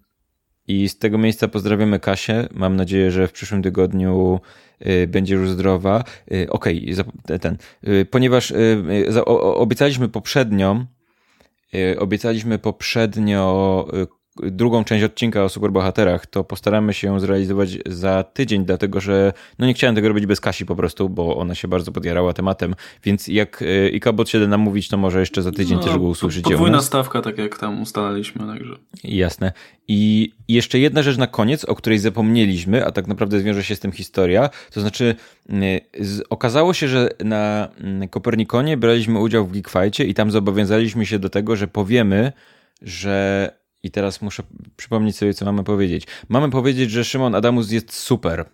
I 0.68 0.89
z 0.89 0.99
tego 0.99 1.18
miejsca 1.18 1.49
pozdrawiamy 1.49 2.01
Kasię. 2.01 2.49
Mam 2.55 2.77
nadzieję, 2.77 3.11
że 3.11 3.29
w 3.29 3.33
przyszłym 3.33 3.62
tygodniu 3.62 4.41
y, 4.87 5.07
będzie 5.07 5.35
już 5.35 5.51
zdrowa. 5.51 6.05
Y, 6.33 6.51
okej, 6.51 6.95
okay, 7.25 7.39
ten. 7.39 7.57
Y, 7.89 8.07
ponieważ 8.11 8.53
obiecaliśmy 9.55 10.09
poprzednio, 10.09 10.87
obiecaliśmy 11.99 12.59
poprzednio 12.59 13.87
drugą 14.43 14.85
część 14.85 15.05
odcinka 15.05 15.45
o 15.45 15.49
superbohaterach, 15.49 16.26
to 16.26 16.45
postaramy 16.45 16.95
się 16.95 17.07
ją 17.07 17.20
zrealizować 17.20 17.78
za 17.87 18.24
tydzień, 18.24 18.64
dlatego 18.64 19.01
że 19.01 19.32
no 19.59 19.66
nie 19.66 19.74
chciałem 19.74 19.95
tego 19.97 20.09
robić 20.09 20.26
bez 20.26 20.41
Kasi 20.41 20.66
po 20.66 20.76
prostu, 20.76 21.09
bo 21.09 21.37
ona 21.37 21.55
się 21.55 21.68
bardzo 21.68 21.93
podjarała 21.93 22.32
tematem, 22.32 22.74
więc 23.05 23.28
jak 23.28 23.62
e, 23.62 23.89
Ikabot 23.89 24.28
się 24.28 24.41
da 24.41 24.47
namówić, 24.47 24.89
to 24.89 24.97
może 24.97 25.20
jeszcze 25.20 25.43
za 25.43 25.53
tydzień 25.53 25.76
no, 25.76 25.85
też 25.85 25.99
go 25.99 26.05
usłyszycie. 26.05 26.51
Podwójna 26.51 26.82
stawka, 26.82 27.22
tak 27.22 27.39
jak 27.39 27.59
tam 27.59 27.82
ustalaliśmy, 27.82 28.47
także. 28.47 28.76
Jasne. 29.05 29.53
I 29.89 30.32
jeszcze 30.49 30.78
jedna 30.78 31.03
rzecz 31.03 31.16
na 31.16 31.26
koniec, 31.26 31.64
o 31.64 31.74
której 31.74 31.99
zapomnieliśmy, 31.99 32.87
a 32.87 32.93
tak 32.93 33.07
naprawdę 33.07 33.41
zwiąże 33.41 33.64
się 33.64 33.76
z 33.76 33.80
tym 33.80 33.93
historia, 33.93 34.51
to 34.72 34.80
znaczy 34.80 35.14
okazało 36.30 36.74
się, 36.74 36.89
że 36.89 37.09
na 37.24 37.68
Kopernikonie 38.11 38.76
braliśmy 38.76 39.18
udział 39.18 39.47
w 39.47 39.53
Geekfightie 39.53 40.05
i 40.05 40.14
tam 40.14 40.30
zobowiązaliśmy 40.30 41.07
się 41.07 41.18
do 41.18 41.28
tego, 41.28 41.57
że 41.57 41.68
powiemy, 41.68 42.32
że 42.82 43.51
i 43.85 43.91
teraz 43.91 44.22
muszę 44.22 44.43
przypomnieć 44.76 45.16
sobie, 45.16 45.35
co 45.35 45.45
mamy 45.45 45.64
powiedzieć. 45.64 46.07
Mamy 46.28 46.51
powiedzieć, 46.51 46.91
że 46.91 47.05
Szymon 47.05 47.35
Adamus 47.35 47.70
jest 47.70 47.93
super 47.93 48.45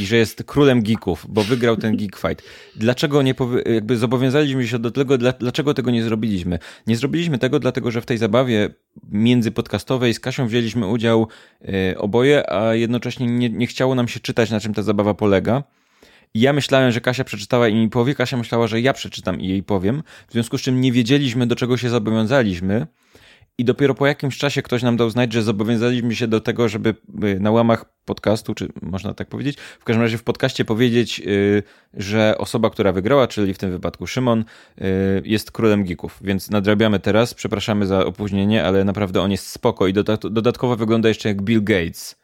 i 0.00 0.06
że 0.06 0.16
jest 0.16 0.44
królem 0.44 0.82
geeków, 0.82 1.26
bo 1.28 1.44
wygrał 1.44 1.76
ten 1.76 1.96
geek 1.96 2.16
fight. 2.16 2.42
Dlaczego 2.76 3.22
nie 3.22 3.34
jakby 3.66 3.96
zobowiązaliśmy 3.96 4.68
się 4.68 4.78
do 4.78 4.90
tego, 4.90 5.18
dlaczego 5.18 5.74
tego 5.74 5.90
nie 5.90 6.02
zrobiliśmy? 6.02 6.58
Nie 6.86 6.96
zrobiliśmy 6.96 7.38
tego 7.38 7.58
dlatego, 7.58 7.90
że 7.90 8.00
w 8.00 8.06
tej 8.06 8.18
zabawie 8.18 8.68
międzypodcastowej 9.08 10.14
z 10.14 10.20
Kasią 10.20 10.46
wzięliśmy 10.46 10.86
udział 10.86 11.28
yy, 11.60 11.98
oboje, 11.98 12.52
a 12.52 12.74
jednocześnie 12.74 13.26
nie, 13.26 13.50
nie 13.50 13.66
chciało 13.66 13.94
nam 13.94 14.08
się 14.08 14.20
czytać, 14.20 14.50
na 14.50 14.60
czym 14.60 14.74
ta 14.74 14.82
zabawa 14.82 15.14
polega. 15.14 15.62
Ja 16.34 16.52
myślałem, 16.52 16.92
że 16.92 17.00
Kasia 17.00 17.24
przeczytała 17.24 17.68
i 17.68 17.74
mi 17.74 17.88
powie, 17.88 18.14
Kasia 18.14 18.36
myślała, 18.36 18.66
że 18.66 18.80
ja 18.80 18.92
przeczytam 18.92 19.40
i 19.40 19.48
jej 19.48 19.62
powiem, 19.62 20.02
w 20.28 20.32
związku 20.32 20.58
z 20.58 20.60
czym 20.60 20.80
nie 20.80 20.92
wiedzieliśmy, 20.92 21.46
do 21.46 21.56
czego 21.56 21.76
się 21.76 21.90
zobowiązaliśmy, 21.90 22.86
i 23.58 23.64
dopiero 23.64 23.94
po 23.94 24.06
jakimś 24.06 24.38
czasie 24.38 24.62
ktoś 24.62 24.82
nam 24.82 24.96
dał 24.96 25.10
znać, 25.10 25.32
że 25.32 25.42
zobowiązaliśmy 25.42 26.16
się 26.16 26.26
do 26.26 26.40
tego, 26.40 26.68
żeby 26.68 26.94
y, 27.24 27.40
na 27.40 27.50
łamach 27.50 27.84
podcastu, 28.04 28.54
czy 28.54 28.68
można 28.82 29.14
tak 29.14 29.28
powiedzieć, 29.28 29.56
w 29.80 29.84
każdym 29.84 30.02
razie 30.02 30.18
w 30.18 30.22
podcaście 30.22 30.64
powiedzieć, 30.64 31.22
y, 31.26 31.62
że 31.94 32.38
osoba, 32.38 32.70
która 32.70 32.92
wygrała, 32.92 33.28
czyli 33.28 33.54
w 33.54 33.58
tym 33.58 33.70
wypadku 33.70 34.06
Szymon, 34.06 34.44
y, 34.78 34.84
jest 35.24 35.50
królem 35.50 35.84
geeków. 35.84 36.18
Więc 36.22 36.50
nadrabiamy 36.50 37.00
teraz. 37.00 37.34
Przepraszamy 37.34 37.86
za 37.86 38.06
opóźnienie, 38.06 38.64
ale 38.64 38.84
naprawdę 38.84 39.20
on 39.20 39.30
jest 39.30 39.46
spoko 39.46 39.86
i 39.86 39.92
dodatkowo 40.30 40.76
wygląda 40.76 41.08
jeszcze 41.08 41.28
jak 41.28 41.42
Bill 41.42 41.64
Gates. 41.64 42.22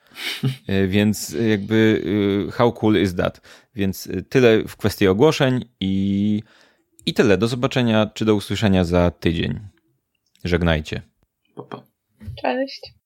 Więc 0.88 1.36
jakby 1.48 2.02
how 2.52 2.72
cool 2.72 3.02
is 3.02 3.14
that? 3.14 3.40
Więc 3.74 4.08
tyle 4.28 4.64
w 4.68 4.76
kwestii 4.76 5.08
ogłoszeń 5.08 5.64
i, 5.80 6.42
i 7.06 7.14
tyle. 7.14 7.38
Do 7.38 7.48
zobaczenia 7.48 8.06
czy 8.14 8.24
do 8.24 8.34
usłyszenia 8.34 8.84
za 8.84 9.10
tydzień. 9.10 9.60
Żegnajcie. 10.44 11.07
Pa, 11.58 11.64
pa. 11.64 11.82
Cześć. 12.42 12.97